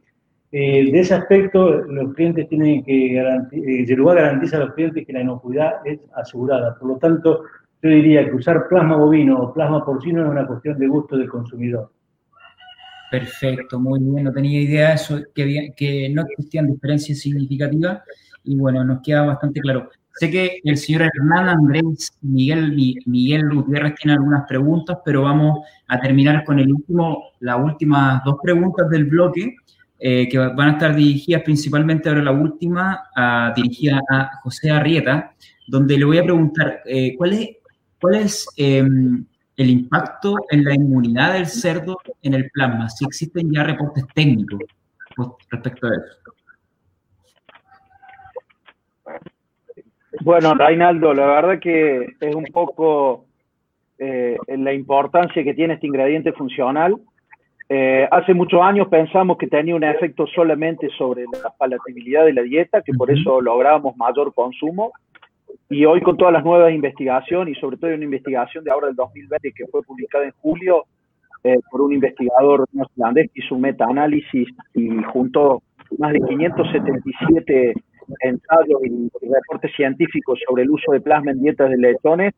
de 0.51 0.99
ese 0.99 1.14
aspecto 1.14 1.71
los 1.71 2.14
clientes 2.14 2.49
tienen 2.49 2.83
que 2.83 3.14
garantizar, 3.14 4.14
garantiza 4.14 4.57
a 4.57 4.61
los 4.61 4.75
clientes 4.75 5.07
que 5.07 5.12
la 5.12 5.21
inocuidad 5.21 5.75
es 5.85 6.01
asegurada. 6.14 6.77
Por 6.79 6.88
lo 6.88 6.97
tanto, 6.97 7.42
yo 7.83 7.90
diría 7.90 8.25
que 8.25 8.35
usar 8.35 8.66
plasma 8.69 8.97
bovino 8.97 9.38
o 9.38 9.53
plasma 9.53 9.85
porcino 9.85 10.25
es 10.25 10.31
una 10.31 10.47
cuestión 10.47 10.79
de 10.79 10.88
gusto 10.88 11.16
del 11.16 11.29
consumidor. 11.29 11.90
Perfecto, 13.11 13.79
muy 13.79 14.01
bien. 14.01 14.25
No 14.25 14.33
tenía 14.33 14.61
idea 14.61 14.88
de 14.88 14.95
eso, 14.95 15.21
que, 15.35 16.11
no 16.12 16.23
existían 16.23 16.66
diferencias 16.66 17.19
significativas 17.19 18.03
y 18.45 18.57
bueno, 18.57 18.85
nos 18.85 19.03
queda 19.03 19.23
bastante 19.23 19.61
claro. 19.61 19.90
Sé 20.19 20.31
que 20.31 20.61
el 20.64 20.79
señor 20.79 21.03
Hernán 21.03 21.49
Andrés 21.49 22.11
Miguel, 22.23 22.75
Miguel 23.05 23.55
Gutiérrez 23.55 23.95
tiene 23.97 24.14
algunas 24.14 24.47
preguntas, 24.49 24.99
pero 25.05 25.23
vamos 25.23 25.61
a 25.88 26.01
terminar 26.01 26.42
con 26.45 26.59
el 26.59 26.73
último, 26.73 27.33
las 27.40 27.59
últimas 27.61 28.25
dos 28.25 28.37
preguntas 28.42 28.88
del 28.88 29.05
bloque, 29.05 29.57
eh, 29.99 30.29
que 30.29 30.38
van 30.38 30.69
a 30.69 30.73
estar 30.73 30.95
dirigidas 30.95 31.42
principalmente 31.42 32.09
ahora 32.09 32.23
la 32.23 32.33
última, 32.33 33.03
dirigida 33.55 34.01
a 34.11 34.40
José 34.42 34.71
Arrieta, 34.71 35.35
donde 35.69 35.99
le 35.99 36.05
voy 36.05 36.19
a 36.19 36.25
preguntar 36.25 36.81
eh, 36.87 37.14
cuál 37.16 37.33
es 37.35 37.57
¿Cuál 38.01 38.16
es 38.16 38.47
em, 38.57 39.25
el 39.57 39.71
impacto 39.71 40.35
en 40.51 40.64
la 40.64 40.75
inmunidad 40.75 41.35
del 41.35 41.47
cerdo 41.47 41.99
en 42.23 42.35
el 42.35 42.51
plasma? 42.51 42.88
Si 42.88 43.05
existen 43.05 43.53
ya 43.53 43.64
reportes 43.64 44.05
técnicos 44.14 44.61
respecto 45.51 45.87
a 45.87 45.90
eso. 45.90 46.27
Bueno, 50.21 50.55
Reinaldo, 50.55 51.14
la 51.14 51.27
verdad 51.27 51.59
que 51.61 52.16
es 52.21 52.35
un 52.35 52.47
poco 52.47 53.27
eh, 53.99 54.37
la 54.49 54.73
importancia 54.73 55.42
que 55.45 55.55
tiene 55.55 55.75
este 55.75 55.87
ingrediente 55.87 56.33
funcional. 56.33 56.97
Eh, 57.69 58.07
hace 58.11 58.33
muchos 58.33 58.61
años 58.62 58.88
pensamos 58.88 59.38
que 59.38 59.49
tenía 59.49 59.75
un 59.75 59.85
efecto 59.85 60.27
solamente 60.29 60.88
sobre 60.97 61.25
la 61.42 61.51
palatabilidad 61.51 62.25
de 62.25 62.33
la 62.33 62.42
dieta, 62.42 62.83
que 62.83 62.92
por 62.92 63.11
eso 63.11 63.40
lográbamos 63.40 63.97
mayor 63.97 64.33
consumo. 64.35 64.92
Y 65.69 65.85
hoy 65.85 66.01
con 66.01 66.16
todas 66.16 66.33
las 66.33 66.45
nuevas 66.45 66.73
investigaciones 66.73 67.57
y 67.57 67.61
sobre 67.61 67.77
todo 67.77 67.95
una 67.95 68.05
investigación 68.05 68.64
de 68.64 68.71
ahora 68.71 68.88
del 68.88 68.97
2020 68.97 69.53
que 69.53 69.66
fue 69.66 69.83
publicada 69.83 70.25
en 70.25 70.33
julio 70.40 70.85
eh, 71.45 71.59
por 71.71 71.83
un 71.83 71.92
investigador 71.92 72.66
neozelandés 72.73 73.31
que 73.33 73.40
hizo 73.40 73.55
un 73.55 73.62
metaanálisis 73.62 74.49
y 74.75 74.88
juntó 75.12 75.62
más 75.99 76.12
de 76.12 76.21
577 76.21 77.75
ensayos 78.21 78.81
y 78.85 79.11
reportes 79.29 79.73
científicos 79.75 80.38
sobre 80.47 80.62
el 80.62 80.71
uso 80.71 80.92
de 80.92 81.01
plasma 81.01 81.33
en 81.33 81.40
dietas 81.40 81.71
de 81.71 81.77
lechones 81.77 82.35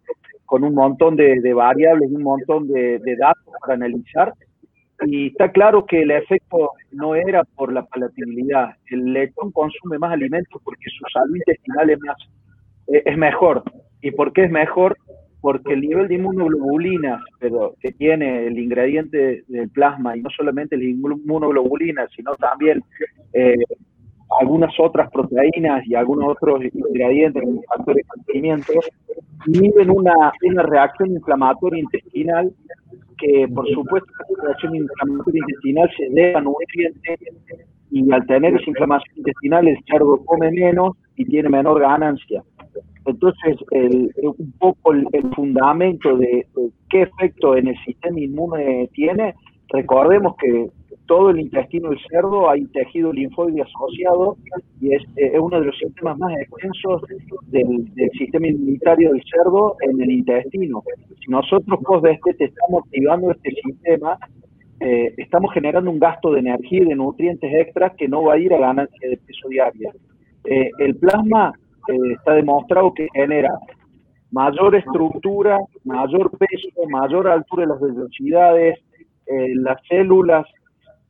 con 0.46 0.64
un 0.64 0.74
montón 0.74 1.16
de, 1.16 1.52
variables 1.52 2.11
un 2.11 2.22
montón 2.22 2.68
de, 2.68 2.98
de, 2.98 3.16
datos 3.16 3.52
para 3.61 3.74
analizar. 3.74 4.33
Y 5.07 5.28
está 5.28 5.52
claro 5.52 5.85
que 5.85 6.02
el 6.02 6.11
efecto 6.11 6.70
no 6.90 7.14
era 7.14 7.44
por 7.44 7.72
la 7.72 7.85
palatabilidad. 7.85 8.70
El 8.90 9.12
lechón 9.12 9.52
consume 9.52 9.98
más 9.98 10.12
alimentos 10.12 10.61
porque 10.64 10.90
su 10.90 11.04
salud 11.12 11.37
intestinal 11.37 11.90
es 11.90 11.98
más 12.00 12.16
es 12.88 13.16
mejor. 13.16 13.62
¿Y 14.01 14.11
por 14.11 14.33
qué 14.33 14.44
es 14.44 14.51
mejor? 14.51 14.96
Porque 15.40 15.74
el 15.74 15.83
nivel 15.83 16.09
de 16.09 16.14
inmunoglobulinas 16.14 17.22
pero 17.38 17.74
que 17.81 17.92
tiene 17.92 18.46
el 18.46 18.59
ingrediente 18.59 19.44
del 19.46 19.68
plasma, 19.70 20.16
y 20.16 20.20
no 20.20 20.31
solamente 20.31 20.77
la 20.77 20.85
inmunoglobulina, 20.85 22.09
sino 22.14 22.35
también 22.37 22.83
eh, 23.33 23.57
algunas 24.40 24.72
otras 24.79 25.11
proteínas 25.11 25.87
y 25.87 25.94
algunos 25.94 26.37
otros 26.37 26.62
ingredientes, 26.64 27.42
factores 27.68 28.05
de 28.05 28.22
crecimiento, 28.24 28.72
inhiben 29.46 29.90
una, 29.90 30.33
una 30.42 30.62
reacción 30.64 31.12
inflamatoria 31.12 31.81
intestinal 31.81 32.53
que, 33.18 33.48
por 33.48 33.66
supuesto, 33.68 34.11
la 34.37 34.44
reacción 34.48 34.74
inflamatoria 34.77 35.40
intestinal 35.40 35.90
se 35.96 36.09
debe 36.11 36.35
a 36.35 36.40
nutrientes 36.40 37.20
y 37.90 38.11
al 38.12 38.27
tener 38.27 38.55
esa 38.55 38.70
inflamación 38.70 39.16
intestinal 39.16 39.68
el 39.68 39.79
cerdo 39.90 40.24
come 40.24 40.51
menos 40.51 40.96
y 41.16 41.24
tiene 41.24 41.48
menor 41.48 41.81
ganancia. 41.81 42.42
Entonces, 43.07 43.57
el, 43.70 44.12
un 44.22 44.53
poco 44.59 44.92
el, 44.92 45.07
fundamento 45.35 46.16
de, 46.16 46.46
qué 46.90 47.03
efecto 47.03 47.57
en 47.57 47.68
el 47.68 47.77
sistema 47.85 48.20
inmune 48.20 48.88
tiene, 48.92 49.35
recordemos 49.70 50.37
que 50.37 50.68
todo 51.07 51.31
el 51.31 51.40
intestino 51.40 51.88
del 51.88 51.98
cerdo 52.11 52.51
hay 52.51 52.66
tejido 52.66 53.12
linfoide 53.12 53.62
asociado 53.62 54.37
y 54.81 54.94
es, 54.94 55.03
uno 55.40 55.59
de 55.59 55.66
los 55.66 55.79
sistemas 55.79 56.18
más 56.18 56.33
extensos 56.38 57.03
del, 57.46 57.90
sistema 58.18 58.46
inmunitario 58.46 59.12
del 59.12 59.22
cerdo 59.24 59.77
en 59.81 60.03
el 60.03 60.11
intestino. 60.11 60.83
Si 61.24 61.31
nosotros 61.31 61.79
post 61.83 62.07
este 62.07 62.44
estamos 62.44 62.85
activando 62.85 63.31
este 63.33 63.51
sistema, 63.64 64.18
eh, 64.80 65.14
estamos 65.16 65.52
generando 65.52 65.90
un 65.90 65.98
gasto 65.98 66.32
de 66.32 66.40
energía 66.40 66.82
y 66.82 66.88
de 66.88 66.94
nutrientes 66.94 67.52
extras 67.52 67.92
que 67.96 68.08
no 68.08 68.22
va 68.22 68.34
a 68.34 68.38
ir 68.38 68.52
a 68.54 68.58
ganancia 68.58 69.08
de 69.08 69.16
peso 69.16 69.48
diaria. 69.48 69.90
Eh, 70.44 70.70
el 70.78 70.96
plasma 70.96 71.52
eh, 71.88 72.12
está 72.16 72.34
demostrado 72.34 72.94
que 72.94 73.08
genera 73.12 73.50
mayor 74.30 74.76
estructura, 74.76 75.58
mayor 75.84 76.30
peso, 76.38 76.68
mayor 76.88 77.28
altura 77.28 77.62
de 77.62 77.68
las 77.68 77.80
velocidades, 77.80 78.78
las 79.56 79.78
células, 79.86 80.46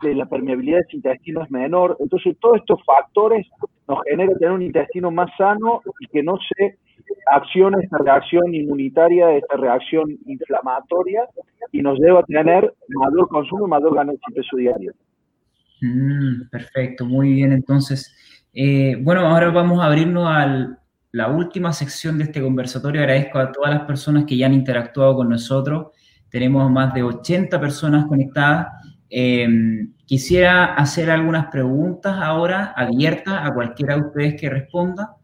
de 0.02 0.14
la 0.14 0.26
permeabilidad 0.26 0.78
del 0.78 0.96
intestino 0.96 1.42
es 1.42 1.50
menor. 1.50 1.96
Entonces, 2.00 2.37
todos 2.40 2.59
estos 2.59 2.81
factores 2.85 3.46
nos 3.87 3.98
generan 4.09 4.38
tener 4.38 4.52
un 4.52 4.62
intestino 4.62 5.11
más 5.11 5.31
sano 5.37 5.83
y 6.00 6.07
que 6.07 6.22
no 6.22 6.38
se 6.38 6.78
acciona 7.31 7.79
esta 7.83 7.99
reacción 7.99 8.55
inmunitaria, 8.55 9.33
esta 9.33 9.57
reacción 9.57 10.16
inflamatoria 10.27 11.23
y 11.73 11.83
nos 11.83 11.99
lleva 11.99 12.21
a 12.21 12.25
tener 12.25 12.75
mayor 12.88 13.29
consumo 13.29 13.66
y 13.66 13.71
mayor 13.71 13.94
ganancia 13.94 14.23
de 14.29 14.35
peso 14.35 14.57
diario. 14.57 14.92
Mm, 15.81 16.49
perfecto, 16.51 17.05
muy 17.05 17.35
bien. 17.35 17.53
Entonces, 17.53 18.14
eh, 18.53 18.97
bueno, 19.01 19.27
ahora 19.27 19.51
vamos 19.51 19.81
a 19.81 19.87
abrirnos 19.87 20.27
a 20.27 20.77
la 21.12 21.29
última 21.29 21.73
sección 21.73 22.18
de 22.18 22.25
este 22.25 22.42
conversatorio. 22.42 23.01
Agradezco 23.01 23.38
a 23.38 23.53
todas 23.53 23.71
las 23.71 23.83
personas 23.83 24.25
que 24.25 24.37
ya 24.37 24.47
han 24.47 24.55
interactuado 24.55 25.16
con 25.16 25.29
nosotros. 25.29 25.88
Tenemos 26.29 26.71
más 26.71 26.92
de 26.94 27.03
80 27.03 27.61
personas 27.61 28.07
conectadas. 28.07 28.68
Em, 29.11 29.94
quisiera 30.05 30.75
hacer 30.75 31.11
algunas 31.11 31.47
preguntas 31.47 32.18
ahora 32.21 32.75
abiertas 32.77 33.40
a 33.42 33.55
cualquiera 33.55 33.94
de 33.94 34.03
ustedes 34.03 34.40
que 34.40 34.51
responda 34.51 35.17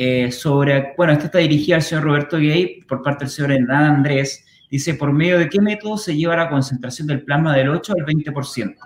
eh, 0.00 0.30
sobre, 0.30 0.94
bueno, 0.96 1.12
esta 1.12 1.24
está 1.24 1.38
dirigida 1.38 1.74
al 1.74 1.82
señor 1.82 2.04
Roberto 2.04 2.36
Gay 2.36 2.84
por 2.88 3.02
parte 3.02 3.24
del 3.24 3.32
señor 3.32 3.50
Hernán 3.50 3.96
Andrés. 3.96 4.46
Dice, 4.70 4.94
¿por 4.94 5.12
medio 5.12 5.40
de 5.40 5.48
qué 5.48 5.60
método 5.60 5.96
se 5.96 6.16
lleva 6.16 6.36
la 6.36 6.48
concentración 6.48 7.08
del 7.08 7.24
plasma 7.24 7.56
del 7.56 7.70
8 7.70 7.94
al 7.98 8.06
20%? 8.06 8.76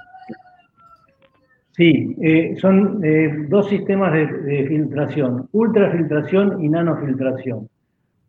Sí, 1.73 2.17
eh, 2.23 2.57
son 2.59 3.05
eh, 3.05 3.45
dos 3.51 3.69
sistemas 3.69 4.15
de, 4.15 4.67
filtración, 4.67 5.51
ultrafiltración 5.53 6.65
y 6.65 6.71
nanofiltración. 6.71 7.69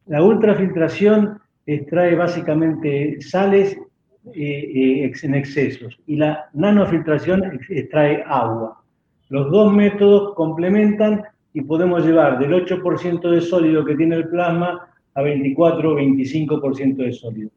La 0.07 0.21
ultrafiltración 0.21 1.39
extrae 1.65 2.15
básicamente 2.15 3.21
sales 3.21 3.77
en 4.33 5.35
excesos 5.35 5.97
y 6.05 6.17
la 6.17 6.49
nanofiltración 6.51 7.61
extrae 7.69 8.25
agua. 8.27 8.83
Los 9.29 9.49
dos 9.51 9.71
métodos 9.71 10.35
complementan 10.35 11.23
y 11.53 11.61
podemos 11.61 12.05
llevar 12.05 12.39
del 12.39 12.53
8% 12.53 13.29
de 13.29 13.41
sólido 13.41 13.85
que 13.85 13.95
tiene 13.95 14.15
el 14.15 14.27
plasma 14.27 14.87
a 15.13 15.21
24 15.21 15.91
o 15.91 15.95
25% 15.95 16.95
de 16.95 17.13
sólido. 17.13 17.49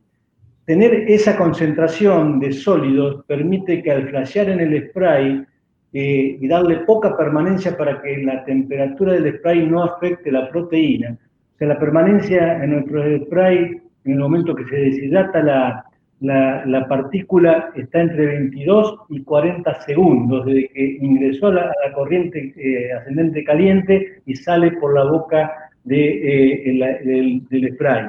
Tener 0.67 0.93
esa 1.09 1.37
concentración 1.37 2.39
de 2.41 2.53
sólidos 2.53 3.25
permite 3.27 3.83
que 3.83 3.93
al 3.93 4.09
flashear 4.09 4.51
en 4.51 4.61
el 4.61 4.89
spray 4.89 5.45
eh, 5.93 6.39
y 6.41 6.49
darle 6.49 6.79
poca 6.79 7.17
permanencia 7.17 7.77
para 7.77 8.03
que 8.03 8.19
la 8.19 8.45
temperatura 8.45 9.15
del 9.15 9.39
spray 9.39 9.67
no 9.67 9.85
afecte 9.85 10.31
la 10.31 10.51
proteína. 10.51 11.17
O 11.55 11.59
sea, 11.59 11.69
la 11.69 11.79
permanencia 11.79 12.63
en 12.63 12.71
nuestro 12.71 13.03
spray, 13.25 13.81
en 14.05 14.13
el 14.13 14.19
momento 14.19 14.55
que 14.55 14.67
se 14.67 14.77
deshidrata 14.77 15.43
la, 15.43 15.86
la, 16.21 16.87
partícula, 16.89 17.71
está 17.75 18.01
entre 18.01 18.27
22 18.27 19.01
y 19.11 19.23
40 19.23 19.81
segundos 19.83 20.47
desde 20.47 20.69
que 20.69 20.99
ingresó 21.01 21.49
a 21.49 21.53
la, 21.53 21.73
corriente 21.95 22.55
eh, 22.57 22.93
ascendente 22.93 23.45
caliente 23.45 24.23
y 24.25 24.35
sale 24.35 24.73
por 24.73 24.95
la 24.95 25.05
boca 25.05 25.53
de, 25.85 26.71
eh, 26.71 27.43
del, 27.51 27.75
spray. 27.75 28.07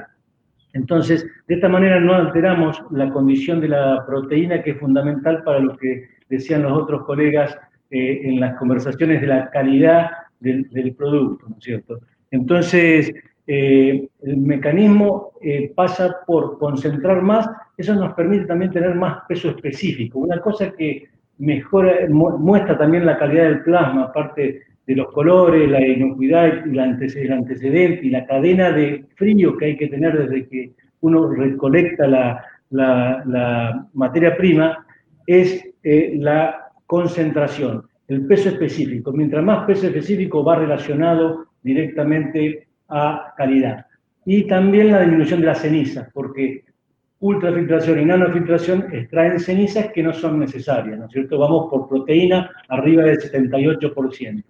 Entonces, 0.74 1.26
de 1.48 1.56
esta 1.56 1.70
manera 1.70 2.00
no 2.00 2.13
alteramos 2.13 2.82
la 2.91 3.10
condición 3.10 3.60
de 3.62 3.70
la 3.70 4.06
proteína, 4.06 4.62
que 4.62 4.72
es 4.72 4.78
fundamental 4.78 5.43
para 5.43 5.60
lo 5.60 5.76
que 5.78 6.06
decían 6.30 6.63
los 6.63 6.74
otros 6.74 7.04
colegas 7.04 7.58
eh, 7.89 8.22
en 8.24 8.39
las 8.39 8.56
conversaciones 8.58 9.22
de 9.22 9.28
la 9.28 9.50
calidad 9.50 10.12
del, 10.39 10.93
producto, 10.98 11.48
¿no 11.50 11.60
cierto? 11.60 12.00
Entonces, 12.32 13.12
el 13.48 14.10
mecanismo 14.22 15.32
pasa 15.74 16.17
por 16.28 16.60
concentrar 16.60 17.22
más, 17.22 17.50
eso 17.78 17.94
nos 17.94 18.13
permite 18.13 18.46
también 18.46 18.72
tener 18.72 18.96
más 18.96 19.20
peso 19.28 19.50
específico. 19.50 20.20
Una 20.20 20.42
cosa 20.42 20.72
que 20.72 21.10
mejora, 21.38 22.08
muestra 22.10 22.78
también 22.78 23.06
la 23.06 23.18
calidad 23.18 23.44
del 23.44 23.63
plasma, 23.63 24.06
aparte 24.06 24.63
de 24.88 24.96
los 24.96 25.12
colores, 25.12 25.70
la 25.70 25.86
inocuidad 25.86 26.66
el 26.66 26.80
antecedente 26.80 28.06
y 28.06 28.10
la 28.10 28.26
cadena 28.26 28.72
de 28.72 29.06
frío 29.16 29.56
que 29.58 29.66
hay 29.66 29.78
que 29.78 29.88
tener 29.88 30.18
desde 30.18 30.48
que 30.48 30.72
uno 31.02 31.30
recolecta 31.30 32.08
la, 32.08 32.44
materia 33.94 34.36
prima, 34.36 34.86
es 35.28 35.63
la 35.84 36.72
concentración, 36.86 37.84
el 38.08 38.26
peso 38.26 38.50
específico. 38.50 39.12
Mientras 39.12 39.44
más 39.44 39.66
peso 39.66 39.88
específico 39.88 40.44
va 40.44 40.56
relacionado 40.56 41.48
directamente 41.62 42.68
a 42.88 43.34
calidad. 43.38 43.86
Y 44.26 44.48
también 44.48 44.92
la 44.92 45.02
disminución 45.02 45.42
de 45.42 45.48
las 45.48 45.62
cenizas, 45.62 46.10
porque 46.13 46.63
ultrafiltración 47.19 47.99
y 47.99 48.06
nanofiltración 48.06 48.93
extraen 48.93 49.39
cenizas 49.39 49.91
que 49.93 50.03
no 50.03 50.13
son 50.13 50.39
necesarias, 50.39 50.99
¿no 50.99 51.06
es 51.06 51.12
cierto? 51.12 51.39
Vamos 51.39 51.67
por 51.69 51.88
proteína 51.88 52.51
arriba 52.69 53.03
del 53.03 53.17
78%. 53.17 54.43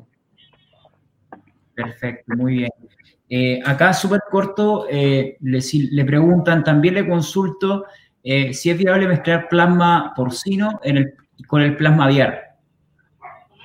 Perfecto, 1.73 2.35
muy 2.35 2.53
bien. 2.57 2.71
Eh, 3.29 3.61
acá, 3.63 3.93
súper 3.93 4.21
corto, 4.29 4.87
eh, 4.89 5.37
le, 5.41 6.05
preguntan, 6.05 6.63
también 6.63 6.95
le 6.95 7.07
consulto 7.07 7.85
eh, 8.23 8.53
si 8.53 8.69
es 8.69 8.77
viable 8.77 9.07
mezclar 9.07 9.47
plasma 9.47 10.13
porcino 10.15 10.79
en 10.83 10.97
el 10.97 11.13
con 11.45 11.61
el 11.61 11.75
plasma 11.75 12.05
aviar. 12.05 12.41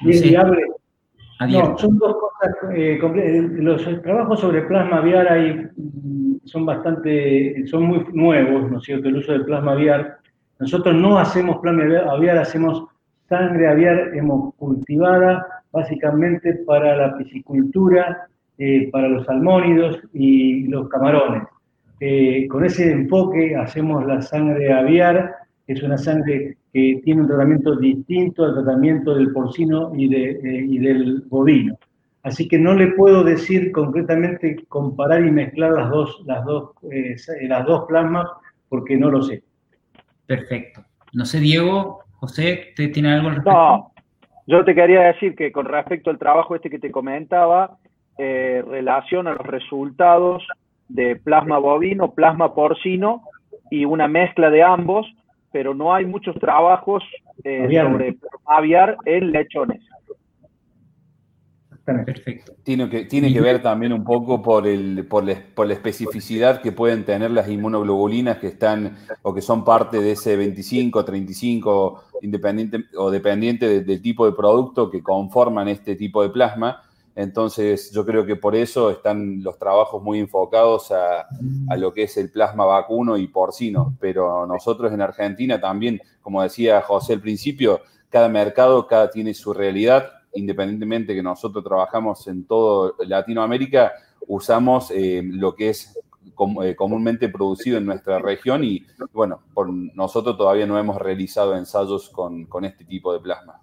Bien 0.03 0.23
viable. 0.23 0.67
No, 1.49 1.77
son 1.79 1.99
dos 1.99 2.17
cosas. 2.17 2.55
Eh, 2.75 2.99
los 3.59 4.03
trabajos 4.03 4.41
sobre 4.41 4.63
plasma 4.63 4.99
aviar 4.99 5.27
mm, 5.77 6.12
son 6.45 6.67
bastante, 6.67 7.67
son 7.67 7.85
muy 7.85 8.05
nuevos, 8.13 8.71
¿no 8.71 8.79
es 8.79 8.85
cierto? 8.85 9.09
El 9.09 9.17
uso 9.17 9.33
del 9.33 9.45
plasma 9.45 9.73
aviar. 9.73 10.19
Nosotros 10.59 10.95
no 10.95 11.19
hacemos 11.19 11.59
plasma 11.59 11.83
aviar, 12.11 12.39
hacemos 12.39 12.85
sangre 13.29 13.69
aviar 13.69 14.15
hemocultivada, 14.15 15.47
básicamente 15.73 16.55
para 16.67 16.97
la 16.97 17.17
piscicultura, 17.17 18.29
eh, 18.59 18.91
para 18.91 19.09
los 19.09 19.25
salmónidos 19.25 20.01
y 20.13 20.65
los 20.69 20.89
camarones. 20.89 21.45
Eh, 22.01 22.47
con 22.49 22.65
ese 22.65 22.91
enfoque 22.91 23.57
hacemos 23.57 24.05
la 24.07 24.21
sangre 24.21 24.73
aviar, 24.73 25.35
que 25.67 25.73
es 25.73 25.83
una 25.83 25.97
sangre 25.97 26.57
que 26.73 27.01
tiene 27.05 27.23
un 27.23 27.29
tratamiento 27.29 27.77
distinto 27.77 28.45
al 28.45 28.55
tratamiento 28.55 29.15
del 29.15 29.33
porcino 29.33 29.93
y, 29.95 30.09
de, 30.09 30.31
eh, 30.31 30.81
del 30.81 31.23
bovino. 31.29 31.77
Así 32.23 32.47
que 32.49 32.59
no 32.59 32.75
le 32.75 32.89
puedo 32.89 33.25
decir 33.25 33.73
concretamente 33.73 34.65
comparar 34.69 35.25
y 35.25 35.31
mezclar 35.31 35.73
las 35.73 35.91
dos, 35.91 36.23
las 36.25 36.45
dos, 36.45 36.71
eh, 36.91 37.17
las 37.43 37.67
dos 37.67 37.87
plasmas 37.89 38.27
porque 38.69 38.97
no 38.97 39.11
lo 39.11 39.23
sé. 39.23 39.43
Perfecto. 40.27 40.85
No 41.13 41.25
sé, 41.25 41.41
Diego, 41.41 42.05
José, 42.15 42.69
¿usted 42.71 42.93
tiene 42.93 43.13
algo 43.13 43.29
al 43.29 43.35
respecto? 43.37 43.59
No, 43.59 43.93
yo 44.47 44.65
te 44.65 44.75
quería 44.75 45.01
decir 45.03 45.35
que 45.35 45.51
con 45.51 45.67
respecto 45.67 46.11
al 46.11 46.19
trabajo 46.19 46.55
este 46.55 46.71
que 46.71 46.79
te 46.79 46.93
comentaba, 46.93 47.77
eh, 48.19 48.63
relaciona 48.67 49.33
los 49.35 49.47
resultados 49.47 50.47
de 50.89 51.17
plasma 51.17 51.59
bovino, 51.59 52.13
plasma 52.13 52.55
porcino 52.55 53.23
y 53.71 53.85
una 53.85 54.07
mezcla 54.07 54.49
de 54.51 54.63
ambos 54.63 55.07
pero 55.53 55.75
no 55.75 55.95
hay 55.95 56.07
muchos 56.07 56.35
trabajos 56.37 57.05
eh, 57.45 57.69
sobre 57.71 58.17
aviar 58.47 58.97
en 59.05 59.31
lechones. 59.31 59.83
Perfecto. 61.85 62.55
Tiene 62.63 62.89
que, 62.89 63.05
tiene 63.07 63.33
que 63.33 63.41
ver 63.41 63.61
también 63.61 63.93
un 63.93 64.05
poco 64.05 64.41
por, 64.41 64.67
el, 64.67 65.07
por, 65.07 65.25
la, 65.25 65.73
especificidad 65.73 66.63
que 66.63 66.71
pueden 66.73 67.05
tener 67.05 67.31
las 67.31 67.49
inmunoglobulinas 67.49 68.39
que 68.39 68.47
están 68.47 68.97
o 69.23 69.35
que 69.35 69.43
son 69.43 69.65
parte 69.65 70.01
de 70.01 70.13
ese 70.13 70.37
25, 70.37 71.05
35, 71.05 72.05
independiente 72.23 72.85
o 72.97 73.11
dependiente 73.11 73.83
del 73.83 74.01
tipo 74.01 74.27
de 74.27 74.33
producto 74.33 74.91
que 74.91 75.03
conforman 75.03 75.69
este 75.69 75.97
tipo 75.97 76.23
de 76.23 76.31
plasma 76.31 76.83
entonces 77.15 77.91
yo 77.93 78.07
creo 78.07 78.25
que 78.25 78.37
por 78.37 78.55
eso 78.57 78.91
están 78.91 79.43
los 79.43 79.59
trabajos 79.59 80.03
muy 80.03 80.19
enfocados 80.19 80.91
a, 80.93 81.27
lo 81.77 81.93
que 81.93 82.05
es 82.05 82.17
el 82.17 82.31
plasma 82.31 82.65
vacuno 82.65 83.17
y 83.17 83.27
porcino. 83.29 83.95
Pero 84.01 84.47
nosotros 84.47 84.93
en 84.93 85.03
Argentina 85.03 85.61
también, 85.61 86.01
como 86.23 86.43
decía 86.43 86.81
José 86.81 87.15
al 87.15 87.21
principio, 87.21 87.81
cada 88.09 88.29
mercado 88.29 88.87
cada 88.87 89.11
tiene 89.11 89.35
su 89.35 89.53
realidad. 89.53 90.11
Independientemente 90.35 91.15
que 91.15 91.23
nosotros 91.23 91.63
trabajamos 91.65 92.27
en 92.29 92.45
todo 92.45 92.97
Latinoamérica, 93.07 93.93
usamos 94.27 94.91
eh, 94.91 95.23
lo 95.25 95.55
que 95.55 95.71
es 95.71 95.99
eh, 96.65 96.75
comúnmente 96.75 97.29
producido 97.29 97.79
en 97.79 97.87
nuestra 97.87 98.19
región 98.19 98.65
y 98.65 98.85
bueno, 99.13 99.41
por 99.53 99.71
nosotros 99.71 100.37
todavía 100.37 100.67
no 100.67 100.79
hemos 100.79 100.97
realizado 100.97 101.57
ensayos 101.57 102.11
con 102.11 102.65
este 102.65 102.85
tipo 102.85 103.13
de 103.13 103.21
plasma. 103.21 103.63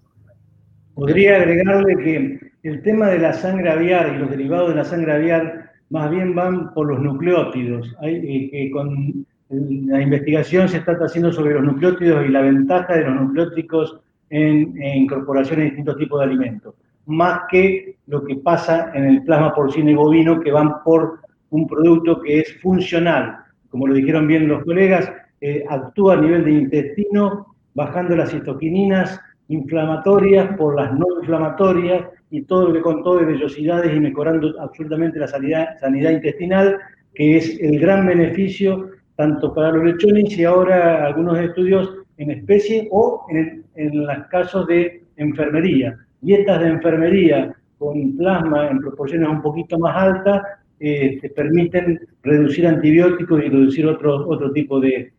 Podría 1.00 1.38
agregarle 1.38 1.96
que 2.04 2.52
el 2.64 2.84
tema 2.84 3.08
de 3.08 3.20
la 3.20 3.32
sangre 3.32 3.72
aviar 3.72 4.14
y 4.14 4.18
los 4.18 4.30
derivados 4.30 4.68
de 4.68 4.76
la 4.76 4.84
sangre 4.84 5.14
aviar 5.14 5.72
más 5.90 6.12
bien 6.12 6.36
van 6.36 6.74
por 6.74 6.88
los 6.88 7.00
nucleótidos. 7.00 7.96
Hay, 8.02 8.50
eh, 8.52 8.70
con 8.72 9.26
la 9.50 10.02
investigación 10.02 10.68
se 10.68 10.78
está 10.78 10.92
haciendo 10.92 11.32
sobre 11.32 11.54
los 11.54 11.64
nucleótidos 11.64 12.26
y 12.26 12.30
la 12.30 12.42
ventaja 12.42 12.96
de 12.96 13.06
los 13.06 13.16
nucleóticos 13.22 14.02
en, 14.30 14.82
incorporación 14.82 15.60
de 15.60 15.66
distintos 15.66 15.98
tipos 15.98 16.20
de 16.20 16.26
alimentos, 16.26 16.76
más 17.06 17.42
que 17.50 17.96
lo 18.08 18.24
que 18.24 18.36
pasa 18.36 18.92
en 18.94 19.06
el 19.06 19.24
plasma 19.24 19.54
porcino 19.54 19.90
y 19.90 19.96
bovino, 19.96 20.40
que 20.40 20.52
van 20.52 20.84
por 20.84 21.20
un 21.50 21.68
producto 21.68 22.22
que 22.22 22.40
es 22.40 22.62
funcional. 22.62 23.38
Como 23.70 23.88
lo 23.88 23.94
dijeron 23.94 24.28
bien 24.28 24.48
los 24.48 24.64
colegas, 24.64 25.12
eh, 25.42 25.64
actúa 25.70 26.16
a 26.16 26.22
nivel 26.22 26.46
de 26.46 26.52
intestino, 26.52 27.56
bajando 27.74 28.16
las 28.16 28.32
citoquininas, 28.32 29.20
inflamatorias 29.48 30.56
por 30.58 30.76
las 30.76 30.94
no 30.94 31.06
inflamatorias 31.22 32.06
y 32.30 32.44
todo 32.44 32.68
lo 32.68 32.74
que 32.74 32.82
contó 32.82 33.18
de 33.18 33.26
vellosidades 33.26 33.96
y 33.96 34.00
mejorando 34.00 34.54
absolutamente 34.60 35.20
la 35.20 35.28
sanidad, 35.28 35.80
sanidad 35.80 36.12
intestinal, 36.12 36.78
que 37.16 37.38
es 37.38 37.60
el 37.60 37.80
gran 37.80 38.06
beneficio 38.06 38.92
tanto 39.16 39.54
para 39.54 39.72
los 39.72 39.84
lechones 39.84 40.38
y 40.38 40.46
ahora 40.46 41.06
algunos 41.06 41.38
estudios 41.40 41.94
en 42.20 42.32
especie 42.32 42.88
o 42.92 43.26
en, 43.30 43.66
en 43.76 44.06
los 44.06 44.28
casos 44.28 44.68
de 44.68 45.04
enfermería. 45.16 45.98
Dietas 46.22 46.62
de 46.62 46.68
enfermería 46.68 47.56
con 47.80 48.18
plasma 48.18 48.68
en 48.68 48.80
proporciones 48.80 49.28
un 49.30 49.42
poquito 49.42 49.80
más 49.80 49.96
altas 49.96 50.44
eh, 50.80 51.20
permiten 51.36 52.00
reducir 52.24 52.68
antibióticos 52.68 53.44
y 53.44 53.50
reducir 53.50 53.86
otro, 53.86 54.28
otro 54.30 54.52
tipo 54.52 54.80
de, 54.80 55.12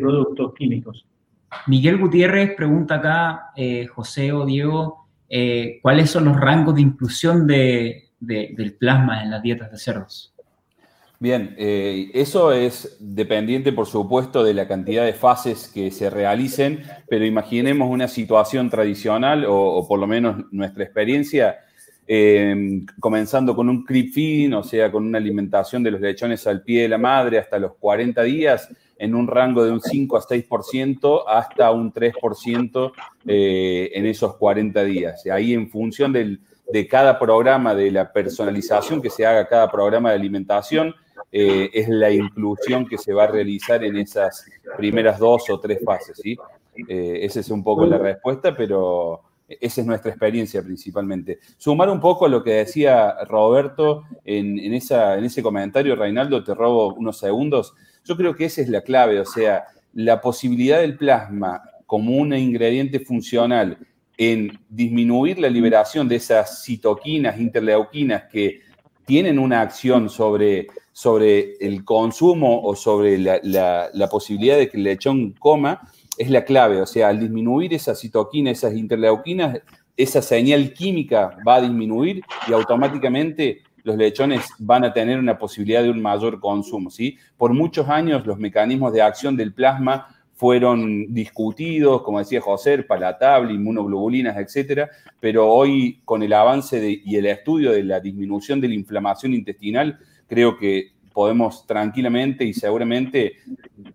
productos 0.00 0.54
químicos. 0.54 1.06
Miguel 1.68 1.98
Gutiérrez 1.98 2.54
pregunta 2.56 2.96
acá, 2.96 3.52
eh, 3.56 3.86
José 3.86 4.32
o 4.32 4.44
Diego, 4.44 5.06
eh, 5.28 5.78
¿cuáles 5.82 6.10
son 6.10 6.24
los 6.26 6.38
rangos 6.38 6.74
de 6.74 6.82
inclusión 6.82 7.46
de, 7.46 8.10
del 8.18 8.74
plasma 8.74 9.22
en 9.22 9.30
las 9.30 9.42
dietas 9.42 9.70
de 9.70 9.78
cerdos? 9.78 10.34
Bien, 11.20 11.56
eso 11.58 12.52
es 12.52 12.96
dependiente, 13.00 13.72
por 13.72 13.86
supuesto, 13.86 14.44
de 14.44 14.54
la 14.54 14.68
cantidad 14.68 15.04
de 15.04 15.14
fases 15.14 15.66
que 15.66 15.90
se 15.90 16.10
realicen, 16.10 16.84
pero 17.08 17.24
imaginemos 17.24 17.90
una 17.90 18.06
situación 18.06 18.70
tradicional, 18.70 19.44
o, 19.48 19.84
por 19.88 19.98
lo 19.98 20.06
menos 20.06 20.44
nuestra 20.52 20.84
experiencia, 20.84 21.58
Em, 22.10 22.86
comenzando 22.98 23.54
con 23.54 23.68
un 23.68 23.84
creep 23.84 24.14
feeding, 24.14 24.54
o 24.54 24.62
sea, 24.62 24.90
con 24.90 25.04
una 25.04 25.18
alimentación 25.18 25.82
de 25.82 25.90
los 25.90 26.00
lechones 26.00 26.46
al 26.46 26.62
pie 26.62 26.82
de 26.82 26.88
la 26.88 26.96
madre 26.96 27.38
hasta 27.38 27.58
los 27.58 27.74
40 27.74 28.22
días, 28.22 28.66
en 28.96 29.14
un 29.14 29.26
rango 29.26 29.62
de 29.62 29.70
un 29.72 29.82
5 29.82 30.16
a 30.16 30.22
6% 30.22 31.24
hasta 31.28 31.70
un 31.70 31.92
3% 31.92 32.92
eh, 33.26 33.90
en 33.92 34.06
esos 34.06 34.36
40 34.36 34.84
días. 34.84 35.26
Ahí 35.26 35.52
en 35.52 35.68
función 35.68 36.14
de 36.14 36.88
cada 36.88 37.18
programa, 37.18 37.74
de 37.74 37.90
la 37.90 38.10
personalización 38.10 39.02
que 39.02 39.10
se 39.10 39.26
haga 39.26 39.46
cada 39.46 39.70
programa 39.70 40.08
de 40.08 40.16
alimentación, 40.16 40.94
eh, 41.30 41.70
es 41.72 41.88
la 41.88 42.10
inclusión 42.10 42.86
que 42.86 42.98
se 42.98 43.12
va 43.12 43.24
a 43.24 43.28
realizar 43.28 43.84
en 43.84 43.96
esas 43.96 44.46
primeras 44.76 45.18
dos 45.18 45.48
o 45.50 45.60
tres 45.60 45.80
fases. 45.84 46.18
¿sí? 46.22 46.36
Eh, 46.88 47.20
esa 47.22 47.40
es 47.40 47.50
un 47.50 47.62
poco 47.62 47.86
la 47.86 47.98
respuesta, 47.98 48.56
pero 48.56 49.22
esa 49.48 49.80
es 49.80 49.86
nuestra 49.86 50.10
experiencia 50.10 50.62
principalmente. 50.62 51.38
Sumar 51.56 51.90
un 51.90 52.00
poco 52.00 52.26
a 52.26 52.28
lo 52.28 52.42
que 52.42 52.52
decía 52.52 53.14
Roberto 53.26 54.04
en, 54.24 54.58
en 54.58 54.74
ese 54.74 55.42
comentario, 55.42 55.96
Reinaldo, 55.96 56.44
te 56.44 56.54
robo 56.54 56.94
unos 56.94 57.18
segundos. 57.18 57.74
Yo 58.04 58.16
creo 58.16 58.34
que 58.34 58.46
esa 58.46 58.62
es 58.62 58.68
la 58.68 58.82
clave, 58.82 59.20
o 59.20 59.24
sea, 59.24 59.64
la 59.94 60.20
posibilidad 60.20 60.80
del 60.80 60.96
plasma 60.96 61.62
como 61.86 62.16
un 62.16 62.34
ingrediente 62.34 63.00
funcional 63.00 63.78
en 64.18 64.58
disminuir 64.68 65.38
la 65.38 65.48
liberación 65.48 66.08
de 66.08 66.16
esas 66.16 66.64
citoquinas, 66.64 67.38
interleuquinas 67.38 68.24
que 68.24 68.60
tienen 69.06 69.38
una 69.38 69.62
acción 69.62 70.10
sobre, 70.10 70.66
sobre 70.98 71.54
el 71.60 71.84
consumo 71.84 72.60
o 72.64 72.74
sobre 72.74 73.18
la, 73.18 73.38
la 73.92 74.08
posibilidad 74.08 74.56
de 74.56 74.68
que 74.68 74.78
el 74.78 74.82
lechón 74.82 75.30
coma, 75.38 75.80
es 76.16 76.28
la 76.28 76.44
clave. 76.44 76.82
O 76.82 76.86
sea, 76.86 77.06
al 77.06 77.20
disminuir 77.20 77.72
esa 77.72 77.94
citoquina, 77.94 78.50
esas 78.50 78.74
interleuquinas, 78.74 79.60
esa 79.96 80.20
señal 80.20 80.72
química 80.72 81.36
va 81.46 81.54
a 81.54 81.60
disminuir 81.60 82.20
y 82.48 82.52
automáticamente 82.52 83.62
los 83.84 83.96
lechones 83.96 84.44
van 84.58 84.86
a 84.86 84.92
tener 84.92 85.20
una 85.20 85.38
posibilidad 85.38 85.84
de 85.84 85.90
un 85.90 86.02
mayor 86.02 86.40
consumo. 86.40 86.90
¿sí? 86.90 87.16
Por 87.36 87.54
muchos 87.54 87.88
años 87.88 88.26
los 88.26 88.36
mecanismos 88.36 88.92
de 88.92 89.02
acción 89.02 89.36
del 89.36 89.54
plasma 89.54 90.08
fueron 90.34 91.14
discutidos, 91.14 92.02
como 92.02 92.18
decía 92.18 92.40
José, 92.40 92.82
palatable, 92.82 93.54
inmunoglobulinas, 93.54 94.36
etcétera, 94.36 94.90
pero 95.20 95.48
hoy 95.48 96.00
con 96.04 96.24
el 96.24 96.32
avance 96.32 97.00
y 97.04 97.14
el 97.14 97.26
estudio 97.26 97.70
de 97.70 97.84
la 97.84 98.00
disminución 98.00 98.60
de 98.60 98.66
la 98.66 98.74
inflamación 98.74 99.32
intestinal, 99.32 99.96
creo 100.28 100.56
que 100.56 100.92
podemos 101.12 101.66
tranquilamente 101.66 102.44
y 102.44 102.52
seguramente 102.52 103.38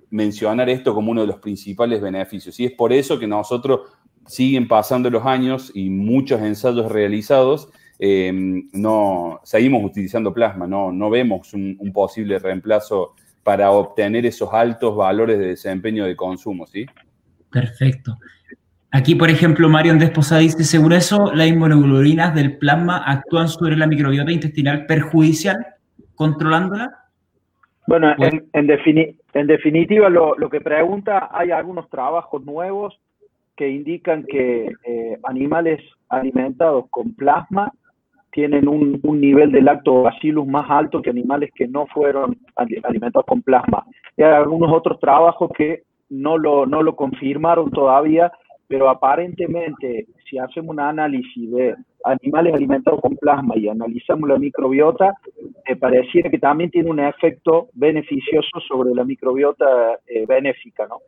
mencionar 0.10 0.70
esto 0.70 0.94
como 0.94 1.12
uno 1.12 1.22
de 1.22 1.28
los 1.28 1.38
principales 1.38 2.02
beneficios. 2.02 2.60
Y 2.60 2.66
es 2.66 2.74
por 2.74 2.92
eso 2.92 3.18
que 3.18 3.28
nosotros 3.28 3.82
siguen 4.28 4.68
pasando 4.68 5.10
los 5.10 5.26
años 5.26 5.72
y 5.74 5.90
muchos 5.90 6.42
ensayos 6.42 6.92
realizados, 6.92 7.70
em, 8.00 8.68
no, 8.74 9.40
seguimos 9.44 9.84
utilizando 9.84 10.34
plasma, 10.34 10.68
no, 10.68 10.92
no 10.92 11.10
vemos 11.10 11.54
un, 11.54 11.78
posible 11.94 12.40
reemplazo 12.40 13.14
para 13.44 13.72
obtener 13.72 14.26
esos 14.26 14.50
altos 14.52 14.96
valores 14.96 15.40
de 15.40 15.48
desempeño 15.48 16.06
de 16.06 16.16
consumo, 16.16 16.66
¿sí? 16.68 16.86
Perfecto. 17.52 18.18
Aquí, 18.92 19.16
por 19.16 19.30
ejemplo, 19.30 19.70
Mario 19.70 19.96
Desposa 19.96 20.38
dice, 20.38 20.64
según 20.64 20.94
eso, 20.94 21.34
las 21.34 21.48
inmunoglobulinas 21.48 22.36
del 22.36 22.58
plasma 22.58 22.98
actúan 23.06 23.50
sobre 23.50 23.76
la 23.76 23.88
microbiota 23.88 24.32
intestinal 24.32 24.86
perjudicial, 24.86 25.73
controlándola. 26.16 26.92
Bueno, 27.86 28.14
en, 28.18 28.48
en, 28.54 29.48
definitiva, 29.48 30.10
lo, 30.10 30.50
que 30.50 30.62
pregunta, 30.62 31.30
hay 31.32 31.52
algunos 31.52 31.90
trabajos 31.90 32.44
nuevos 32.44 32.98
que 33.58 33.70
indican 33.70 34.24
que 34.24 34.72
eh, 34.84 35.20
animales 35.24 35.82
alimentados 36.10 36.86
con 36.90 37.14
plasma 37.14 37.72
tienen 38.32 38.68
un, 38.68 39.00
nivel 39.04 39.52
de 39.52 39.62
lactobacillus 39.62 40.48
más 40.48 40.70
alto 40.70 41.02
que 41.02 41.12
animales 41.12 41.52
que 41.54 41.68
no 41.68 41.86
fueron 41.88 42.38
alimentados 42.56 43.26
con 43.28 43.42
plasma. 43.44 43.86
Y 44.18 44.24
hay 44.24 44.32
algunos 44.34 44.72
otros 44.72 45.00
trabajos 45.00 45.52
que 45.56 45.84
no 46.10 46.38
lo, 46.38 46.66
no 46.66 46.82
lo 46.82 46.96
confirmaron 46.96 47.70
todavía, 47.70 48.32
pero 48.68 48.90
aparentemente 48.90 50.08
si 50.30 50.38
hacemos 50.38 50.72
un 50.72 50.80
análisis 50.80 51.52
de 51.52 51.76
animales 52.04 52.54
alimentados 52.54 53.02
con 53.02 53.16
plasma 53.18 53.56
y 53.58 53.68
analizamos 53.68 54.30
la 54.30 54.38
microbiota, 54.38 55.14
me 55.68 55.76
pareciera 55.76 56.30
que 56.30 56.40
también 56.40 56.70
tiene 56.70 56.90
un 56.90 57.00
efecto 57.00 57.70
beneficioso 57.74 58.60
sobre 58.68 58.94
la 58.94 59.04
microbiota 59.04 59.66
eh, 60.08 60.26
benéfica, 60.26 60.88
¿no? 60.88 61.00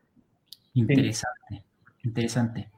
Interesante, 0.74 1.64
interesante. 2.04 2.70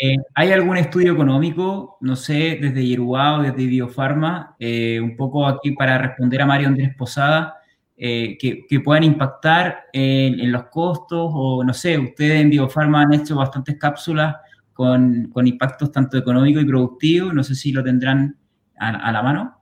Eh, 0.00 0.16
¿Hay 0.34 0.52
algún 0.52 0.76
estudio 0.76 1.12
económico, 1.12 1.96
no 2.00 2.16
sé, 2.16 2.58
desde 2.60 2.84
Yeruá 2.84 3.38
o 3.38 3.42
desde 3.42 3.66
Biofarma, 3.66 4.56
eh, 4.58 5.00
un 5.00 5.16
poco 5.16 5.46
aquí 5.46 5.72
para 5.72 5.98
responder 5.98 6.42
a 6.42 6.46
Mario 6.46 6.68
Andrés 6.68 6.94
Posada, 6.96 7.58
que, 7.98 8.80
puedan 8.84 9.02
impactar 9.02 9.86
en, 9.92 10.52
los 10.52 10.64
costos 10.66 11.30
o, 11.34 11.64
no 11.64 11.74
sé, 11.74 11.98
ustedes 11.98 12.40
en 12.40 12.50
Biofarma 12.50 13.02
han 13.02 13.14
hecho 13.14 13.36
bastantes 13.36 13.76
cápsulas 13.76 14.36
con, 14.72 15.32
impactos 15.44 15.90
tanto 15.90 16.16
económicos 16.16 16.62
y 16.62 16.66
productivos. 16.66 17.34
No 17.34 17.42
sé 17.42 17.56
si 17.56 17.72
lo 17.72 17.82
tendrán 17.82 18.36
a, 18.78 19.10
la 19.10 19.22
mano. 19.22 19.60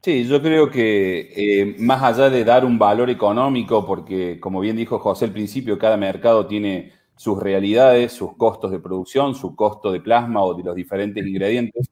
Sí, 0.00 0.24
yo 0.24 0.40
creo 0.40 0.70
que 0.70 1.32
eh, 1.34 1.76
más 1.78 2.02
allá 2.02 2.30
de 2.30 2.44
dar 2.44 2.64
un 2.64 2.78
valor 2.78 3.10
económico, 3.10 3.84
porque 3.84 4.38
como 4.38 4.60
bien 4.60 4.76
dijo 4.76 4.98
José 5.00 5.24
al 5.24 5.32
principio, 5.32 5.78
cada 5.78 5.96
mercado 5.96 6.46
tiene 6.46 6.92
sus 7.16 7.40
realidades, 7.40 8.12
sus 8.12 8.36
costos 8.36 8.70
de 8.70 8.80
producción, 8.80 9.34
su 9.34 9.54
costo 9.54 9.92
de 9.92 10.00
plasma 10.00 10.42
o 10.42 10.54
de 10.54 10.64
los 10.64 10.74
diferentes 10.74 11.26
ingredientes. 11.26 11.90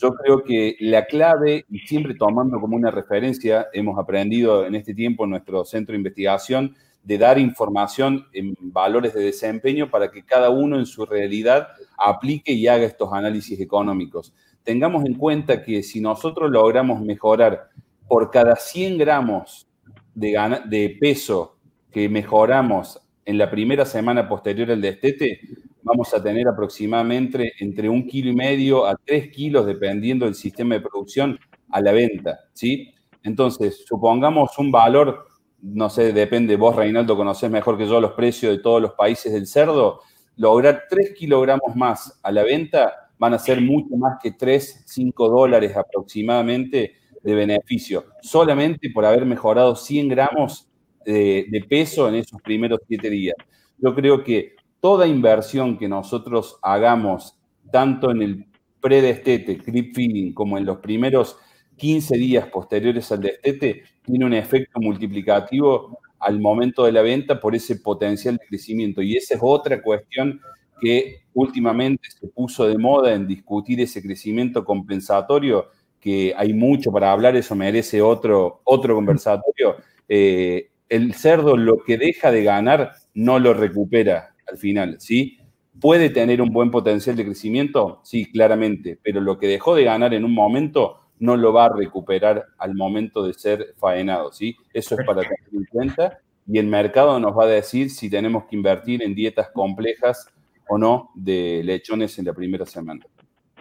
Yo 0.00 0.12
creo 0.14 0.44
que 0.44 0.76
la 0.80 1.06
clave, 1.06 1.64
y 1.68 1.80
siempre 1.80 2.14
tomando 2.14 2.60
como 2.60 2.76
una 2.76 2.90
referencia, 2.90 3.66
hemos 3.72 3.98
aprendido 3.98 4.64
en 4.64 4.74
este 4.74 4.94
tiempo 4.94 5.24
en 5.24 5.30
nuestro 5.30 5.64
centro 5.64 5.92
de 5.92 5.98
investigación, 5.98 6.76
de 7.02 7.18
dar 7.18 7.38
información 7.38 8.26
en 8.32 8.54
valores 8.60 9.14
de 9.14 9.22
desempeño 9.22 9.90
para 9.90 10.10
que 10.10 10.24
cada 10.24 10.50
uno 10.50 10.78
en 10.78 10.86
su 10.86 11.06
realidad 11.06 11.68
aplique 11.96 12.52
y 12.52 12.66
haga 12.66 12.84
estos 12.84 13.12
análisis 13.12 13.58
económicos. 13.60 14.34
Tengamos 14.62 15.04
en 15.06 15.14
cuenta 15.14 15.62
que 15.62 15.82
si 15.82 16.00
nosotros 16.00 16.50
logramos 16.50 17.00
mejorar 17.00 17.70
por 18.06 18.30
cada 18.30 18.56
100 18.56 18.98
gramos 18.98 19.66
de, 20.14 20.60
de 20.66 20.96
peso 21.00 21.56
que 21.90 22.08
mejoramos 22.08 23.00
en 23.28 23.36
la 23.36 23.50
primera 23.50 23.84
semana 23.84 24.26
posterior 24.26 24.70
al 24.70 24.80
destete, 24.80 25.40
vamos 25.82 26.14
a 26.14 26.22
tener 26.22 26.48
aproximadamente 26.48 27.52
entre 27.60 27.88
un 27.88 28.06
kilo 28.06 28.30
y 28.30 28.34
medio 28.34 28.86
a 28.86 28.96
tres 28.96 29.28
kilos, 29.28 29.66
dependiendo 29.66 30.24
del 30.24 30.34
sistema 30.34 30.76
de 30.76 30.80
producción, 30.80 31.38
a 31.70 31.82
la 31.82 31.92
venta, 31.92 32.38
¿sí? 32.54 32.94
Entonces, 33.22 33.84
supongamos 33.86 34.58
un 34.58 34.72
valor 34.72 35.26
no 35.60 35.90
sé, 35.90 36.12
depende, 36.12 36.56
vos 36.56 36.74
Reinaldo 36.74 37.16
conocés 37.16 37.50
mejor 37.50 37.76
que 37.76 37.86
yo 37.86 38.00
los 38.00 38.12
precios 38.12 38.56
de 38.56 38.62
todos 38.62 38.80
los 38.80 38.92
países 38.92 39.32
del 39.32 39.46
cerdo, 39.46 40.00
lograr 40.36 40.84
3 40.88 41.14
kilogramos 41.14 41.74
más 41.74 42.18
a 42.22 42.30
la 42.30 42.44
venta 42.44 43.10
van 43.18 43.34
a 43.34 43.38
ser 43.38 43.60
mucho 43.60 43.96
más 43.96 44.18
que 44.22 44.30
3, 44.30 44.84
5 44.86 45.28
dólares 45.28 45.76
aproximadamente 45.76 46.94
de 47.22 47.34
beneficio, 47.34 48.04
solamente 48.22 48.88
por 48.94 49.04
haber 49.04 49.26
mejorado 49.26 49.74
100 49.74 50.08
gramos 50.08 50.67
de, 51.12 51.64
peso 51.68 52.08
en 52.08 52.16
esos 52.16 52.40
primeros 52.42 52.80
7 52.86 53.08
días. 53.10 53.36
Yo 53.78 53.94
creo 53.94 54.22
que 54.22 54.56
toda 54.80 55.06
inversión 55.06 55.78
que 55.78 55.88
nosotros 55.88 56.58
hagamos, 56.62 57.36
tanto 57.70 58.10
en 58.10 58.22
el 58.22 58.46
predestete, 58.80 59.58
creep 59.58 59.94
feeding, 59.94 60.32
como 60.32 60.58
en 60.58 60.66
los 60.66 60.78
primeros 60.78 61.36
15 61.76 62.16
días 62.16 62.46
posteriores 62.48 63.10
al 63.12 63.20
destete 63.20 63.84
tiene 64.04 64.24
un 64.24 64.34
efecto 64.34 64.80
multiplicativo 64.80 65.98
al 66.18 66.40
momento 66.40 66.84
de 66.84 66.92
la 66.92 67.02
venta 67.02 67.40
por 67.40 67.54
ese 67.54 67.76
potencial 67.76 68.36
de 68.36 68.46
crecimiento. 68.46 69.00
Y 69.00 69.16
esa 69.16 69.34
es 69.34 69.40
otra 69.42 69.80
cuestión 69.80 70.40
que 70.80 71.22
últimamente 71.34 72.08
se 72.10 72.26
puso 72.28 72.66
de 72.66 72.78
moda 72.78 73.14
en 73.14 73.26
discutir 73.26 73.80
ese 73.80 74.02
crecimiento 74.02 74.64
compensatorio, 74.64 75.68
que 76.00 76.32
hay 76.36 76.52
mucho 76.52 76.92
para 76.92 77.10
hablar, 77.12 77.36
eso 77.36 77.54
merece 77.54 78.02
otro, 78.02 78.60
otro 78.64 78.94
conversatorio. 78.94 79.76
Eh, 80.08 80.70
el 80.88 81.14
cerdo 81.14 81.56
lo 81.56 81.82
que 81.84 81.98
deja 81.98 82.30
de 82.30 82.44
ganar 82.44 82.92
no 83.14 83.38
lo 83.38 83.54
recupera 83.54 84.34
al 84.50 84.58
final, 84.58 84.96
¿sí? 85.00 85.38
¿Puede 85.80 86.10
tener 86.10 86.42
un 86.42 86.50
buen 86.50 86.70
potencial 86.70 87.14
de 87.16 87.24
crecimiento? 87.24 88.00
Sí, 88.02 88.30
claramente, 88.30 88.98
pero 89.02 89.20
lo 89.20 89.38
que 89.38 89.46
dejó 89.46 89.74
de 89.74 89.84
ganar 89.84 90.14
en 90.14 90.24
un 90.24 90.34
momento 90.34 91.00
no 91.20 91.36
lo 91.36 91.52
va 91.52 91.66
a 91.66 91.76
recuperar 91.76 92.46
al 92.58 92.74
momento 92.74 93.24
de 93.24 93.34
ser 93.34 93.74
faenado, 93.76 94.32
¿sí? 94.32 94.56
Eso 94.72 94.96
es 94.98 95.06
para 95.06 95.22
tener 95.22 95.38
en 95.52 95.64
cuenta 95.70 96.18
y 96.46 96.58
el 96.58 96.66
mercado 96.66 97.20
nos 97.20 97.36
va 97.36 97.44
a 97.44 97.48
decir 97.48 97.90
si 97.90 98.08
tenemos 98.08 98.44
que 98.44 98.56
invertir 98.56 99.02
en 99.02 99.14
dietas 99.14 99.50
complejas 99.52 100.30
o 100.68 100.78
no 100.78 101.10
de 101.14 101.62
lechones 101.64 102.18
en 102.18 102.24
la 102.24 102.32
primera 102.32 102.64
semana. 102.64 103.04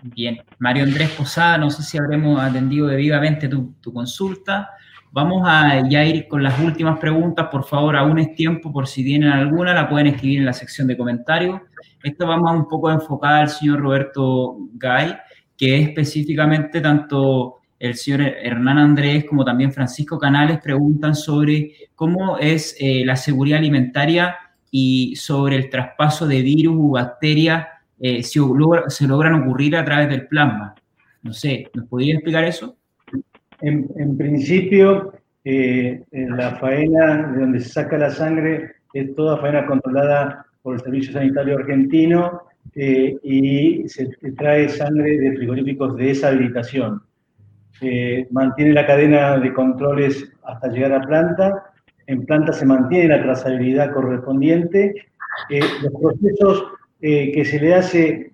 Bien, 0.01 0.39
Mario 0.59 0.83
Andrés 0.83 1.09
Posada, 1.11 1.57
no 1.57 1.69
sé 1.69 1.83
si 1.83 1.97
habremos 1.97 2.39
atendido 2.39 2.87
debidamente 2.87 3.47
tu, 3.47 3.73
tu 3.81 3.91
consulta. 3.91 4.69
Vamos 5.17 5.41
a 5.47 5.89
ya 5.89 6.05
ir 6.05 6.27
con 6.27 6.43
las 6.43 6.59
últimas 6.59 6.99
preguntas. 6.99 7.47
Por 7.51 7.63
favor, 7.63 7.95
aún 7.95 8.19
es 8.19 8.35
tiempo, 8.35 8.71
por 8.71 8.85
si 8.85 9.03
tienen 9.03 9.29
alguna, 9.29 9.73
la 9.73 9.89
pueden 9.89 10.05
escribir 10.05 10.37
en 10.37 10.45
la 10.45 10.53
sección 10.53 10.85
de 10.85 10.95
comentarios. 10.95 11.59
Esto 12.03 12.27
vamos 12.27 12.51
un 12.51 12.67
poco 12.67 12.91
enfocada 12.91 13.39
al 13.39 13.49
señor 13.49 13.79
Roberto 13.79 14.55
Gay, 14.73 15.15
que 15.57 15.79
específicamente 15.81 16.81
tanto 16.81 17.61
el 17.79 17.95
señor 17.95 18.21
Hernán 18.21 18.77
Andrés 18.77 19.25
como 19.25 19.43
también 19.43 19.73
Francisco 19.73 20.19
Canales 20.19 20.59
preguntan 20.61 21.15
sobre 21.15 21.71
cómo 21.95 22.37
es 22.37 22.75
eh, 22.79 23.01
la 23.03 23.15
seguridad 23.15 23.57
alimentaria 23.57 24.37
y 24.69 25.15
sobre 25.15 25.55
el 25.55 25.71
traspaso 25.71 26.27
de 26.27 26.43
virus 26.43 26.77
o 26.79 26.89
bacterias 26.91 27.65
eh, 27.99 28.21
si 28.21 28.39
se 28.89 29.07
logran 29.07 29.41
ocurrir 29.41 29.77
a 29.77 29.83
través 29.83 30.09
del 30.09 30.27
plasma. 30.27 30.75
No 31.23 31.33
sé, 31.33 31.71
¿nos 31.73 31.87
podría 31.87 32.13
explicar 32.13 32.43
eso? 32.43 32.76
En, 33.61 34.17
principio, 34.17 35.13
eh, 35.43 36.03
la 36.11 36.55
faena 36.57 37.31
de 37.31 37.39
donde 37.39 37.59
se 37.59 37.69
saca 37.69 37.97
la 37.97 38.11
sangre 38.11 38.75
es 38.93 39.15
toda 39.15 39.37
faena 39.37 39.65
controlada 39.65 40.45
por 40.61 40.75
el 40.75 40.81
Servicio 40.81 41.13
Sanitario 41.13 41.57
Argentino 41.57 42.43
eh, 42.75 43.15
y 43.23 43.87
se 43.89 44.09
trae 44.37 44.69
sangre 44.69 45.17
de 45.17 45.37
frigoríficos 45.37 45.95
de 45.97 46.11
esa 46.11 46.29
habilitación. 46.29 47.01
Eh, 47.81 48.27
mantiene 48.31 48.73
la 48.73 48.85
cadena 48.85 49.37
de 49.39 49.53
controles 49.53 50.31
hasta 50.43 50.67
llegar 50.67 50.93
a 50.93 51.01
planta. 51.01 51.63
En 52.05 52.25
planta 52.25 52.53
se 52.53 52.65
mantiene 52.65 53.09
la 53.09 53.23
trazabilidad 53.23 53.91
correspondiente. 53.91 54.93
los 55.49 55.93
procesos 56.01 56.63
que 56.99 57.45
se 57.45 57.59
le 57.59 57.75
hace, 57.75 58.31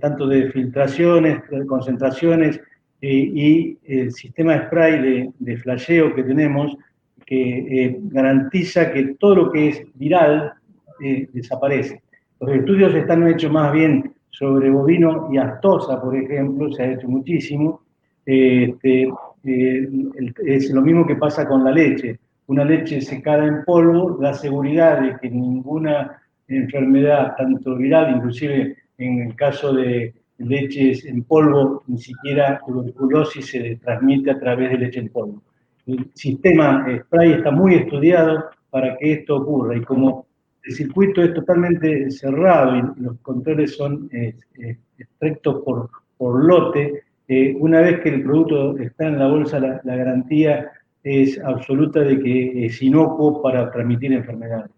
tanto 0.00 0.26
de 0.26 0.50
filtraciones, 0.50 1.42
de 1.50 1.66
concentraciones, 1.66 2.60
eh, 3.00 3.08
y 3.10 3.78
el 3.84 4.12
sistema 4.12 4.54
de 4.54 4.66
spray 4.66 5.02
de, 5.02 5.30
de 5.38 5.56
flasheo 5.56 6.14
que 6.14 6.24
tenemos, 6.24 6.76
que 7.24 7.84
eh, 7.84 7.98
garantiza 8.04 8.90
que 8.90 9.16
todo 9.20 9.34
lo 9.34 9.52
que 9.52 9.68
es 9.68 9.82
viral 9.94 10.52
eh, 11.00 11.28
desaparece. 11.32 12.02
Los 12.40 12.50
estudios 12.52 12.94
están 12.94 13.28
hechos 13.28 13.52
más 13.52 13.72
bien 13.72 14.12
sobre 14.30 14.70
bovino 14.70 15.28
y 15.32 15.36
astosa, 15.36 16.00
por 16.00 16.16
ejemplo, 16.16 16.72
se 16.72 16.82
ha 16.82 16.92
hecho 16.92 17.08
muchísimo. 17.08 17.82
Este, 18.24 19.08
es 19.44 20.70
lo 20.70 20.82
mismo 20.82 21.06
que 21.06 21.16
pasa 21.16 21.46
con 21.46 21.64
la 21.64 21.70
leche. 21.70 22.18
Una 22.46 22.64
leche 22.64 23.00
secada 23.00 23.46
en 23.46 23.64
polvo 23.64 24.16
da 24.20 24.32
seguridad 24.32 25.00
de 25.00 25.16
que 25.20 25.28
ninguna 25.30 26.22
enfermedad, 26.46 27.34
tanto 27.36 27.76
viral, 27.76 28.16
inclusive 28.16 28.76
en 28.96 29.20
el 29.20 29.36
caso 29.36 29.72
de 29.72 30.14
leches 30.38 31.04
en 31.04 31.24
polvo, 31.24 31.82
ni 31.86 31.98
siquiera 31.98 32.60
tuberculosis 32.66 33.46
se 33.46 33.76
transmite 33.76 34.30
a 34.30 34.38
través 34.38 34.70
de 34.70 34.78
leche 34.78 35.00
en 35.00 35.08
polvo. 35.08 35.42
El 35.86 36.10
sistema 36.14 36.86
spray 37.00 37.32
está 37.32 37.50
muy 37.50 37.74
estudiado 37.74 38.44
para 38.70 38.96
que 38.96 39.12
esto 39.12 39.36
ocurra 39.36 39.76
y 39.76 39.82
como 39.82 40.26
el 40.64 40.74
circuito 40.74 41.22
es 41.22 41.32
totalmente 41.32 42.10
cerrado 42.10 42.76
y 42.76 43.02
los 43.02 43.18
controles 43.20 43.74
son 43.76 44.08
eh, 44.12 44.34
eh, 44.58 44.76
estrictos 44.98 45.62
por, 45.64 45.88
por 46.18 46.44
lote, 46.44 47.04
eh, 47.26 47.54
una 47.58 47.80
vez 47.80 48.00
que 48.00 48.10
el 48.10 48.22
producto 48.22 48.76
está 48.78 49.06
en 49.06 49.18
la 49.18 49.28
bolsa, 49.28 49.60
la, 49.60 49.80
garantía 49.96 50.70
es 51.02 51.40
absoluta 51.42 52.00
de 52.00 52.20
que 52.20 52.66
es 52.66 52.82
inocuo 52.82 53.40
para 53.42 53.70
transmitir 53.70 54.12
enfermedades. 54.12 54.70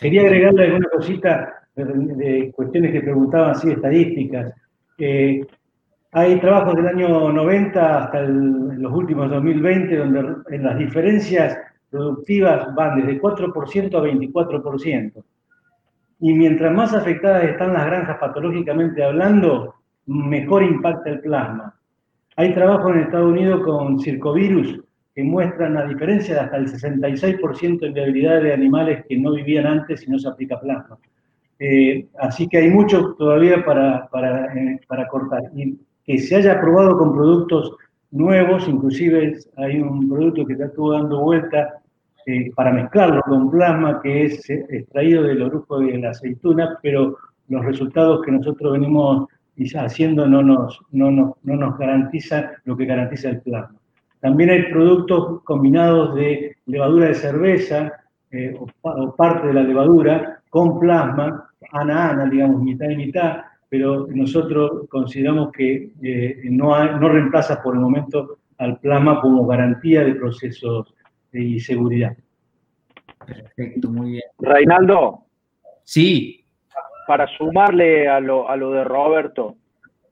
Quería 0.00 0.22
agregarle 0.22 0.64
alguna 0.64 0.88
cosita 0.90 1.61
de, 1.74 2.52
cuestiones 2.54 2.92
que 2.92 3.00
preguntaban 3.00 3.50
así, 3.52 3.70
estadísticas. 3.70 4.54
hay 6.12 6.40
trabajos 6.40 6.76
del 6.76 6.86
año 6.86 7.32
90 7.32 8.04
hasta 8.04 8.22
los 8.22 8.92
últimos 8.92 9.30
2020 9.30 9.96
donde 9.96 10.34
en 10.50 10.62
las 10.64 10.78
diferencias 10.78 11.58
productivas 11.90 12.74
van 12.74 13.00
desde 13.00 13.20
4% 13.20 13.94
a 13.94 14.02
24%. 14.02 15.24
Y 16.20 16.34
mientras 16.34 16.72
más 16.72 16.94
afectadas 16.94 17.44
están 17.44 17.72
las 17.72 17.86
granjas 17.86 18.18
patológicamente 18.18 19.02
hablando, 19.02 19.74
mejor 20.06 20.62
impacta 20.62 21.10
el 21.10 21.20
plasma. 21.20 21.74
Hay 22.36 22.54
trabajos 22.54 22.92
en 22.92 23.00
Estados 23.00 23.30
Unidos 23.30 23.62
con 23.64 23.98
circovirus 23.98 24.80
que 25.14 25.22
muestran 25.22 25.74
la 25.74 25.86
diferencia 25.86 26.34
de 26.34 26.40
hasta 26.40 26.56
el 26.56 26.68
66% 26.68 27.80
de 27.80 27.90
viabilidad 27.90 28.40
de 28.40 28.54
animales 28.54 29.04
que 29.06 29.18
no 29.18 29.32
vivían 29.32 29.66
antes 29.66 30.06
y 30.06 30.10
no 30.10 30.18
se 30.18 30.28
aplica 30.28 30.58
plasma. 30.58 30.98
Eh, 31.64 32.08
así 32.18 32.48
que 32.48 32.58
hay 32.58 32.70
mucho 32.70 33.14
todavía 33.14 33.64
para, 33.64 34.08
para, 34.08 34.52
eh, 34.52 34.80
para, 34.88 35.06
cortar. 35.06 35.42
Y 35.54 35.78
que 36.04 36.18
se 36.18 36.34
haya 36.34 36.60
probado 36.60 36.98
con 36.98 37.14
productos 37.14 37.76
nuevos, 38.10 38.66
inclusive 38.66 39.38
hay 39.56 39.78
un 39.78 40.08
producto 40.08 40.44
que 40.44 40.54
está 40.54 40.66
dando 40.66 41.20
vuelta 41.20 41.74
eh, 42.26 42.50
para 42.56 42.72
mezclarlo 42.72 43.22
con 43.22 43.48
plasma 43.48 44.00
que 44.02 44.24
es 44.24 44.50
extraído 44.50 45.22
del 45.22 45.42
orujo 45.42 45.78
de 45.78 45.98
la 45.98 46.10
aceituna, 46.10 46.80
pero 46.82 47.16
los 47.46 47.64
resultados 47.64 48.22
que 48.22 48.32
nosotros 48.32 48.72
venimos 48.72 49.28
haciendo 49.76 50.26
no 50.26 50.42
nos, 50.42 50.80
no 50.90 51.12
nos, 51.12 51.34
no 51.44 51.54
nos 51.54 51.78
garantiza 51.78 52.54
lo 52.64 52.76
que 52.76 52.86
garantiza 52.86 53.28
el 53.28 53.40
plasma. 53.40 53.78
También 54.18 54.50
hay 54.50 54.64
productos 54.72 55.42
combinados 55.44 56.16
de 56.16 56.56
levadura 56.66 57.06
de 57.06 57.14
cerveza 57.14 57.92
o 58.58 59.14
parte 59.14 59.46
de 59.46 59.54
la 59.54 59.62
levadura 59.62 60.40
con 60.50 60.80
plasma 60.80 61.50
ana-ana, 61.72 62.26
digamos, 62.26 62.62
mitad 62.62 62.88
y 62.88 62.96
mitad, 62.96 63.42
pero 63.68 64.06
nosotros 64.08 64.88
consideramos 64.88 65.50
que 65.52 65.92
eh, 66.02 66.42
no, 66.44 66.98
no 66.98 67.08
reemplaza 67.08 67.62
por 67.62 67.74
el 67.74 67.80
momento 67.80 68.38
al 68.58 68.78
plasma 68.78 69.20
como 69.20 69.46
garantía 69.46 70.04
de 70.04 70.14
procesos 70.14 70.94
y 71.32 71.58
seguridad. 71.58 72.16
Perfecto, 73.26 73.88
muy 73.88 74.12
bien. 74.12 74.24
Reinaldo. 74.38 75.24
Sí. 75.84 76.44
Para 77.06 77.26
sumarle 77.36 78.08
a 78.08 78.20
lo, 78.20 78.48
a 78.48 78.56
lo 78.56 78.70
de 78.70 78.84
Roberto, 78.84 79.56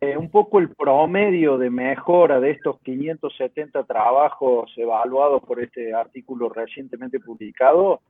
eh, 0.01 0.17
un 0.17 0.31
poco 0.31 0.59
el 0.59 0.71
promedio 0.71 1.59
de 1.59 1.69
mejora 1.69 2.41
de 2.41 2.53
estos 2.53 2.81
570 2.81 3.85
trabajos 3.85 4.73
evaluados 4.77 5.43
por 5.43 5.63
este 5.63 5.93
artículo 5.93 6.49
recientemente 6.49 7.21
publicado 7.21 8.01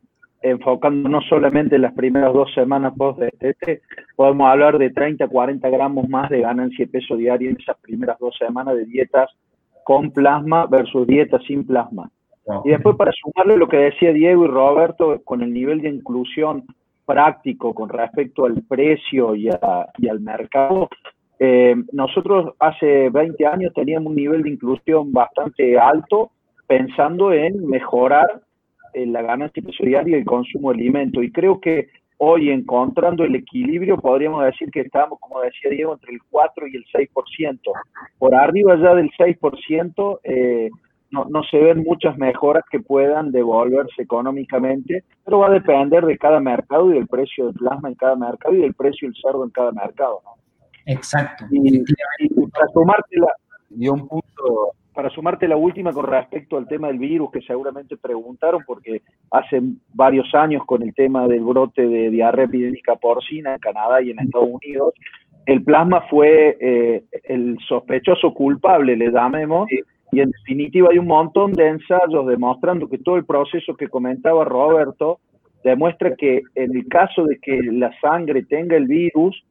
enfocando 0.43 1.09
no 1.09 1.21
solamente 1.23 1.77
en 1.77 1.83
las 1.83 1.95
primeras 1.95 2.33
dos 2.33 2.53
semanas 2.55 2.95
post 2.97 3.21
este, 3.41 3.83
podemos 4.17 4.49
hablar 4.49 4.79
de 4.79 4.91
30, 4.91 5.29
40 5.29 5.69
gramos 5.69 6.09
más 6.09 6.31
de 6.31 6.41
ganancia 6.41 6.87
de 6.87 6.91
peso 6.91 7.17
diario 7.17 7.51
en 7.51 7.59
esas 7.61 7.77
primeras 7.79 8.19
dos 8.19 8.37
semanas 8.39 8.77
de 8.77 8.87
dietas 8.87 9.31
con 9.85 10.11
plasma 10.11 10.67
versus 10.67 11.07
dietas 11.07 11.43
sin 11.47 11.67
plasma. 11.67 12.11
Y 12.65 12.71
después 12.71 12.97
para 12.97 13.13
sumarle 13.13 13.57
lo 13.57 13.69
que 13.69 13.77
decía 13.77 14.13
Diego 14.13 14.45
y 14.45 14.49
Roberto 14.49 15.21
con 15.25 15.43
el 15.43 15.53
nivel 15.53 15.83
de 15.83 15.91
inclusión 15.91 16.65
práctico 17.05 17.75
con 17.75 17.89
respecto 17.89 18.45
al 18.45 18.63
precio 18.63 19.35
y, 19.35 19.49
al 19.49 20.21
mercado, 20.21 20.89
eh, 21.39 21.75
nosotros 21.93 22.55
hace 22.59 23.11
20 23.11 23.47
años 23.47 23.73
teníamos 23.75 24.11
un 24.11 24.17
nivel 24.17 24.43
de 24.43 24.51
inclusión 24.51 25.13
bastante 25.13 25.79
alto 25.79 26.31
pensando 26.67 27.33
en 27.33 27.67
mejorar 27.67 28.43
la 28.95 29.23
ganancia 29.23 29.61
empresarial 29.61 30.09
y 30.09 30.15
el 30.15 30.25
consumo 30.25 30.71
de 30.71 30.79
alimento. 30.79 31.23
Y 31.23 31.31
creo 31.31 31.61
que 31.61 31.89
hoy, 32.19 32.51
encontrando 32.51 33.25
el 33.25 33.35
equilibrio, 33.35 33.97
podríamos 33.97 34.45
decir 34.45 34.71
que 34.71 34.81
estamos, 34.81 35.19
como 35.21 35.41
decía 35.41 35.71
Diego, 35.71 35.95
entre 35.95 36.13
el 36.13 36.21
4 36.31 36.67
y 36.67 36.77
el 36.77 36.85
6%. 36.85 37.61
Por 38.19 38.35
arriba 38.35 38.77
ya 38.77 38.95
del 38.95 39.11
6%, 39.11 40.21
eh, 40.25 40.71
no, 41.11 41.25
no 41.25 41.43
se 41.45 41.59
ven 41.59 41.83
muchas 41.83 42.17
mejoras 42.19 42.65
que 42.71 42.81
puedan 42.81 43.33
devolverse 43.33 44.03
económicamente, 44.03 45.03
pero 45.25 45.39
va 45.39 45.49
a 45.49 45.53
depender 45.53 46.05
de 46.05 46.19
cada 46.19 46.41
mercado 46.41 46.91
y 46.91 46.95
del 46.95 47.09
precio 47.09 47.47
del 47.47 47.55
plasma 47.55 47.89
en 47.89 47.95
cada 47.95 48.17
mercado 48.17 48.55
y 48.55 48.61
del 48.61 48.75
precio 48.75 49.09
del 49.09 49.17
cerdo 49.21 49.45
en 49.45 49.51
cada 49.51 49.73
mercado. 49.73 50.21
Exacto. 50.87 51.47
Y, 51.51 51.79
para 52.51 52.67
tomarte 52.75 53.17
la... 53.19 53.33
Y 53.77 53.89
un 53.89 54.07
punto 54.07 54.73
para 55.01 55.15
sumarte 55.15 55.49
la 55.49 55.57
última 55.57 55.95
con 55.95 56.07
respecto 56.07 56.59
al 56.59 56.69
tema 56.69 56.89
del 56.89 56.99
virus 56.99 57.31
que 57.31 57.41
seguramente 57.41 57.97
preguntaron, 57.97 58.63
porque 58.67 59.01
hace 59.31 59.63
varios 59.95 60.35
años 60.35 60.63
con 60.67 60.83
el 60.83 60.93
tema 60.93 61.27
del 61.27 61.41
brote 61.41 61.89
de 61.89 62.11
diarrea 62.11 62.45
epidémica 62.45 62.97
porcina 62.97 63.55
en 63.55 63.61
Canadá 63.61 64.03
y 64.03 64.11
en 64.11 64.19
Estados 64.19 64.51
Unidos, 64.51 64.93
el 65.47 65.65
plasma 65.65 66.03
fue 66.11 66.55
eh, 66.61 67.05
el 67.25 67.57
sospechoso 67.67 68.35
culpable, 68.35 68.95
le 68.95 69.11
llamemos, 69.11 69.71
y 70.13 70.21
en 70.21 70.33
definitiva 70.33 70.89
hay 70.91 70.99
un 70.99 71.07
montón 71.07 71.55
de 71.55 71.69
ensayos 71.69 72.27
demostrando 72.27 72.87
que 72.87 72.99
todo 72.99 73.17
el 73.17 73.25
proceso 73.25 73.75
que 73.77 73.89
comentaba 73.89 74.45
Roberto 74.45 75.21
demuestra 75.65 76.15
que 76.15 76.43
en 76.57 76.77
el 76.77 76.87
caso 76.89 77.25
de 77.25 77.39
que 77.39 77.59
la 77.63 77.91
sangre 78.03 78.43
tenga 78.43 78.77
el 78.77 78.87
virus, 78.87 79.43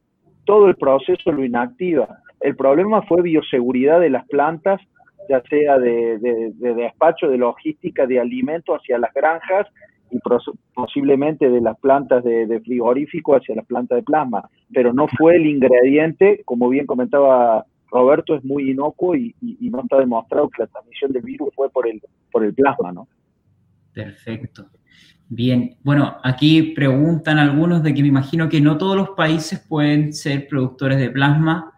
todo 0.44 0.68
el 0.68 0.76
proceso 0.76 1.32
lo 1.32 1.44
inactiva. 1.44 2.06
El 2.38 2.54
problema 2.54 3.02
fue 3.02 3.22
bioseguridad 3.22 3.98
de 3.98 4.10
las 4.10 4.24
plantas, 4.28 4.80
ya 5.30 5.40
sea 5.48 5.78
de, 5.78 6.18
despacho, 6.58 7.28
de 7.28 7.38
logística, 7.38 8.04
de 8.04 8.18
alimento 8.18 8.74
hacia 8.74 8.98
las 8.98 9.14
granjas 9.14 9.68
y 10.10 10.18
posiblemente 10.74 11.48
de 11.48 11.60
las 11.60 11.78
plantas 11.78 12.24
de, 12.24 12.60
frigorífico 12.64 13.36
hacia 13.36 13.54
las 13.54 13.64
plantas 13.64 13.96
de 13.96 14.02
plasma, 14.02 14.50
pero 14.74 14.92
no 14.92 15.06
fue 15.06 15.36
el 15.36 15.46
ingrediente, 15.46 16.42
como 16.44 16.68
bien 16.68 16.84
comentaba 16.84 17.64
Roberto, 17.92 18.34
es 18.34 18.44
muy 18.44 18.72
inocuo 18.72 19.14
y, 19.14 19.36
no 19.70 19.82
está 19.82 19.98
demostrado 19.98 20.48
que 20.48 20.62
la 20.62 20.66
transmisión 20.66 21.12
del 21.12 21.22
virus 21.22 21.50
fue 21.54 21.70
por 21.70 21.86
el, 21.86 22.02
por 22.32 22.44
el 22.44 22.52
plasma, 22.52 22.90
¿no? 22.90 23.06
Perfecto. 23.92 24.66
Bien, 25.28 25.76
bueno, 25.84 26.16
aquí 26.24 26.72
preguntan 26.74 27.38
algunos 27.38 27.84
de 27.84 27.94
que 27.94 28.02
me 28.02 28.08
imagino 28.08 28.48
que 28.48 28.60
no 28.60 28.78
todos 28.78 28.96
los 28.96 29.10
países 29.10 29.60
pueden 29.60 30.12
ser 30.12 30.48
productores 30.48 30.98
de 30.98 31.10
plasma 31.10 31.72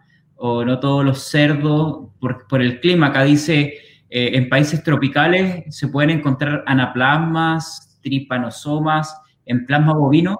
o 0.45 0.65
no 0.65 0.77
todos 0.77 1.05
los 1.05 1.19
cerdos 1.19 2.09
por, 2.19 2.61
el 2.61 2.81
clima. 2.81 3.07
Acá 3.07 3.23
dice, 3.23 3.75
eh, 4.09 4.31
en 4.33 4.49
países 4.49 4.83
tropicales 4.83 5.73
se 5.73 5.87
pueden 5.87 6.09
encontrar 6.09 6.65
anaplasmas, 6.67 7.97
tripanosomas 8.03 9.17
en 9.45 9.65
plasma 9.65 9.93
bovino 9.93 10.37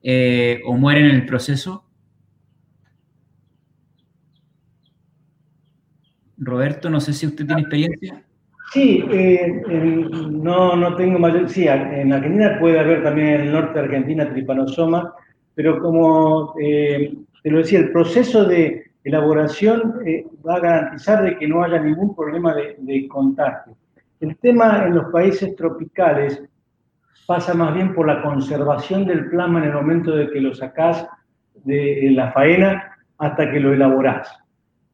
eh, 0.00 0.60
o 0.64 0.76
mueren 0.76 1.06
en 1.06 1.16
el 1.16 1.26
proceso. 1.26 1.84
Roberto, 6.36 6.88
no 6.88 7.00
sé 7.00 7.12
si 7.12 7.26
usted 7.26 7.44
tiene 7.44 7.62
experiencia. 7.62 8.24
Sí, 8.72 9.04
eh, 9.10 9.60
no, 10.30 10.76
no 10.76 10.94
tengo 10.94 11.18
mayor. 11.18 11.50
Sí, 11.50 11.66
en 11.66 12.12
Argentina 12.12 12.58
puede 12.60 12.78
haber 12.78 13.02
también 13.02 13.26
en 13.26 13.40
el 13.40 13.52
norte 13.52 13.80
de 13.80 13.86
Argentina 13.86 14.32
tripanosoma, 14.32 15.12
pero 15.56 15.80
como 15.80 16.54
te 16.54 17.50
lo 17.50 17.58
decía, 17.58 17.80
el 17.80 17.90
proceso 17.90 18.44
de 18.44 18.91
elaboración 19.04 20.00
eh, 20.06 20.26
va 20.46 20.56
a 20.56 20.60
garantizar 20.60 21.22
de 21.22 21.36
que 21.36 21.48
no 21.48 21.62
haya 21.62 21.78
ningún 21.80 22.14
problema 22.14 22.54
de, 22.54 23.08
contagio. 23.08 23.76
El 24.20 24.36
tema 24.36 24.84
en 24.86 24.94
los 24.94 25.10
países 25.12 25.54
tropicales 25.56 26.42
pasa 27.26 27.54
más 27.54 27.74
bien 27.74 27.94
por 27.94 28.06
la 28.06 28.22
conservación 28.22 29.06
del 29.06 29.28
plasma 29.28 29.60
en 29.60 29.70
el 29.70 29.74
momento 29.74 30.14
de 30.14 30.30
que 30.30 30.40
lo 30.40 30.54
sacás 30.54 31.06
de 31.64 32.10
la 32.12 32.32
faena 32.32 32.96
hasta 33.18 33.50
que 33.50 33.60
lo 33.60 33.72
elaborás. 33.72 34.42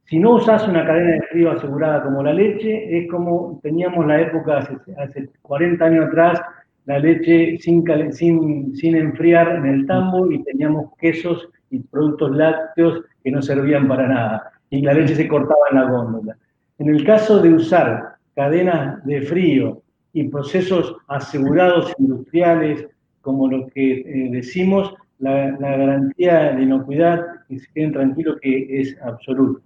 Si 0.04 0.18
no 0.18 0.36
usas 0.36 0.66
una 0.66 0.86
cadena 0.86 1.12
de 1.12 1.22
frío 1.30 1.50
asegurada 1.50 2.02
como 2.02 2.22
la 2.22 2.32
leche, 2.32 2.98
es 2.98 3.10
como 3.10 3.60
teníamos 3.62 4.06
la 4.06 4.22
época 4.22 4.66
hace, 4.96 5.28
40 5.42 5.84
años 5.84 6.06
atrás, 6.06 6.40
la 6.86 6.98
leche 6.98 7.58
sin, 7.58 7.84
sin, 8.12 8.74
sin 8.74 8.96
enfriar 8.96 9.56
en 9.56 9.66
el 9.66 9.86
tambo 9.86 10.30
y 10.32 10.42
teníamos 10.44 10.92
quesos 10.98 11.50
y 11.70 11.80
productos 11.80 12.36
lácteos 12.36 13.04
que 13.22 13.30
no 13.30 13.42
servían 13.42 13.88
para 13.88 14.08
nada 14.08 14.52
y 14.70 14.82
la 14.82 14.94
leche 14.94 15.14
se 15.14 15.28
cortaba 15.28 15.60
en 15.70 15.76
la 15.76 15.90
góndola. 15.90 16.36
En 16.78 16.88
el 16.88 17.04
caso 17.04 17.40
de 17.40 17.54
usar 17.54 18.16
cadenas 18.34 19.04
de 19.04 19.22
frío 19.22 19.82
y 20.12 20.28
procesos 20.28 20.96
asegurados 21.08 21.92
industriales, 21.98 22.86
como 23.20 23.48
lo 23.48 23.66
que 23.68 24.00
eh, 24.00 24.28
decimos, 24.30 24.94
la, 25.18 25.50
garantía 25.58 26.52
de 26.52 26.62
inocuidad, 26.62 27.24
que 27.48 27.58
se 27.58 27.66
queden 27.72 27.92
tranquilos, 27.92 28.38
que 28.40 28.80
es 28.80 28.96
absoluta. 29.02 29.60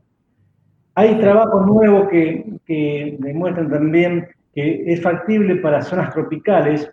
Hay 0.95 1.19
trabajos 1.19 1.67
nuevos 1.67 2.09
que, 2.09 3.17
demuestran 3.19 3.71
también 3.71 4.29
que 4.55 4.85
es 4.87 5.01
factible 5.03 5.57
para 5.57 5.83
zonas 5.83 6.13
tropicales 6.13 6.91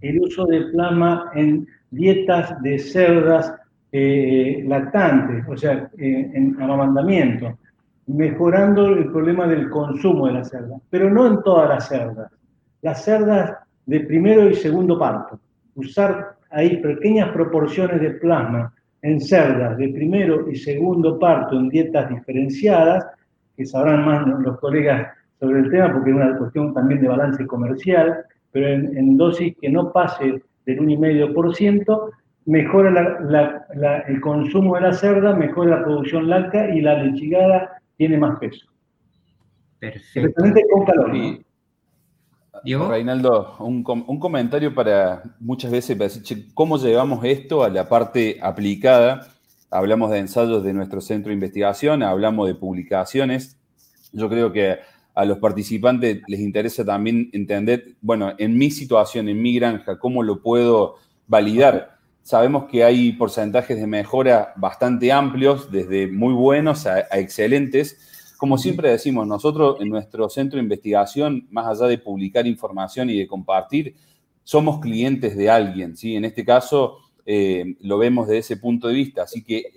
el 0.00 0.20
uso 0.20 0.44
de 0.46 0.60
plasma 0.72 1.30
en 1.34 1.66
dietas 1.90 2.60
de 2.62 2.78
cerdas 2.78 3.54
eh, 3.96 4.64
lactantes, 4.66 5.44
o 5.48 5.56
sea, 5.56 5.88
eh, 5.96 6.30
en 6.34 6.60
amamantamiento, 6.60 7.56
mejorando 8.08 8.88
el 8.88 9.08
problema 9.12 9.46
del 9.46 9.70
consumo 9.70 10.26
de 10.26 10.32
la 10.32 10.44
cerda, 10.44 10.80
pero 10.90 11.08
no 11.08 11.28
en 11.28 11.40
todas 11.44 11.68
las 11.68 11.88
cerdas. 11.88 12.32
Las 12.82 13.04
cerdas 13.04 13.56
de 13.86 14.00
primero 14.00 14.50
y 14.50 14.56
segundo 14.56 14.98
parto. 14.98 15.38
Usar 15.76 16.34
ahí 16.50 16.78
pequeñas 16.78 17.28
proporciones 17.28 18.00
de 18.00 18.10
plasma 18.10 18.74
en 19.02 19.20
cerdas 19.20 19.78
de 19.78 19.88
primero 19.90 20.50
y 20.50 20.56
segundo 20.56 21.16
parto 21.16 21.56
en 21.56 21.68
dietas 21.68 22.10
diferenciadas, 22.10 23.06
que 23.56 23.64
sabrán 23.64 24.04
más 24.04 24.26
los 24.26 24.58
colegas 24.58 25.06
sobre 25.38 25.60
el 25.60 25.70
tema, 25.70 25.92
porque 25.92 26.10
es 26.10 26.16
una 26.16 26.36
cuestión 26.36 26.74
también 26.74 27.00
de 27.00 27.06
balance 27.06 27.46
comercial, 27.46 28.24
pero 28.50 28.66
en, 28.66 29.16
dosis 29.16 29.54
que 29.60 29.68
no 29.70 29.92
pase 29.92 30.42
del 30.66 30.80
1,5%, 30.80 32.10
mejora 32.46 33.66
el 34.06 34.20
consumo 34.20 34.74
de 34.76 34.82
la 34.82 34.92
cerda, 34.92 35.34
mejora 35.34 35.78
la 35.78 35.84
producción 35.84 36.28
láctea 36.28 36.74
y 36.74 36.80
la 36.80 37.02
lechigada 37.02 37.80
tiene 37.96 38.18
más 38.18 38.38
peso. 38.38 38.66
Perfecto. 39.78 40.42
con 40.70 40.84
calor. 40.84 41.44
Reinaldo, 42.64 43.56
un, 43.58 43.82
comentario 43.82 44.74
para 44.74 45.22
muchas 45.38 45.70
veces 45.70 45.96
para 45.96 46.08
decir, 46.08 46.46
¿cómo 46.54 46.78
llevamos 46.78 47.22
esto 47.24 47.62
a 47.62 47.68
la 47.68 47.88
parte 47.88 48.38
aplicada? 48.40 49.28
Hablamos 49.70 50.10
de 50.10 50.18
ensayos 50.18 50.64
de 50.64 50.72
nuestro 50.72 51.00
centro 51.00 51.28
de 51.28 51.34
investigación, 51.34 52.02
hablamos 52.02 52.46
de 52.46 52.54
publicaciones. 52.54 53.58
Yo 54.12 54.30
creo 54.30 54.52
que 54.52 54.78
a 55.14 55.24
los 55.24 55.38
participantes 55.38 56.22
les 56.26 56.40
interesa 56.40 56.84
también 56.84 57.28
entender, 57.32 57.96
bueno, 58.00 58.32
en 58.38 58.56
mi 58.56 58.70
situación, 58.70 59.28
en 59.28 59.42
mi 59.42 59.54
granja, 59.56 59.98
cómo 59.98 60.22
lo 60.22 60.40
puedo 60.40 60.96
validar. 61.26 61.93
Sabemos 62.24 62.64
que 62.64 62.82
hay 62.82 63.12
porcentajes 63.12 63.78
de 63.78 63.86
mejora 63.86 64.52
bastante 64.56 65.12
amplios, 65.12 65.70
desde 65.70 66.08
muy 66.08 66.34
buenos 66.34 66.86
a, 66.86 67.00
excelentes 67.12 67.96
como 68.44 68.58
siempre 68.58 68.90
decimos, 68.90 69.26
nosotros 69.26 69.78
en 69.80 69.88
nuestro 69.88 70.28
centro 70.28 70.58
de 70.58 70.62
investigación, 70.62 71.46
más 71.50 71.66
allá 71.66 71.88
de 71.88 71.96
publicar 71.96 72.46
información 72.46 73.08
y 73.08 73.18
de 73.18 73.26
compartir, 73.26 73.94
somos 74.42 74.80
clientes 74.80 75.34
de 75.34 75.48
alguien, 75.48 75.96
¿sí? 75.96 76.14
En 76.14 76.26
este 76.26 76.44
caso 76.44 76.98
eh, 77.24 77.76
lo 77.80 77.96
vemos 77.96 78.28
de 78.28 78.36
ese 78.36 78.58
punto 78.58 78.88
de 78.88 78.94
vista, 78.94 79.22
así 79.22 79.42
que 79.42 79.72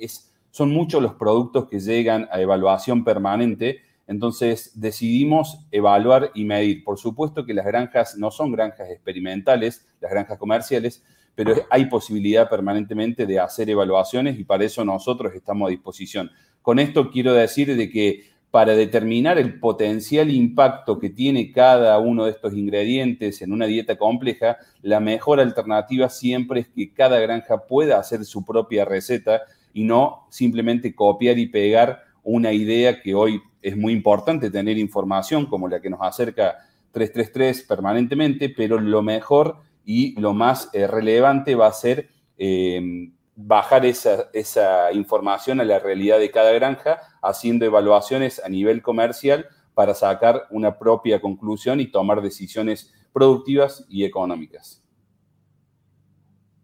son 0.51 0.71
muchos 0.71 1.01
los 1.01 1.13
productos 1.13 1.69
que 1.69 1.79
llegan 1.79 2.27
a 2.29 2.41
evaluación 2.41 3.05
permanente, 3.05 3.79
entonces 4.05 4.71
decidimos 4.75 5.65
evaluar 5.71 6.31
y 6.33 6.43
medir. 6.43 6.83
Por 6.83 6.97
supuesto 6.97 7.45
que 7.45 7.53
las 7.53 7.65
granjas 7.65 8.17
no 8.17 8.31
son 8.31 8.51
granjas 8.51 8.89
experimentales, 8.89 9.87
las 10.01 10.11
granjas 10.11 10.37
comerciales, 10.37 11.03
pero 11.37 11.53
hay 11.69 11.85
posibilidad 11.85 12.49
permanentemente 12.49 13.27
de 13.27 13.39
hacer 13.39 13.69
evaluaciones 13.69 14.39
y 14.39 14.43
para 14.43 14.65
eso 14.65 14.83
nosotros 14.83 15.35
estamos 15.35 15.67
a 15.67 15.69
disposición. 15.69 16.31
Con 16.63 16.79
esto 16.79 17.11
quiero 17.11 17.31
decir 17.31 17.75
de 17.77 17.91
que 17.91 18.23
para 18.49 18.73
determinar 18.73 19.37
el 19.37 19.59
potencial 19.59 20.31
impacto 20.31 20.97
que 20.97 21.11
tiene 21.11 21.51
cada 21.51 21.99
uno 21.99 22.25
de 22.25 22.31
estos 22.31 22.55
ingredientes 22.55 23.43
en 23.43 23.53
una 23.53 23.67
dieta 23.67 23.99
compleja, 23.99 24.57
la 24.81 24.99
mejor 24.99 25.39
alternativa 25.39 26.09
siempre 26.09 26.61
es 26.61 26.69
que 26.69 26.91
cada 26.91 27.19
granja 27.19 27.67
pueda 27.67 27.99
hacer 27.99 28.25
su 28.25 28.43
propia 28.43 28.83
receta 28.83 29.43
y 29.73 29.83
no 29.83 30.25
simplemente 30.31 30.95
copiar 30.95 31.37
y 31.37 31.45
pegar 31.45 32.01
una 32.23 32.51
idea 32.51 32.99
que 32.99 33.13
hoy 33.13 33.43
es 33.61 33.77
muy 33.77 33.93
importante 33.93 34.49
tener 34.49 34.79
información 34.79 35.45
como 35.45 35.67
la 35.67 35.79
que 35.81 35.91
nos 35.91 35.99
acerca 36.01 36.57
333 36.93 37.61
permanentemente, 37.67 38.49
pero 38.49 38.79
lo 38.79 39.03
mejor 39.03 39.67
y 39.89 40.19
lo 40.19 40.33
más 40.33 40.69
eh, 40.73 40.85
relevante 40.85 41.55
va 41.55 41.67
a 41.67 41.71
ser 41.71 42.09
eh, 42.37 43.09
bajar 43.37 43.85
esa, 43.85 44.25
esa, 44.33 44.91
información 44.91 45.61
a 45.61 45.63
la 45.63 45.79
realidad 45.79 46.19
de 46.19 46.29
cada 46.29 46.51
granja, 46.51 46.99
haciendo 47.21 47.63
evaluaciones 47.63 48.43
a 48.43 48.49
nivel 48.49 48.81
comercial 48.81 49.47
para 49.73 49.93
sacar 49.93 50.43
una 50.49 50.77
propia 50.77 51.21
conclusión 51.21 51.79
y 51.79 51.87
tomar 51.87 52.21
decisiones 52.21 52.93
productivas 53.13 53.85
y 53.87 54.03
económicas. 54.03 54.83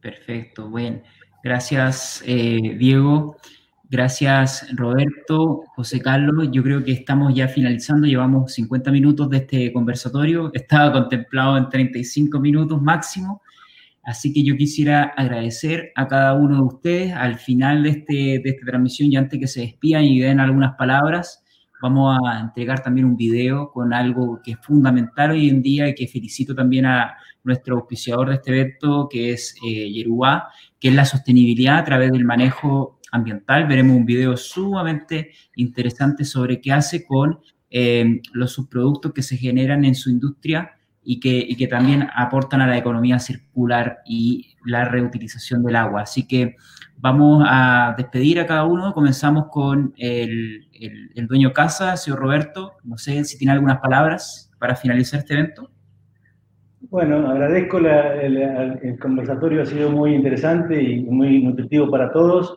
Perfecto, 0.01 0.69
bueno. 0.69 1.01
Gracias, 1.45 2.21
eh, 2.26 2.76
Diego. 2.78 3.38
Gracias, 3.94 4.66
Roberto, 4.76 5.66
José 5.76 6.02
Carlos. 6.02 6.50
Yo 6.52 6.64
creo 6.64 6.84
que 6.84 6.94
estamos 6.94 7.32
ya 7.36 7.48
finalizando. 7.48 8.08
Llevamos 8.08 8.52
50 8.54 8.89
minutos 8.89 9.30
de 9.30 9.38
este 9.38 9.72
conversatorio. 9.72 10.50
Estaba 10.52 10.91
contemplado 10.91 11.58
en 11.60 11.70
35 11.70 12.39
minutos 12.39 12.82
máximo. 12.82 13.44
Así 14.02 14.34
que 14.34 14.44
yo 14.44 14.58
quisiera 14.58 15.14
agradecer 15.16 15.91
a 15.94 16.08
cada 16.08 16.34
uno 16.34 16.56
de 16.56 16.62
ustedes 16.64 17.14
al 17.14 17.38
final 17.38 17.84
de, 17.84 17.89
este, 17.89 18.14
de 18.14 18.50
esta 18.50 18.66
transmisión 18.66 19.12
y 19.12 19.16
antes 19.16 19.39
que 19.39 19.46
se 19.46 19.62
despidan 19.62 20.06
y 20.06 20.22
den 20.22 20.39
algunas 20.39 20.74
palabras, 20.76 21.44
vamos 21.80 22.18
a 22.26 22.39
entregar 22.39 22.82
también 22.82 23.06
un 23.06 23.16
video 23.16 23.70
con 23.72 23.94
algo 23.94 24.41
que 24.44 24.54
es 24.54 24.58
fundamental 24.60 25.30
hoy 25.30 25.50
en 25.50 25.62
día 25.62 25.88
y 25.88 25.94
que 25.94 26.08
felicito 26.08 26.56
también 26.56 26.88
a 26.88 27.16
nuestro 27.44 27.76
auspiciador 27.76 28.30
de 28.30 28.36
este 28.38 28.60
evento, 28.60 29.08
que 29.08 29.34
es 29.34 29.56
eh, 29.64 29.88
Yerubá, 29.91 30.48
que 30.80 30.88
es 30.88 30.96
la 30.96 31.06
sostenibilidad 31.06 31.78
a 31.78 31.84
través 31.84 32.12
del 32.12 32.26
manejo 32.26 33.00
ambiental. 33.14 33.68
Veremos 33.68 33.95
un 33.95 34.05
video 34.05 34.36
sumamente 34.36 35.32
interesante 35.55 36.26
sobre 36.26 36.59
qué 36.59 36.74
hace 36.74 37.05
con 37.05 37.39
eh, 37.70 38.22
los 38.34 38.51
subproductos 38.51 39.14
que 39.14 39.22
se 39.22 39.38
generan 39.38 39.86
en 39.86 39.95
su 39.95 40.09
industria 40.09 40.72
y 41.03 41.20
que, 41.20 41.45
y 41.47 41.55
que 41.55 41.68
también 41.68 42.07
aportan 42.16 42.61
a 42.61 42.68
la 42.68 42.78
economía 42.78 43.20
circular 43.20 43.99
y 44.05 44.55
la 44.66 44.86
reutilización 44.86 45.64
del 45.64 45.76
agua. 45.76 46.01
Así 46.01 46.28
que 46.28 46.55
vamos 46.97 47.45
a 47.47 47.93
despedir 47.97 48.39
a 48.39 48.47
cada 48.47 48.66
uno. 48.66 48.93
Comenzamos 48.93 49.45
con 49.51 49.93
el, 49.97 50.68
el, 51.16 51.28
dueño 51.28 51.53
casa, 51.53 51.97
señor 51.97 52.20
Roberto. 52.20 52.74
No 52.84 52.97
sé 52.97 53.24
si 53.26 53.38
tiene 53.38 53.53
algunas 53.53 53.80
palabras 53.80 54.51
para 54.59 54.76
finalizar 54.76 55.20
este 55.20 55.34
evento. 55.34 55.70
Bueno, 56.89 57.28
agradezco 57.30 57.80
el, 57.80 58.99
conversatorio, 58.99 59.64
ha 59.64 59.66
sido 59.66 59.89
muy 59.89 60.14
interesante 60.14 60.82
y 60.82 61.01
muy 61.03 61.41
nutritivo 61.41 61.89
para 61.89 62.11
todos. 62.11 62.55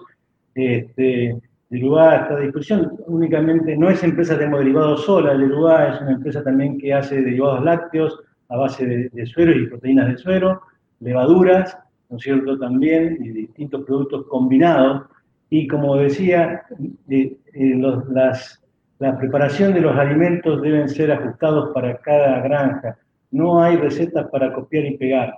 Este, 0.57 1.38
el 1.68 1.80
lugar 1.80 2.22
esta 2.22 2.40
discusión 2.40 2.92
únicamente 3.07 3.76
no 3.76 3.90
es 3.90 4.02
empresa 4.02 4.36
de 4.36 4.48
derivados 4.48 5.04
sola, 5.04 5.32
el 5.32 5.42
es 5.42 6.00
una 6.00 6.12
empresa 6.12 6.42
también 6.42 6.78
que 6.78 6.94
hace 6.94 7.20
derivados 7.20 7.62
lácteos 7.62 8.18
a 8.48 8.57
base 8.57 8.86
de, 8.86 9.09
de 9.11 9.26
sueros 9.26 9.57
y 9.57 9.66
proteínas 9.66 10.09
de 10.09 10.16
suero, 10.16 10.62
levaduras, 11.00 11.78
¿no 12.09 12.16
es 12.16 12.22
cierto? 12.22 12.59
También, 12.59 13.18
y 13.20 13.28
distintos 13.30 13.84
productos 13.84 14.26
combinados. 14.28 15.02
Y 15.50 15.66
como 15.66 15.96
decía, 15.96 16.62
eh, 17.11 17.36
eh, 17.52 17.82
las, 18.11 18.62
la 18.98 19.18
preparación 19.18 19.74
de 19.74 19.82
los 19.82 19.96
alimentos 19.96 20.62
deben 20.62 20.88
ser 20.88 21.12
ajustados 21.12 21.70
para 21.74 21.98
cada 21.98 22.40
granja. 22.40 22.96
No 23.30 23.62
hay 23.62 23.76
recetas 23.76 24.26
para 24.30 24.52
copiar 24.54 24.86
y 24.86 24.96
pegar. 24.96 25.34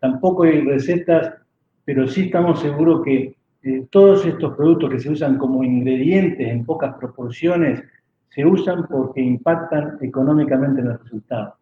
Tampoco 0.00 0.44
hay 0.44 0.62
recetas, 0.62 1.34
pero 1.84 2.06
sí 2.08 2.22
estamos 2.22 2.60
seguros 2.60 3.02
que 3.04 3.34
eh, 3.62 3.86
todos 3.90 4.24
estos 4.26 4.56
productos 4.56 4.90
que 4.90 5.00
se 5.00 5.10
usan 5.10 5.38
como 5.38 5.62
ingredientes 5.62 6.48
en 6.48 6.64
pocas 6.64 6.94
proporciones 6.94 7.82
se 8.30 8.44
usan 8.44 8.86
porque 8.88 9.20
impactan 9.20 9.98
económicamente 10.00 10.80
en 10.80 10.88
el 10.88 10.98
resultado. 10.98 11.56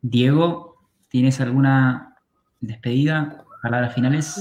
Diego, 0.00 0.76
¿tienes 1.08 1.40
alguna 1.40 2.16
despedida, 2.60 3.44
palabras 3.62 3.94
finales? 3.94 4.40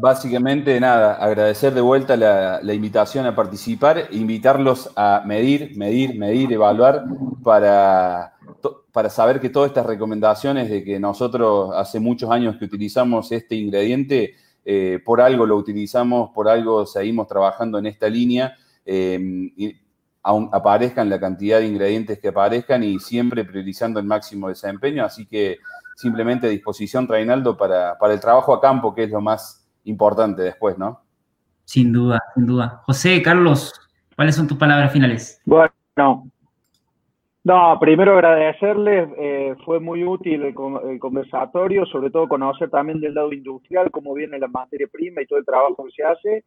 básicamente 0.00 0.78
nada, 0.80 1.14
agradecer 1.14 1.74
de 1.74 1.80
vuelta 1.80 2.16
la, 2.16 2.74
invitación 2.74 3.26
a 3.26 3.34
participar, 3.34 4.08
invitarlos 4.10 4.90
a 4.96 5.22
medir, 5.26 5.76
medir, 5.76 6.18
medir, 6.18 6.52
evaluar 6.52 7.04
para, 7.42 8.34
para 8.92 9.10
saber 9.10 9.40
que 9.40 9.50
todas 9.50 9.68
estas 9.68 9.86
recomendaciones 9.86 10.70
de 10.70 10.84
que 10.84 10.98
nosotros 10.98 11.70
hace 11.74 12.00
muchos 12.00 12.30
años 12.30 12.56
que 12.56 12.64
utilizamos 12.64 13.32
este 13.32 13.56
ingrediente, 13.56 14.34
eh, 14.64 15.00
por 15.04 15.20
algo 15.20 15.46
lo 15.46 15.56
utilizamos, 15.56 16.30
por 16.34 16.48
algo 16.48 16.86
seguimos 16.86 17.26
trabajando 17.26 17.78
en 17.78 17.86
esta 17.86 18.08
línea. 18.08 18.56
Eh, 18.84 19.76
aun 20.22 20.50
aparezcan 20.52 21.08
la 21.08 21.18
cantidad 21.18 21.60
de 21.60 21.66
ingredientes 21.66 22.18
que 22.18 22.28
aparezcan 22.28 22.82
y 22.84 22.98
siempre 22.98 23.44
priorizando 23.44 24.00
el 24.00 24.06
máximo 24.06 24.48
desempeño. 24.48 25.04
Así 25.04 25.26
que 25.26 25.58
simplemente 25.96 26.46
a 26.46 26.50
disposición, 26.50 27.08
Reinaldo, 27.08 27.56
para, 27.56 27.98
para 27.98 28.14
el 28.14 28.20
trabajo 28.20 28.54
a 28.54 28.60
campo, 28.60 28.94
que 28.94 29.04
es 29.04 29.10
lo 29.10 29.20
más 29.20 29.66
importante 29.84 30.42
después, 30.42 30.78
¿no? 30.78 31.02
Sin 31.64 31.92
duda, 31.92 32.22
sin 32.34 32.46
duda. 32.46 32.82
José, 32.86 33.22
Carlos, 33.22 33.72
¿cuáles 34.16 34.34
son 34.34 34.46
tus 34.46 34.58
palabras 34.58 34.92
finales? 34.92 35.40
Bueno, 35.44 36.30
no, 37.50 37.78
primero 37.80 38.12
agradecerles, 38.12 39.08
eh, 39.18 39.56
fue 39.64 39.80
muy 39.80 40.04
útil 40.04 40.44
el, 40.44 40.54
el, 40.88 41.00
conversatorio, 41.00 41.84
sobre 41.86 42.10
todo 42.10 42.28
conocer 42.28 42.70
también 42.70 43.00
del 43.00 43.14
lado 43.14 43.32
industrial 43.32 43.90
cómo 43.90 44.14
viene 44.14 44.38
la 44.38 44.46
materia 44.46 44.86
prima 44.86 45.20
y 45.20 45.26
todo 45.26 45.40
el 45.40 45.44
trabajo 45.44 45.84
que 45.84 45.90
se 45.90 46.04
hace. 46.04 46.44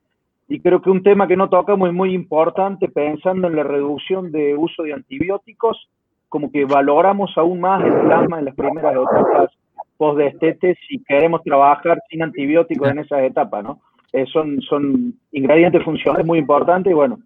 Y 0.47 0.62
creo 0.62 0.82
que 0.82 0.89
un 0.89 1.04
tema 1.04 1.28
que 1.28 1.36
no 1.36 1.49
tocamos 1.49 1.89
es 1.89 1.93
muy 1.93 2.14
importante 2.14 2.88
pensando 2.88 3.49
en 3.49 3.58
la 3.58 3.64
reducción 3.64 4.32
de 4.32 4.56
uso 4.56 4.84
de 4.84 4.93
antibióticos, 4.93 5.89
como 6.30 6.49
que 6.49 6.64
valoramos 6.64 7.38
aún 7.38 7.60
más 7.60 7.84
el 7.84 7.93
plasma 7.99 8.39
en 8.39 8.45
las 8.45 8.56
primeras 8.56 8.95
etapas 8.95 9.51
post-destete 9.97 10.78
si 10.88 11.04
queremos 11.04 11.43
trabajar 11.43 11.99
sin 12.10 12.24
antibióticos 12.24 12.89
en 12.89 12.99
esas 12.99 13.24
etapas, 13.24 13.62
¿no? 13.62 13.82
Eh, 14.14 14.26
son, 14.28 14.62
son 14.62 15.14
ingredientes 15.34 15.84
funcionales 15.84 16.26
muy 16.26 16.39
importantes 16.39 16.91
y 16.91 16.93
bueno, 16.93 17.20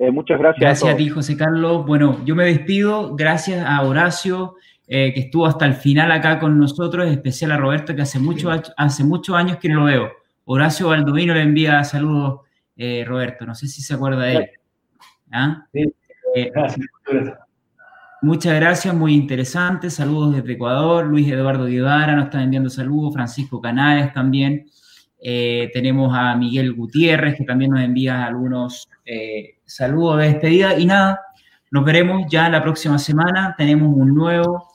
eh, 0.00 0.10
muchas 0.10 0.38
gracias. 0.38 0.60
Gracias 0.60 0.94
a, 0.94 0.96
ti, 0.96 1.08
José 1.08 1.36
Carlos. 1.36 1.86
Bueno, 1.86 2.24
yo 2.24 2.34
me 2.34 2.46
despido. 2.46 3.14
Gracias 3.14 3.64
a 3.64 3.82
Horacio, 3.82 4.56
eh, 4.88 5.12
que 5.12 5.20
estuvo 5.20 5.46
hasta 5.46 5.66
el 5.66 5.74
final 5.74 6.10
acá 6.10 6.38
con 6.38 6.58
nosotros, 6.58 7.06
en 7.06 7.12
especial 7.12 7.52
a 7.52 7.58
Roberto, 7.58 7.94
que 7.94 8.02
hace, 8.02 8.18
mucho, 8.18 8.50
hace 8.76 9.04
muchos 9.04 9.36
años 9.36 9.58
que 9.58 9.68
no 9.68 9.80
lo 9.80 9.84
veo. 9.84 10.10
Horacio 10.46 10.88
Baldovino 10.88 11.34
le 11.34 11.42
envía 11.42 11.84
saludos 11.84 12.40
eh, 12.76 13.04
Roberto. 13.06 13.44
No 13.44 13.54
sé 13.54 13.68
si 13.68 13.82
se 13.82 13.92
acuerda 13.92 14.22
de 14.22 14.36
él. 14.36 14.50
¿Ah? 15.30 15.66
Eh, 16.34 16.50
muchas 18.22 18.54
gracias, 18.54 18.94
muy 18.94 19.14
interesante. 19.14 19.90
Saludos 19.90 20.36
desde 20.36 20.54
Ecuador. 20.54 21.06
Luis 21.06 21.30
Eduardo 21.30 21.66
Guevara 21.66 22.16
nos 22.16 22.24
está 22.24 22.42
enviando 22.42 22.70
saludos. 22.70 23.12
Francisco 23.12 23.60
Canales 23.60 24.14
también. 24.14 24.66
Eh, 25.22 25.70
tenemos 25.74 26.16
a 26.16 26.34
Miguel 26.36 26.72
Gutiérrez, 26.72 27.36
que 27.36 27.44
también 27.44 27.72
nos 27.72 27.82
envía 27.82 28.24
algunos 28.24 28.88
saludos 29.64 30.18
de 30.18 30.28
despedida. 30.28 30.78
Y 30.78 30.86
nada, 30.86 31.20
nos 31.70 31.84
veremos 31.84 32.26
ya 32.30 32.48
la 32.48 32.62
próxima 32.62 32.98
semana. 32.98 33.54
Tenemos 33.56 33.92
un 33.94 34.14
nuevo 34.14 34.68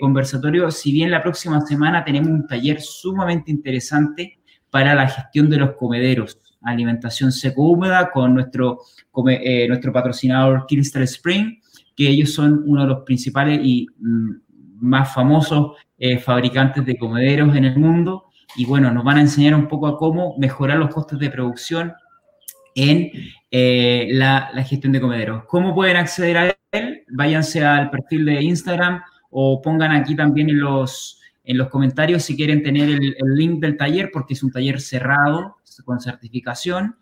conversatorio. 0.00 0.70
Si 0.70 0.92
bien 0.92 1.10
la 1.10 1.22
próxima 1.22 1.60
semana 1.62 2.04
tenemos 2.04 2.30
un 2.30 2.46
taller 2.46 2.80
sumamente 2.80 3.50
interesante 3.50 4.38
para 4.70 4.94
la 4.94 5.08
gestión 5.08 5.48
de 5.48 5.56
los 5.56 5.72
comederos 5.72 6.38
alimentación 6.62 7.32
seco-húmeda 7.32 8.10
con 8.10 8.34
nuestro, 8.34 8.80
eh, 9.28 9.66
nuestro 9.68 9.92
patrocinador 9.92 10.66
Crystal 10.66 11.02
Spring, 11.02 11.58
que 11.96 12.08
ellos 12.08 12.32
son 12.32 12.62
uno 12.66 12.82
de 12.82 12.88
los 12.88 13.00
principales 13.00 13.60
y 13.62 13.86
mm, 13.98 14.30
más 14.80 15.12
famosos 15.12 15.76
eh, 15.98 16.18
fabricantes 16.18 16.84
de 16.84 16.96
comederos 16.96 17.54
en 17.56 17.64
el 17.64 17.78
mundo. 17.78 18.26
Y 18.56 18.66
bueno, 18.66 18.92
nos 18.92 19.04
van 19.04 19.18
a 19.18 19.22
enseñar 19.22 19.54
un 19.54 19.68
poco 19.68 19.86
a 19.86 19.96
cómo 19.96 20.36
mejorar 20.38 20.78
los 20.78 20.92
costes 20.92 21.18
de 21.18 21.30
producción 21.30 21.92
en 22.74 23.10
eh, 23.50 24.08
la, 24.12 24.50
la, 24.54 24.64
gestión 24.64 24.92
de 24.92 25.00
comederos. 25.00 25.44
¿Cómo 25.46 25.74
pueden 25.74 25.96
acceder 25.96 26.36
a 26.36 26.56
él? 26.72 27.04
Váyanse 27.08 27.64
al 27.64 27.90
perfil 27.90 28.24
de 28.24 28.42
Instagram 28.42 29.02
o 29.30 29.60
pongan 29.62 29.92
aquí 29.92 30.14
también 30.14 30.50
en 30.50 30.60
los, 30.60 31.20
en 31.44 31.58
los 31.58 31.68
comentarios 31.68 32.22
si 32.22 32.36
quieren 32.36 32.62
tener 32.62 32.88
el, 32.88 33.14
link 33.34 33.60
del 33.60 33.76
taller, 33.76 34.10
porque 34.12 34.34
es 34.34 34.42
un 34.42 34.52
taller 34.52 34.80
cerrado, 34.80 35.56
con 35.86 36.00
certificación 36.00 36.96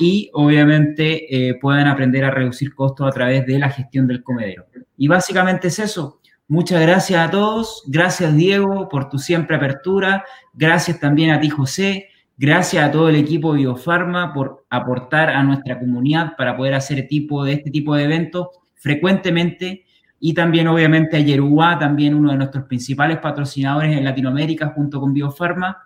y 0.00 0.30
obviamente 0.32 1.48
eh, 1.48 1.58
puedan 1.60 1.86
aprender 1.86 2.24
a 2.24 2.30
reducir 2.30 2.74
costos 2.74 3.06
a 3.06 3.10
través 3.10 3.44
de 3.44 3.58
la 3.58 3.68
gestión 3.68 4.06
del 4.06 4.22
comedero. 4.22 4.66
Y 4.96 5.08
básicamente 5.08 5.68
es 5.68 5.78
eso. 5.78 6.20
Muchas 6.48 6.80
gracias 6.80 7.28
a 7.28 7.30
todos. 7.30 7.84
Gracias 7.86 8.34
Diego 8.34 8.88
por 8.88 9.10
tu 9.10 9.18
siempre 9.18 9.56
apertura. 9.56 10.24
Gracias 10.54 10.98
también 10.98 11.30
a 11.30 11.40
ti 11.40 11.50
José. 11.50 12.08
Gracias 12.36 12.84
a 12.84 12.90
todo 12.90 13.08
el 13.08 13.16
equipo 13.16 13.52
Biofarma 13.52 14.32
por 14.32 14.66
aportar 14.68 15.30
a 15.30 15.42
nuestra 15.44 15.78
comunidad 15.78 16.34
para 16.36 16.56
poder 16.56 16.74
hacer 16.74 17.06
tipo 17.06 17.44
de 17.44 17.52
este 17.52 17.70
tipo 17.70 17.94
de 17.94 18.04
eventos 18.04 18.48
frecuentemente. 18.74 19.84
Y 20.18 20.34
también 20.34 20.68
obviamente 20.68 21.16
a 21.16 21.20
Yerúa, 21.20 21.78
también 21.78 22.14
uno 22.14 22.32
de 22.32 22.38
nuestros 22.38 22.64
principales 22.64 23.18
patrocinadores 23.18 23.96
en 23.96 24.04
Latinoamérica 24.04 24.72
junto 24.74 25.00
con 25.00 25.12
Biofarma 25.12 25.76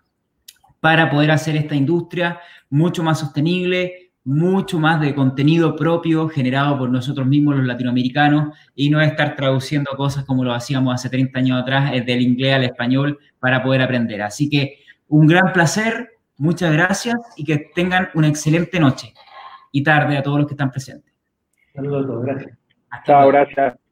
para 0.81 1.11
poder 1.11 1.31
hacer 1.33 1.57
esta 1.57 1.75
industria 1.75 2.41
mucho 2.71 3.03
más 3.03 3.19
sostenible, 3.19 4.13
mucho 4.25 4.79
más 4.79 5.01
de 5.01 5.15
contenido 5.15 5.75
propio 5.75 6.29
generado 6.29 6.79
por 6.79 6.91
nosotros 6.91 7.27
mismos 7.27 7.57
los 7.57 7.67
latinoamericanos 7.67 8.57
y 8.75 8.91
no 8.91 9.01
estar 9.01 9.35
traduciendo 9.37 9.91
cosas 9.97 10.25
como 10.25 10.45
lo 10.45 10.53
hacíamos 10.53 10.95
hace 10.95 11.09
30 11.09 11.39
años 11.39 11.63
atrás 11.63 11.93
del 11.93 12.21
inglés 12.21 12.55
al 12.55 12.65
español 12.65 13.19
para 13.39 13.63
poder 13.63 13.83
aprender. 13.83 14.23
Así 14.23 14.51
que 14.51 14.81
un 15.09 15.27
gran 15.27 15.53
placer, 15.53 16.18
muchas 16.39 16.73
gracias 16.73 17.17
y 17.37 17.45
que 17.45 17.71
tengan 17.75 18.09
una 18.15 18.29
excelente 18.29 18.81
noche 18.81 19.13
y 19.73 19.83
tarde 19.83 20.17
a 20.17 20.23
todos 20.23 20.39
los 20.39 20.47
que 20.47 20.55
están 20.55 20.71
presentes. 20.71 21.13
Saludos 21.75 22.05
a 22.05 22.07
todos, 22.07 22.25
gracias. 22.25 22.59
Chao, 23.05 23.29
gracias. 23.29 23.88